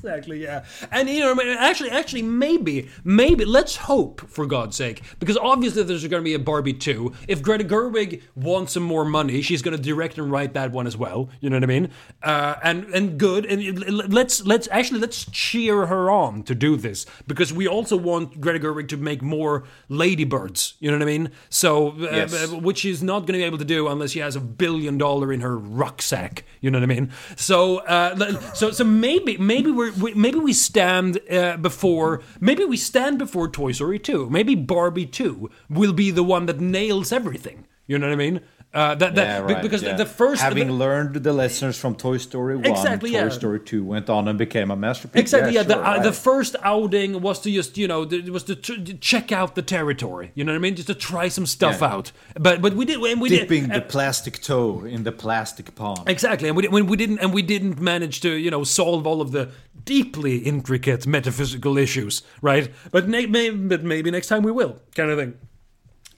Exactly, 0.07 0.43
yeah. 0.43 0.65
And 0.91 1.09
you 1.09 1.21
know, 1.21 1.37
actually, 1.59 1.91
actually, 1.91 2.23
maybe, 2.23 2.89
maybe, 3.05 3.45
let's 3.45 3.77
hope 3.77 4.21
for 4.29 4.47
God's 4.47 4.77
sake, 4.77 5.03
because 5.19 5.37
obviously 5.37 5.83
there's 5.83 6.07
going 6.07 6.23
to 6.23 6.25
be 6.25 6.35
a 6.35 6.39
Barbie 6.39 6.73
two. 6.73 7.13
If 7.29 7.43
Greta 7.43 7.65
Gerwig 7.65 8.23
wants 8.35 8.73
some 8.73 8.83
more 8.83 9.05
money, 9.05 9.43
she's 9.43 9.63
going 9.63 9.77
to 9.77 9.83
direct 9.83 10.19
and 10.19 10.31
write 10.31 10.55
that 10.55 10.73
one 10.73 10.87
as 10.87 10.97
well. 10.97 11.29
You 11.41 11.51
know 11.51 11.57
what 11.57 11.65
I 11.65 11.67
mean? 11.67 11.91
Uh, 12.23 12.55
and 12.63 12.85
and 12.95 13.19
good. 13.19 13.47
And 13.47 14.13
let's 14.13 14.45
let's 14.45 14.69
actually 14.71 15.01
let's 15.01 15.25
cheer 15.31 15.87
her 15.87 16.11
on 16.11 16.43
to 16.45 16.55
do 16.55 16.77
this 16.77 17.07
because 17.27 17.53
we 17.53 17.67
also 17.67 17.97
want 17.97 18.41
Greta 18.41 18.61
Gerwig 18.61 18.89
to 18.89 18.97
make 18.97 19.23
more 19.23 19.65
Ladybirds. 19.89 20.75
You 20.81 20.91
know 20.91 20.99
what 20.99 21.03
I 21.03 21.07
mean? 21.07 21.31
So, 21.49 21.91
uh, 21.91 22.17
Yes. 22.17 22.51
which 22.53 22.79
she's 22.79 23.03
not 23.03 23.21
going 23.21 23.35
to 23.35 23.39
be 23.39 23.43
able 23.45 23.59
to 23.59 23.65
do 23.65 23.89
unless 23.89 24.13
she 24.13 24.21
has 24.21 24.37
a 24.37 24.41
billion 24.41 24.99
dollar 24.99 25.33
in 25.33 25.41
her 25.41 25.57
rucksack. 25.59 26.45
You 26.61 26.71
know 26.71 26.79
what 26.79 26.91
I 26.91 26.95
mean? 26.95 27.13
So, 27.37 27.79
uh, 27.79 28.55
so, 28.55 28.71
so 28.71 28.85
maybe, 28.85 29.37
maybe 29.37 29.71
we're, 29.71 29.93
we, 30.01 30.15
maybe 30.15 30.39
we 30.39 30.53
stand 30.53 31.21
uh, 31.31 31.57
before, 31.57 32.23
maybe 32.41 32.65
we 32.65 32.77
stand 32.77 33.19
before 33.19 33.49
Toy 33.49 33.73
Story 33.73 33.99
two. 33.99 34.29
Maybe 34.31 34.55
Barbie 34.55 35.07
two 35.07 35.51
will 35.69 35.93
be 35.93 36.11
the 36.11 36.23
one 36.23 36.47
that 36.47 36.61
nails 36.61 37.13
everything. 37.13 37.67
You 37.87 37.99
know 37.99 38.09
what 38.09 38.15
I 38.15 38.17
mean? 38.17 38.41
Uh, 38.77 38.95
that, 38.95 39.15
that 39.15 39.27
Yeah, 39.27 39.39
right, 39.55 39.63
because 39.63 39.81
the- 39.81 39.89
yeah. 39.89 39.97
the 39.97 40.05
first 40.23 40.43
having 40.43 40.67
the- 40.69 40.73
learned 40.85 41.15
the 41.29 41.33
lessons 41.33 41.79
from 41.79 41.95
Toy 41.95 42.19
Story 42.19 42.57
One, 42.57 42.67
Exactly, 42.67 43.11
Toy 43.13 43.17
yeah. 43.19 43.29
Story 43.31 43.61
Two 43.61 43.83
went 43.85 44.11
on 44.11 44.29
and 44.29 44.37
became 44.39 44.71
a 44.71 44.77
masterpiece. 44.77 45.21
Exactly. 45.25 45.55
Yeah. 45.55 45.63
the, 45.63 45.75
sure, 45.75 45.85
uh, 45.85 45.99
the 46.03 46.11
right. 46.11 46.15
first 46.29 46.57
outing 46.63 47.23
was 47.23 47.41
to 47.41 47.51
just 47.51 47.79
you 47.79 47.89
know 47.89 48.05
th- 48.05 48.29
was 48.29 48.45
to 48.51 48.55
tr- 48.55 48.93
check 49.01 49.33
out 49.33 49.55
the 49.55 49.63
territory. 49.63 50.31
You 50.35 50.45
know 50.45 50.53
what 50.53 50.57
I 50.63 50.67
mean? 50.67 50.77
Just 50.77 50.89
to 50.89 50.95
try 50.95 51.29
some 51.29 51.47
stuff 51.47 51.81
out. 51.83 52.13
But 52.39 52.61
but 52.61 52.75
we 52.75 52.85
did 52.85 52.99
and 53.01 53.21
we 53.21 53.29
dipping 53.31 53.69
did 53.69 53.77
the 53.77 53.81
plastic 53.95 54.43
toe 54.43 54.85
in 54.85 55.05
the 55.05 55.13
plastic 55.13 55.75
pond. 55.75 56.03
Exactly, 56.07 56.49
and 56.49 56.57
we, 56.57 56.69
when 56.69 56.87
we 56.87 56.97
didn't, 56.97 57.21
and 57.23 57.33
we 57.33 57.43
didn't 57.43 57.81
manage 57.81 58.21
to, 58.21 58.31
you 58.45 58.51
know, 58.51 58.63
solve 58.65 59.07
all 59.07 59.21
of 59.23 59.31
the 59.33 59.49
deeply 59.85 60.39
intricate 60.39 61.07
metaphysical 61.07 61.79
issues, 61.79 62.23
right? 62.43 62.71
But, 62.91 63.09
may, 63.09 63.25
but 63.51 63.83
maybe 63.85 64.11
next 64.11 64.27
time 64.29 64.43
we 64.43 64.51
will, 64.53 64.81
kind 64.95 65.11
of 65.11 65.19
thing. 65.19 65.35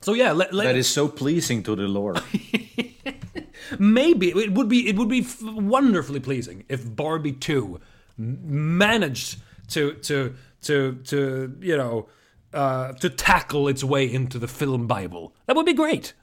So 0.00 0.14
yeah, 0.14 0.32
let, 0.32 0.52
let, 0.54 0.64
that 0.64 0.76
is 0.76 0.88
so 0.88 1.08
pleasing 1.08 1.62
to 1.64 1.74
the 1.76 1.88
Lord. 1.88 2.20
maybe 3.78 4.28
it 4.30 4.52
would 4.54 4.68
be 4.68 4.88
it 4.88 4.96
would 4.96 5.08
be 5.08 5.20
f- 5.20 5.42
wonderfully 5.42 6.20
pleasing 6.20 6.64
if 6.68 6.84
Barbie 6.94 7.32
Two 7.32 7.80
m- 8.18 8.78
managed 8.78 9.38
to 9.68 9.92
to 9.94 10.34
to 10.62 10.94
to 11.04 11.56
you 11.60 11.76
know 11.76 12.08
uh, 12.52 12.92
to 12.94 13.10
tackle 13.10 13.68
its 13.68 13.84
way 13.84 14.10
into 14.12 14.38
the 14.38 14.48
film 14.48 14.86
Bible. 14.86 15.34
That 15.46 15.56
would 15.56 15.66
be 15.66 15.74
great. 15.74 16.14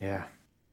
yeah, 0.00 0.24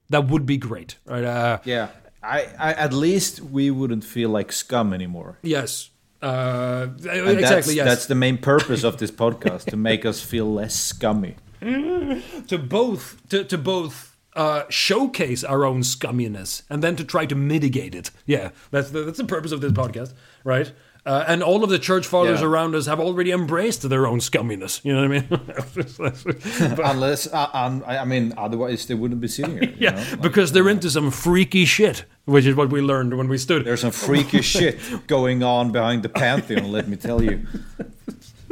That 0.10 0.28
would 0.28 0.46
be 0.46 0.58
great, 0.58 0.98
right? 1.06 1.24
Uh, 1.24 1.60
yeah. 1.64 1.88
I, 2.22 2.48
I 2.58 2.74
at 2.74 2.94
least 2.94 3.42
we 3.42 3.70
wouldn't 3.72 4.04
feel 4.04 4.30
like 4.30 4.52
scum 4.52 4.94
anymore. 4.94 5.40
yes. 5.42 5.90
Uh, 6.22 6.88
exactly. 7.00 7.36
That's, 7.42 7.74
yes. 7.76 7.86
that's 7.86 8.06
the 8.06 8.16
main 8.16 8.38
purpose 8.38 8.86
of 8.86 8.98
this 8.98 9.12
podcast 9.12 9.66
to 9.72 9.76
make 9.76 10.06
us 10.06 10.22
feel 10.22 10.50
less 10.54 10.74
scummy. 10.74 11.36
to 12.48 12.58
both 12.58 13.22
to, 13.30 13.44
to 13.44 13.58
both 13.58 14.18
uh, 14.36 14.64
showcase 14.70 15.44
our 15.44 15.66
own 15.66 15.82
scumminess 15.82 16.64
and 16.70 16.84
then 16.84 16.96
to 16.96 17.04
try 17.04 17.26
to 17.26 17.36
mitigate 17.36 17.96
it. 17.96 18.12
Yeah, 18.26 18.50
that's 18.72 18.90
the, 18.92 19.02
that's 19.04 19.18
the 19.18 19.26
purpose 19.26 19.52
of 19.52 19.62
this 19.62 19.72
podcast, 19.72 20.14
right? 20.44 20.72
Uh, 21.06 21.26
and 21.28 21.44
all 21.44 21.66
of 21.66 21.70
the 21.70 21.78
church 21.78 22.08
fathers 22.08 22.40
Yeah. 22.40 22.48
around 22.48 22.76
us 22.76 22.86
have 22.86 23.00
already 23.02 23.32
embraced 23.32 23.88
their 23.90 24.08
own 24.08 24.20
scumminess. 24.20 24.80
You 24.86 24.94
know 24.94 25.02
what 25.06 25.12
I 25.12 26.78
mean? 26.78 26.80
Unless, 26.86 27.28
uh, 27.34 27.50
um, 27.54 27.84
I 27.86 28.06
mean, 28.06 28.34
otherwise 28.38 28.86
they 28.86 28.94
wouldn't 28.94 29.20
be 29.20 29.28
sitting 29.28 29.58
here. 29.58 29.64
you 29.70 29.76
yeah, 29.80 29.92
know? 29.92 29.98
Like, 30.12 30.22
because 30.22 30.54
they're 30.54 30.70
into 30.70 30.90
some 30.90 31.12
freaky 31.12 31.66
shit, 31.66 32.06
which 32.24 32.46
is 32.46 32.56
what 32.56 32.70
we 32.70 32.80
learned 32.80 33.18
when 33.18 33.28
we 33.28 33.38
stood. 33.38 33.66
there's 33.66 33.82
some 33.82 33.92
freaky 33.92 34.42
shit 34.42 34.80
going 35.08 35.44
on 35.44 35.74
behind 35.74 36.04
the 36.04 36.10
pantheon. 36.10 36.72
Let 36.72 36.88
me 36.88 36.96
tell 36.96 37.22
you. 37.22 37.46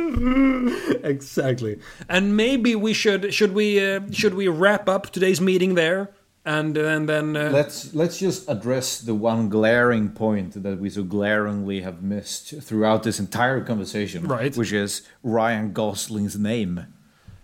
exactly. 1.04 1.80
And 2.10 2.36
maybe 2.36 2.76
we 2.76 2.93
should 2.93 3.34
should 3.34 3.54
we 3.54 3.80
uh, 3.80 4.02
should 4.12 4.34
we 4.34 4.47
wrap 4.47 4.89
up 4.89 5.12
today's 5.12 5.41
meeting 5.41 5.76
there 5.76 6.12
and 6.45 6.78
and 6.78 7.08
then 7.08 7.36
uh, 7.38 7.49
Let's 7.52 7.93
let's 7.93 8.20
just 8.20 8.49
address 8.49 8.99
the 8.99 9.14
one 9.14 9.49
glaring 9.49 10.10
point 10.10 10.62
that 10.64 10.80
we 10.80 10.89
so 10.89 11.04
glaringly 11.04 11.82
have 11.82 12.02
missed 12.02 12.62
throughout 12.62 13.04
this 13.04 13.20
entire 13.20 13.62
conversation, 13.62 14.28
Right. 14.28 14.56
Which 14.56 14.72
is 14.74 15.04
Ryan 15.24 15.74
Gosling's 15.74 16.38
name. 16.38 16.88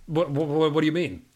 what, 0.07 0.31
what 0.31 0.73
what 0.73 0.81
do 0.81 0.85
you 0.85 0.91
mean? 0.91 1.26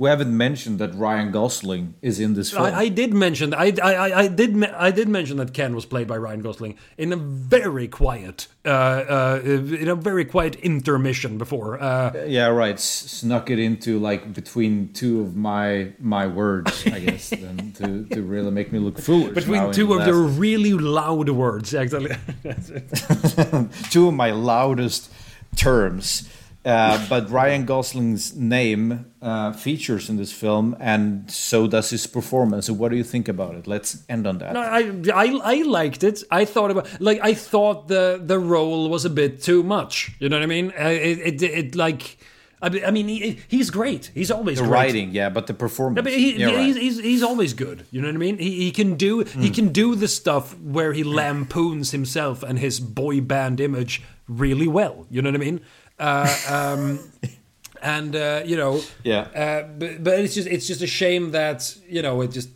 We 0.00 0.08
haven't 0.08 0.36
mentioned 0.36 0.78
that 0.78 0.94
Ryan 0.94 1.32
Gosling 1.32 1.94
is 2.02 2.20
in 2.20 2.34
this 2.34 2.52
film. 2.52 2.66
I, 2.66 2.72
I 2.82 2.88
did 2.88 3.12
mention 3.12 3.52
I, 3.52 3.72
I, 3.82 3.94
I- 3.94 4.18
I 4.20 4.28
did 4.28 4.64
I 4.64 4.92
did 4.92 5.08
mention 5.08 5.38
that 5.38 5.52
Ken 5.52 5.74
was 5.74 5.84
played 5.86 6.06
by 6.06 6.16
Ryan 6.16 6.40
Gosling 6.40 6.78
in 6.96 7.12
a 7.12 7.16
very 7.16 7.88
quiet 7.88 8.46
uh, 8.64 8.68
uh, 8.68 9.40
in 9.44 9.88
a 9.88 9.96
very 9.96 10.24
quiet 10.24 10.54
intermission 10.56 11.36
before. 11.36 11.82
Uh, 11.82 12.12
yeah, 12.28 12.46
right. 12.46 12.74
s- 12.74 12.84
Snuck 12.84 13.50
it 13.50 13.58
into 13.58 13.98
like 13.98 14.32
between 14.34 14.92
two 14.92 15.20
of 15.20 15.34
my 15.34 15.92
my 15.98 16.28
words, 16.28 16.86
I 16.86 17.00
guess, 17.06 17.30
then 17.30 17.72
to, 17.78 18.04
to 18.14 18.22
really 18.22 18.52
make 18.52 18.70
me 18.72 18.78
look 18.78 18.98
foolish. 19.00 19.34
between 19.34 19.72
two 19.72 19.94
of 19.94 20.04
the 20.04 20.12
last- 20.12 20.38
really 20.38 20.74
loud 20.74 21.28
words, 21.30 21.74
actually. 21.74 22.14
two 23.90 24.08
of 24.08 24.14
my 24.14 24.30
loudest 24.30 25.10
terms. 25.56 26.28
Uh, 26.68 27.06
but 27.08 27.30
Ryan 27.30 27.64
Gosling's 27.64 28.36
name 28.36 29.06
uh, 29.22 29.52
features 29.52 30.10
in 30.10 30.16
this 30.18 30.32
film, 30.32 30.76
and 30.78 31.30
so 31.30 31.66
does 31.66 31.90
his 31.90 32.06
performance. 32.06 32.66
So, 32.66 32.74
what 32.74 32.90
do 32.90 32.96
you 32.96 33.04
think 33.04 33.28
about 33.28 33.54
it? 33.54 33.66
Let's 33.66 34.04
end 34.08 34.26
on 34.26 34.38
that. 34.38 34.52
No, 34.52 34.60
I, 34.60 34.80
I 35.14 35.26
I 35.54 35.62
liked 35.62 36.02
it. 36.04 36.22
I 36.30 36.44
thought 36.44 36.70
about 36.70 36.86
like 37.00 37.20
I 37.22 37.34
thought 37.34 37.88
the 37.88 38.20
the 38.22 38.38
role 38.38 38.90
was 38.90 39.04
a 39.04 39.10
bit 39.10 39.42
too 39.42 39.62
much. 39.62 40.10
You 40.20 40.28
know 40.28 40.36
what 40.36 40.42
I 40.42 40.46
mean? 40.46 40.72
Uh, 40.78 40.88
It 41.10 41.42
it, 41.42 41.42
it 41.42 41.74
like 41.74 42.18
I 42.60 42.68
mean- 42.70 42.84
I 42.84 42.90
mean 42.90 43.08
he, 43.08 43.38
he's 43.48 43.70
great. 43.70 44.10
He's 44.14 44.30
always 44.30 44.58
the 44.58 44.64
great. 44.64 44.72
writing, 44.78 45.10
yeah, 45.14 45.30
but 45.32 45.46
the 45.46 45.54
performance. 45.54 46.06
I 46.06 46.10
mean, 46.10 46.18
he, 46.18 46.40
You're 46.40 46.52
right. 46.52 46.66
he's, 46.66 46.76
he's, 46.76 46.98
he's 47.00 47.22
always 47.22 47.54
good. 47.54 47.86
You 47.92 48.00
know 48.02 48.08
what 48.08 48.14
I 48.16 48.18
mean? 48.18 48.38
He, 48.38 48.50
he 48.64 48.70
can 48.72 48.96
do 48.96 49.24
Hmm. 49.24 49.40
he 49.42 49.50
can 49.50 49.68
do 49.72 49.94
the 49.94 50.08
stuff 50.08 50.54
where 50.60 50.92
he 50.92 51.02
lampoons 51.04 51.92
himself 51.92 52.42
and 52.42 52.58
his 52.58 52.80
boy 52.80 53.20
band 53.20 53.60
image 53.60 54.02
really 54.28 54.68
well. 54.68 55.06
You 55.10 55.22
know 55.22 55.30
what 55.30 55.40
I 55.40 55.44
mean? 55.44 55.60
Uh, 55.98 56.36
um, 56.48 57.00
and 57.82 58.14
uh, 58.14 58.42
you 58.44 58.56
know, 58.56 58.80
Yeah. 59.04 59.20
Uh, 59.34 59.62
but, 59.64 60.02
but 60.02 60.18
it's 60.18 60.34
just 60.34 60.48
it's 60.48 60.66
just 60.66 60.82
a 60.82 60.86
shame 60.86 61.32
that 61.32 61.76
you 61.88 62.02
know 62.02 62.20
it 62.20 62.32
just. 62.32 62.50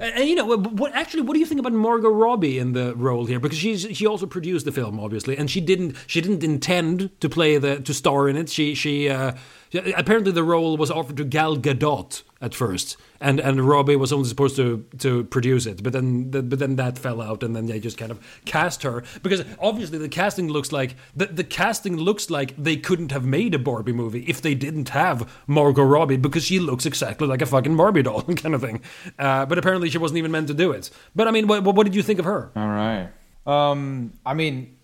And, 0.00 0.14
and, 0.16 0.28
you 0.28 0.34
know 0.34 0.46
what, 0.46 0.72
what? 0.72 0.92
Actually, 0.94 1.22
what 1.22 1.34
do 1.34 1.38
you 1.38 1.46
think 1.46 1.60
about 1.60 1.72
Margot 1.72 2.08
Robbie 2.08 2.58
in 2.58 2.72
the 2.72 2.92
role 2.96 3.26
here? 3.26 3.38
Because 3.38 3.58
she's 3.58 3.86
she 3.92 4.04
also 4.04 4.26
produced 4.26 4.64
the 4.64 4.72
film, 4.72 4.98
obviously, 4.98 5.36
and 5.36 5.48
she 5.48 5.60
didn't 5.60 5.96
she 6.08 6.20
didn't 6.20 6.42
intend 6.42 7.10
to 7.20 7.28
play 7.28 7.56
the 7.56 7.80
to 7.80 7.94
star 7.94 8.28
in 8.28 8.36
it. 8.36 8.48
She 8.48 8.74
she 8.74 9.08
uh, 9.08 9.32
apparently 9.74 10.32
the 10.32 10.42
role 10.42 10.76
was 10.76 10.90
offered 10.90 11.16
to 11.18 11.24
Gal 11.24 11.56
Gadot 11.56 12.22
at 12.40 12.54
first, 12.54 12.96
and 13.20 13.38
and 13.38 13.60
Robbie 13.60 13.96
was 13.96 14.12
only 14.12 14.28
supposed 14.28 14.56
to 14.56 14.84
to 14.98 15.24
produce 15.24 15.66
it, 15.66 15.82
but 15.82 15.92
then 15.92 16.30
but 16.30 16.58
then 16.58 16.76
that 16.76 16.98
fell 16.98 17.20
out, 17.20 17.42
and 17.42 17.54
then 17.54 17.66
they 17.66 17.78
just 17.80 17.98
kind 17.98 18.10
of 18.10 18.18
cast 18.44 18.82
her 18.82 19.02
because 19.22 19.44
obviously 19.60 19.98
the 19.98 20.08
casting 20.08 20.48
looks 20.48 20.72
like 20.72 20.96
the 21.14 21.26
the 21.26 21.44
casting 21.44 21.96
looks 21.96 22.30
like 22.30 22.54
they 22.56 22.76
couldn't 22.76 23.12
have 23.12 23.24
made 23.24 23.54
a 23.54 23.58
Barbie 23.58 23.92
movie 23.92 24.24
if 24.26 24.40
they 24.40 24.54
didn't 24.54 24.90
have 24.90 25.30
Margot 25.46 25.82
Robbie 25.84 26.16
because 26.16 26.44
she 26.44 26.58
looks 26.58 26.86
exactly 26.86 27.26
like 27.26 27.42
a 27.42 27.46
fucking 27.46 27.76
Barbie 27.76 28.02
doll 28.02 28.22
kind 28.36 28.54
of 28.54 28.60
thing. 28.60 28.80
Uh, 29.18 29.46
but 29.46 29.58
apparently 29.58 29.90
she 29.90 29.98
wasn't 29.98 30.18
even 30.18 30.30
meant 30.30 30.48
to 30.48 30.54
do 30.54 30.72
it. 30.72 30.90
But 31.14 31.28
I 31.28 31.30
mean, 31.30 31.46
what, 31.46 31.62
what 31.64 31.84
did 31.84 31.94
you 31.94 32.02
think 32.02 32.18
of 32.18 32.24
her? 32.24 32.50
All 32.56 32.68
right. 32.68 33.10
Um, 33.46 34.12
I 34.24 34.34
mean, 34.34 34.76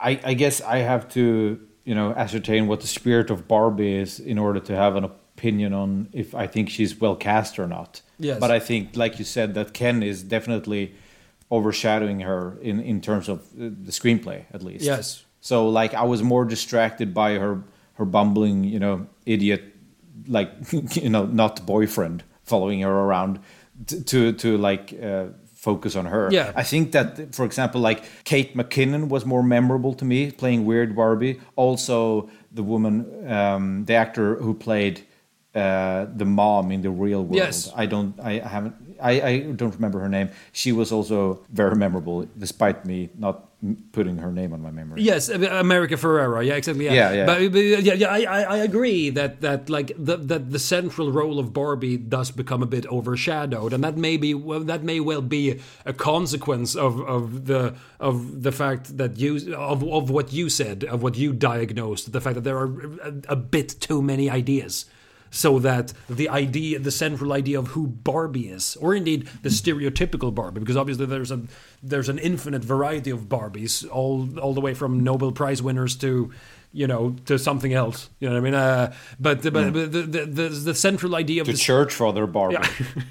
I, 0.00 0.20
I 0.22 0.34
guess 0.34 0.60
I 0.60 0.78
have 0.78 1.08
to, 1.10 1.66
you 1.90 1.96
know, 1.96 2.12
ascertain 2.12 2.68
what 2.68 2.80
the 2.82 2.86
spirit 2.86 3.30
of 3.30 3.48
Barbie 3.48 3.96
is 3.96 4.20
in 4.20 4.38
order 4.38 4.60
to 4.60 4.76
have 4.76 4.94
an 4.94 5.02
opinion 5.02 5.72
on 5.72 6.08
if 6.12 6.36
I 6.36 6.46
think 6.46 6.70
she's 6.70 6.94
well 7.00 7.16
cast 7.16 7.58
or 7.58 7.66
not. 7.66 8.00
Yes. 8.16 8.38
But 8.38 8.52
I 8.52 8.60
think, 8.60 8.96
like 8.96 9.18
you 9.18 9.24
said, 9.24 9.54
that 9.54 9.74
Ken 9.74 10.00
is 10.00 10.22
definitely 10.22 10.94
overshadowing 11.50 12.20
her 12.20 12.56
in, 12.62 12.78
in 12.78 13.00
terms 13.00 13.28
of 13.28 13.40
uh, 13.40 13.74
the 13.86 13.90
screenplay, 13.90 14.44
at 14.54 14.62
least. 14.62 14.84
Yes. 14.84 15.24
So, 15.40 15.68
like, 15.68 15.92
I 15.92 16.04
was 16.04 16.22
more 16.22 16.44
distracted 16.44 17.12
by 17.12 17.38
her 17.38 17.64
her 17.94 18.04
bumbling, 18.04 18.62
you 18.62 18.78
know, 18.78 19.08
idiot, 19.26 19.64
like, 20.28 20.52
you 20.94 21.10
know, 21.10 21.26
not 21.26 21.66
boyfriend 21.66 22.22
following 22.44 22.82
her 22.82 22.96
around 23.06 23.40
to 23.88 24.00
to, 24.04 24.32
to 24.34 24.58
like. 24.58 24.94
Uh, 25.02 25.24
focus 25.60 25.94
on 25.94 26.06
her 26.06 26.30
Yeah. 26.32 26.52
I 26.56 26.62
think 26.62 26.92
that, 26.92 27.34
for 27.34 27.44
example, 27.44 27.82
like 27.82 28.02
Kate 28.24 28.56
McKinnon 28.56 29.08
was 29.08 29.26
more 29.26 29.42
memorable 29.42 29.92
to 29.94 30.04
me 30.06 30.30
playing 30.30 30.64
Weird 30.64 30.96
Barbie. 30.96 31.38
Also, 31.54 32.30
the 32.50 32.62
woman, 32.62 33.04
um, 33.30 33.84
the 33.84 33.94
actor 33.94 34.36
who 34.36 34.54
played 34.54 35.02
uh, 35.54 36.06
the 36.16 36.24
mom 36.24 36.72
in 36.72 36.80
the 36.80 36.90
real 36.90 37.22
world. 37.22 37.36
Yes. 37.36 37.70
I 37.76 37.84
don't, 37.84 38.18
I 38.20 38.38
haven't, 38.38 38.74
I, 39.02 39.12
I 39.20 39.38
don't 39.52 39.74
remember 39.74 40.00
her 40.00 40.08
name. 40.08 40.30
She 40.52 40.72
was 40.72 40.92
also 40.92 41.44
very 41.52 41.76
memorable, 41.76 42.26
despite 42.38 42.86
me 42.86 43.10
not 43.18 43.49
putting 43.92 44.16
her 44.16 44.32
name 44.32 44.52
on 44.54 44.62
my 44.62 44.70
memory. 44.70 45.02
Yes, 45.02 45.28
uh, 45.28 45.34
America 45.34 45.94
Ferrera. 45.96 46.44
Yeah, 46.44 46.54
exactly. 46.54 46.86
Yeah, 46.86 46.92
Yeah, 46.92 47.12
yeah. 47.12 47.26
But, 47.26 47.52
but 47.52 47.58
yeah, 47.58 47.94
yeah, 47.94 48.08
I, 48.08 48.22
I, 48.22 48.42
I 48.42 48.56
agree 48.58 49.10
that 49.10 49.42
that 49.42 49.68
like 49.68 49.92
the, 49.98 50.16
that 50.16 50.50
the 50.50 50.58
central 50.58 51.12
role 51.12 51.38
of 51.38 51.52
Barbie 51.52 51.98
does 51.98 52.30
become 52.30 52.62
a 52.62 52.66
bit 52.66 52.86
overshadowed, 52.86 53.72
and 53.72 53.84
that 53.84 53.96
may 53.96 54.16
be 54.16 54.32
well, 54.32 54.60
that 54.60 54.82
may 54.82 55.00
well 55.00 55.22
be 55.22 55.60
a 55.84 55.92
consequence 55.92 56.74
of, 56.74 57.00
of 57.02 57.46
the 57.46 57.74
of 57.98 58.42
the 58.42 58.52
fact 58.52 58.96
that 58.96 59.18
you 59.18 59.54
of 59.54 59.84
of 59.84 60.08
what 60.08 60.32
you 60.32 60.48
said, 60.48 60.84
of 60.84 61.02
what 61.02 61.16
you 61.16 61.32
diagnosed, 61.32 62.12
the 62.12 62.20
fact 62.20 62.36
that 62.36 62.44
there 62.44 62.58
are 62.58 62.98
a, 63.02 63.12
a 63.28 63.36
bit 63.36 63.76
too 63.80 64.00
many 64.00 64.30
ideas. 64.30 64.86
So 65.32 65.60
that 65.60 65.92
the 66.08 66.28
idea, 66.28 66.80
the 66.80 66.90
central 66.90 67.32
idea 67.32 67.58
of 67.58 67.68
who 67.68 67.86
Barbie 67.86 68.48
is, 68.48 68.76
or 68.80 68.94
indeed 68.96 69.28
the 69.42 69.48
stereotypical 69.48 70.34
Barbie, 70.34 70.58
because 70.60 70.76
obviously 70.76 71.06
there's 71.06 71.30
a 71.30 71.42
there's 71.82 72.08
an 72.08 72.18
infinite 72.18 72.64
variety 72.64 73.10
of 73.10 73.28
Barbies, 73.28 73.88
all 73.90 74.28
all 74.40 74.54
the 74.54 74.60
way 74.60 74.74
from 74.74 75.04
Nobel 75.04 75.30
Prize 75.30 75.62
winners 75.62 75.94
to, 75.98 76.32
you 76.72 76.86
know, 76.88 77.14
to 77.26 77.38
something 77.38 77.72
else. 77.72 78.10
You 78.18 78.28
know 78.28 78.34
what 78.34 78.40
I 78.40 78.44
mean? 78.44 78.54
Uh, 78.54 78.92
but 79.20 79.42
but, 79.42 79.52
but 79.52 79.72
the, 79.72 79.86
the 79.86 80.26
the 80.26 80.48
the 80.48 80.74
central 80.74 81.14
idea 81.14 81.42
of 81.42 81.46
The 81.46 81.52
the 81.52 81.58
church 81.58 81.94
father 81.94 82.26
Barbie. 82.26 82.56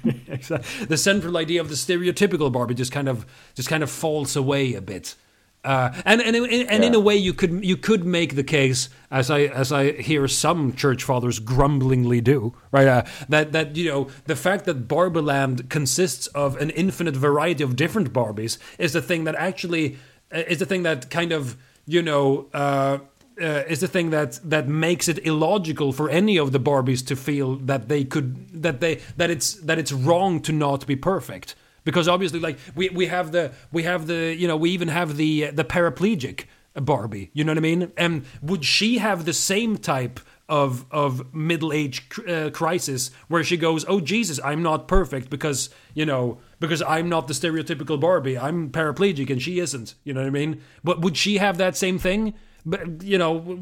yeah. 0.04 0.12
Exactly. 0.28 0.86
the 0.86 0.96
central 0.96 1.36
idea 1.36 1.60
of 1.60 1.68
the 1.68 1.74
stereotypical 1.74 2.52
Barbie 2.52 2.74
just 2.74 2.92
kind 2.92 3.08
of 3.08 3.24
just 3.54 3.68
kind 3.68 3.82
of 3.82 3.90
falls 3.90 4.36
away 4.36 4.74
a 4.74 4.80
bit. 4.82 5.14
Uh, 5.62 5.92
and 6.06 6.22
and, 6.22 6.36
and 6.36 6.84
in 6.84 6.92
Yeah. 6.92 6.98
a 6.98 7.00
way 7.00 7.16
you 7.16 7.34
could 7.34 7.62
you 7.62 7.76
could 7.76 8.06
make 8.06 8.34
the 8.34 8.42
case 8.42 8.88
as 9.10 9.30
I 9.30 9.40
as 9.40 9.70
I 9.70 9.92
hear 9.92 10.26
some 10.26 10.72
church 10.72 11.04
fathers 11.04 11.38
grumblingly 11.38 12.22
do 12.22 12.54
right 12.72 12.88
uh, 12.88 13.02
that 13.28 13.52
that 13.52 13.76
you 13.76 13.90
know 13.90 14.08
the 14.24 14.36
fact 14.36 14.64
that 14.64 14.88
Barbieland 14.88 15.68
consists 15.68 16.28
of 16.28 16.56
an 16.56 16.70
infinite 16.70 17.14
variety 17.14 17.62
of 17.62 17.76
different 17.76 18.10
Barbies 18.10 18.56
is 18.78 18.94
the 18.94 19.02
thing 19.02 19.24
that 19.24 19.34
actually 19.34 19.98
uh, 20.34 20.38
is 20.48 20.58
the 20.60 20.66
thing 20.66 20.82
that 20.84 21.10
kind 21.10 21.30
of 21.30 21.58
you 21.84 22.00
know 22.00 22.46
uh, 22.54 22.98
uh, 23.38 23.62
is 23.68 23.80
the 23.80 23.88
thing 23.88 24.08
that 24.10 24.40
that 24.42 24.66
makes 24.66 25.08
it 25.08 25.18
illogical 25.26 25.92
for 25.92 26.08
any 26.08 26.38
of 26.38 26.52
the 26.52 26.60
Barbies 26.60 27.06
to 27.06 27.16
feel 27.16 27.56
that 27.56 27.88
they 27.90 28.02
could 28.04 28.62
that 28.62 28.80
they 28.80 29.00
that 29.18 29.28
it's 29.28 29.54
that 29.56 29.78
it's 29.78 29.92
wrong 29.92 30.40
to 30.40 30.52
not 30.52 30.86
be 30.86 30.96
perfect 30.96 31.54
because 31.84 32.08
obviously 32.08 32.40
like 32.40 32.58
we, 32.74 32.88
we 32.90 33.06
have 33.06 33.32
the 33.32 33.52
we 33.72 33.82
have 33.84 34.06
the 34.06 34.34
you 34.34 34.48
know 34.48 34.56
we 34.56 34.70
even 34.70 34.88
have 34.88 35.16
the 35.16 35.46
uh, 35.46 35.50
the 35.52 35.64
paraplegic 35.64 36.44
Barbie 36.74 37.30
you 37.32 37.44
know 37.44 37.52
what 37.52 37.58
I 37.58 37.62
mean? 37.62 37.92
And 37.96 38.24
would 38.42 38.64
she 38.64 38.98
have 38.98 39.24
the 39.24 39.32
same 39.32 39.76
type 39.76 40.20
of 40.48 40.84
of 40.90 41.32
middle 41.34 41.72
age 41.72 42.08
uh, 42.28 42.50
crisis 42.50 43.10
where 43.28 43.44
she 43.44 43.56
goes 43.56 43.84
oh 43.88 44.00
Jesus 44.00 44.40
I'm 44.44 44.62
not 44.62 44.88
perfect 44.88 45.30
because 45.30 45.70
you 45.94 46.06
know 46.06 46.38
because 46.58 46.82
I'm 46.82 47.08
not 47.08 47.28
the 47.28 47.34
stereotypical 47.34 47.98
Barbie. 47.98 48.38
I'm 48.38 48.70
paraplegic 48.70 49.30
and 49.30 49.40
she 49.40 49.60
isn't 49.60 49.94
you 50.04 50.12
know 50.12 50.20
what 50.20 50.26
I 50.26 50.30
mean? 50.30 50.60
But 50.84 51.00
would 51.00 51.16
she 51.16 51.38
have 51.38 51.58
that 51.58 51.76
same 51.76 51.98
thing? 51.98 52.34
But 52.66 53.02
you 53.02 53.18
know 53.18 53.58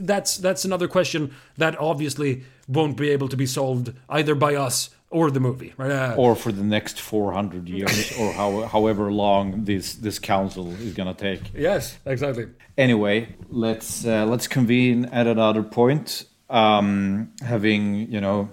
that's 0.00 0.36
that's 0.36 0.64
another 0.64 0.88
question 0.88 1.34
that 1.56 1.78
obviously 1.78 2.44
won't 2.68 2.96
be 2.96 3.10
able 3.10 3.28
to 3.28 3.36
be 3.36 3.46
solved 3.46 3.92
either 4.08 4.34
by 4.34 4.54
us 4.54 4.90
or 5.10 5.30
the 5.30 5.40
movie 5.40 5.72
right? 5.76 5.90
Uh, 5.90 6.14
or 6.16 6.34
for 6.36 6.52
the 6.52 6.62
next 6.62 7.00
400 7.00 7.68
years 7.68 8.12
or 8.18 8.32
how, 8.32 8.62
however 8.66 9.10
long 9.12 9.64
this 9.64 9.94
this 9.94 10.18
council 10.18 10.70
is 10.72 10.92
going 10.94 11.12
to 11.14 11.20
take. 11.20 11.40
Yes 11.54 11.98
exactly. 12.06 12.46
Anyway 12.78 13.34
let's 13.48 14.04
uh, 14.06 14.24
let's 14.26 14.46
convene 14.48 15.04
at 15.06 15.26
another 15.26 15.62
point. 15.62 16.24
Um 16.48 17.32
having 17.44 18.10
you 18.12 18.20
know 18.20 18.48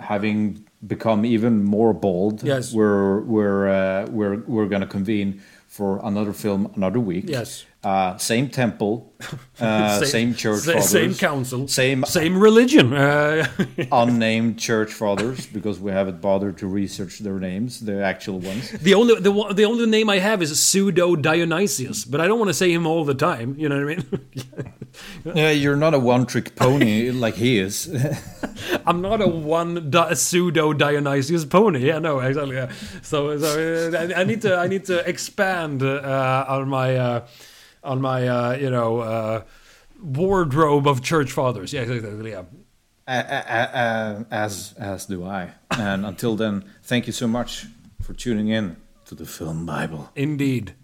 having 0.00 0.64
become 0.86 1.24
even 1.24 1.62
more 1.64 1.92
bold 1.92 2.42
Yes. 2.42 2.72
we're 2.72 3.20
we're 3.20 3.68
uh, 3.68 4.06
we're 4.10 4.36
we're 4.46 4.66
going 4.66 4.80
to 4.82 4.88
convene 4.88 5.40
for 5.68 6.00
another 6.04 6.32
film 6.32 6.70
another 6.76 7.00
week. 7.00 7.24
Yes. 7.28 7.64
Uh 7.84 8.16
same 8.16 8.48
temple 8.48 9.12
uh 9.60 10.00
same, 10.04 10.34
church 10.34 10.60
sa- 10.60 10.72
fathers 10.72 10.88
same 10.90 11.14
council 11.14 11.66
same 11.66 12.04
same 12.04 12.38
religion 12.38 12.92
uh, 12.92 13.44
unnamed 13.92 14.56
church 14.58 14.92
fathers 14.92 15.46
because 15.46 15.80
we 15.80 15.90
haven't 15.90 16.20
bothered 16.20 16.56
to 16.56 16.66
research 16.68 17.18
their 17.18 17.40
names 17.40 17.80
the 17.80 18.00
actual 18.02 18.38
ones 18.38 18.70
the 18.82 18.94
only 18.94 19.18
the, 19.20 19.32
one- 19.32 19.54
the 19.56 19.64
only 19.64 19.86
name 19.86 20.08
I 20.08 20.18
have 20.20 20.42
is 20.42 20.60
pseudo 20.62 21.16
Dionysius 21.16 22.04
but 22.04 22.20
I 22.20 22.28
don't 22.28 22.38
want 22.38 22.50
to 22.50 22.54
say 22.54 22.72
him 22.72 22.86
all 22.86 23.04
the 23.04 23.14
time 23.14 23.56
you 23.58 23.68
know 23.68 23.84
what 23.84 23.92
I 23.92 23.96
mean 23.96 24.72
yeah 25.34 25.50
you're 25.50 25.76
not 25.76 25.94
a 25.94 25.98
one 25.98 26.24
trick 26.26 26.54
pony 26.54 27.10
like 27.10 27.34
he 27.34 27.58
is 27.58 27.88
I'm 28.86 29.00
not 29.00 29.20
a 29.20 29.26
one 29.28 29.90
di- 29.90 30.14
pseudo 30.14 30.72
Dionysius 30.72 31.44
pony. 31.44 31.86
Yeah, 31.86 31.98
no, 31.98 32.20
exactly. 32.20 32.56
Yeah. 32.56 32.70
So, 33.02 33.36
so 33.38 33.90
uh, 33.92 33.98
I, 34.14 34.20
I 34.20 34.24
need 34.24 34.42
to 34.42 34.56
I 34.56 34.68
need 34.68 34.84
to 34.86 35.06
expand 35.08 35.82
uh, 35.82 36.44
on 36.48 36.68
my 36.68 36.96
uh, 36.96 37.26
on 37.82 38.00
my 38.00 38.26
uh, 38.28 38.52
you 38.52 38.70
know 38.70 39.00
uh, 39.00 39.42
wardrobe 40.00 40.86
of 40.86 41.02
church 41.02 41.32
fathers. 41.32 41.72
Yeah, 41.72 41.82
exactly. 41.82 42.30
Yeah. 42.30 42.44
Uh, 43.06 44.24
as 44.30 44.74
as 44.78 45.06
do 45.06 45.24
I. 45.24 45.52
And 45.70 46.06
until 46.06 46.36
then, 46.36 46.64
thank 46.82 47.06
you 47.06 47.12
so 47.12 47.26
much 47.26 47.66
for 48.00 48.14
tuning 48.14 48.48
in 48.48 48.76
to 49.06 49.14
the 49.14 49.26
Film 49.26 49.66
Bible. 49.66 50.10
Indeed. 50.14 50.74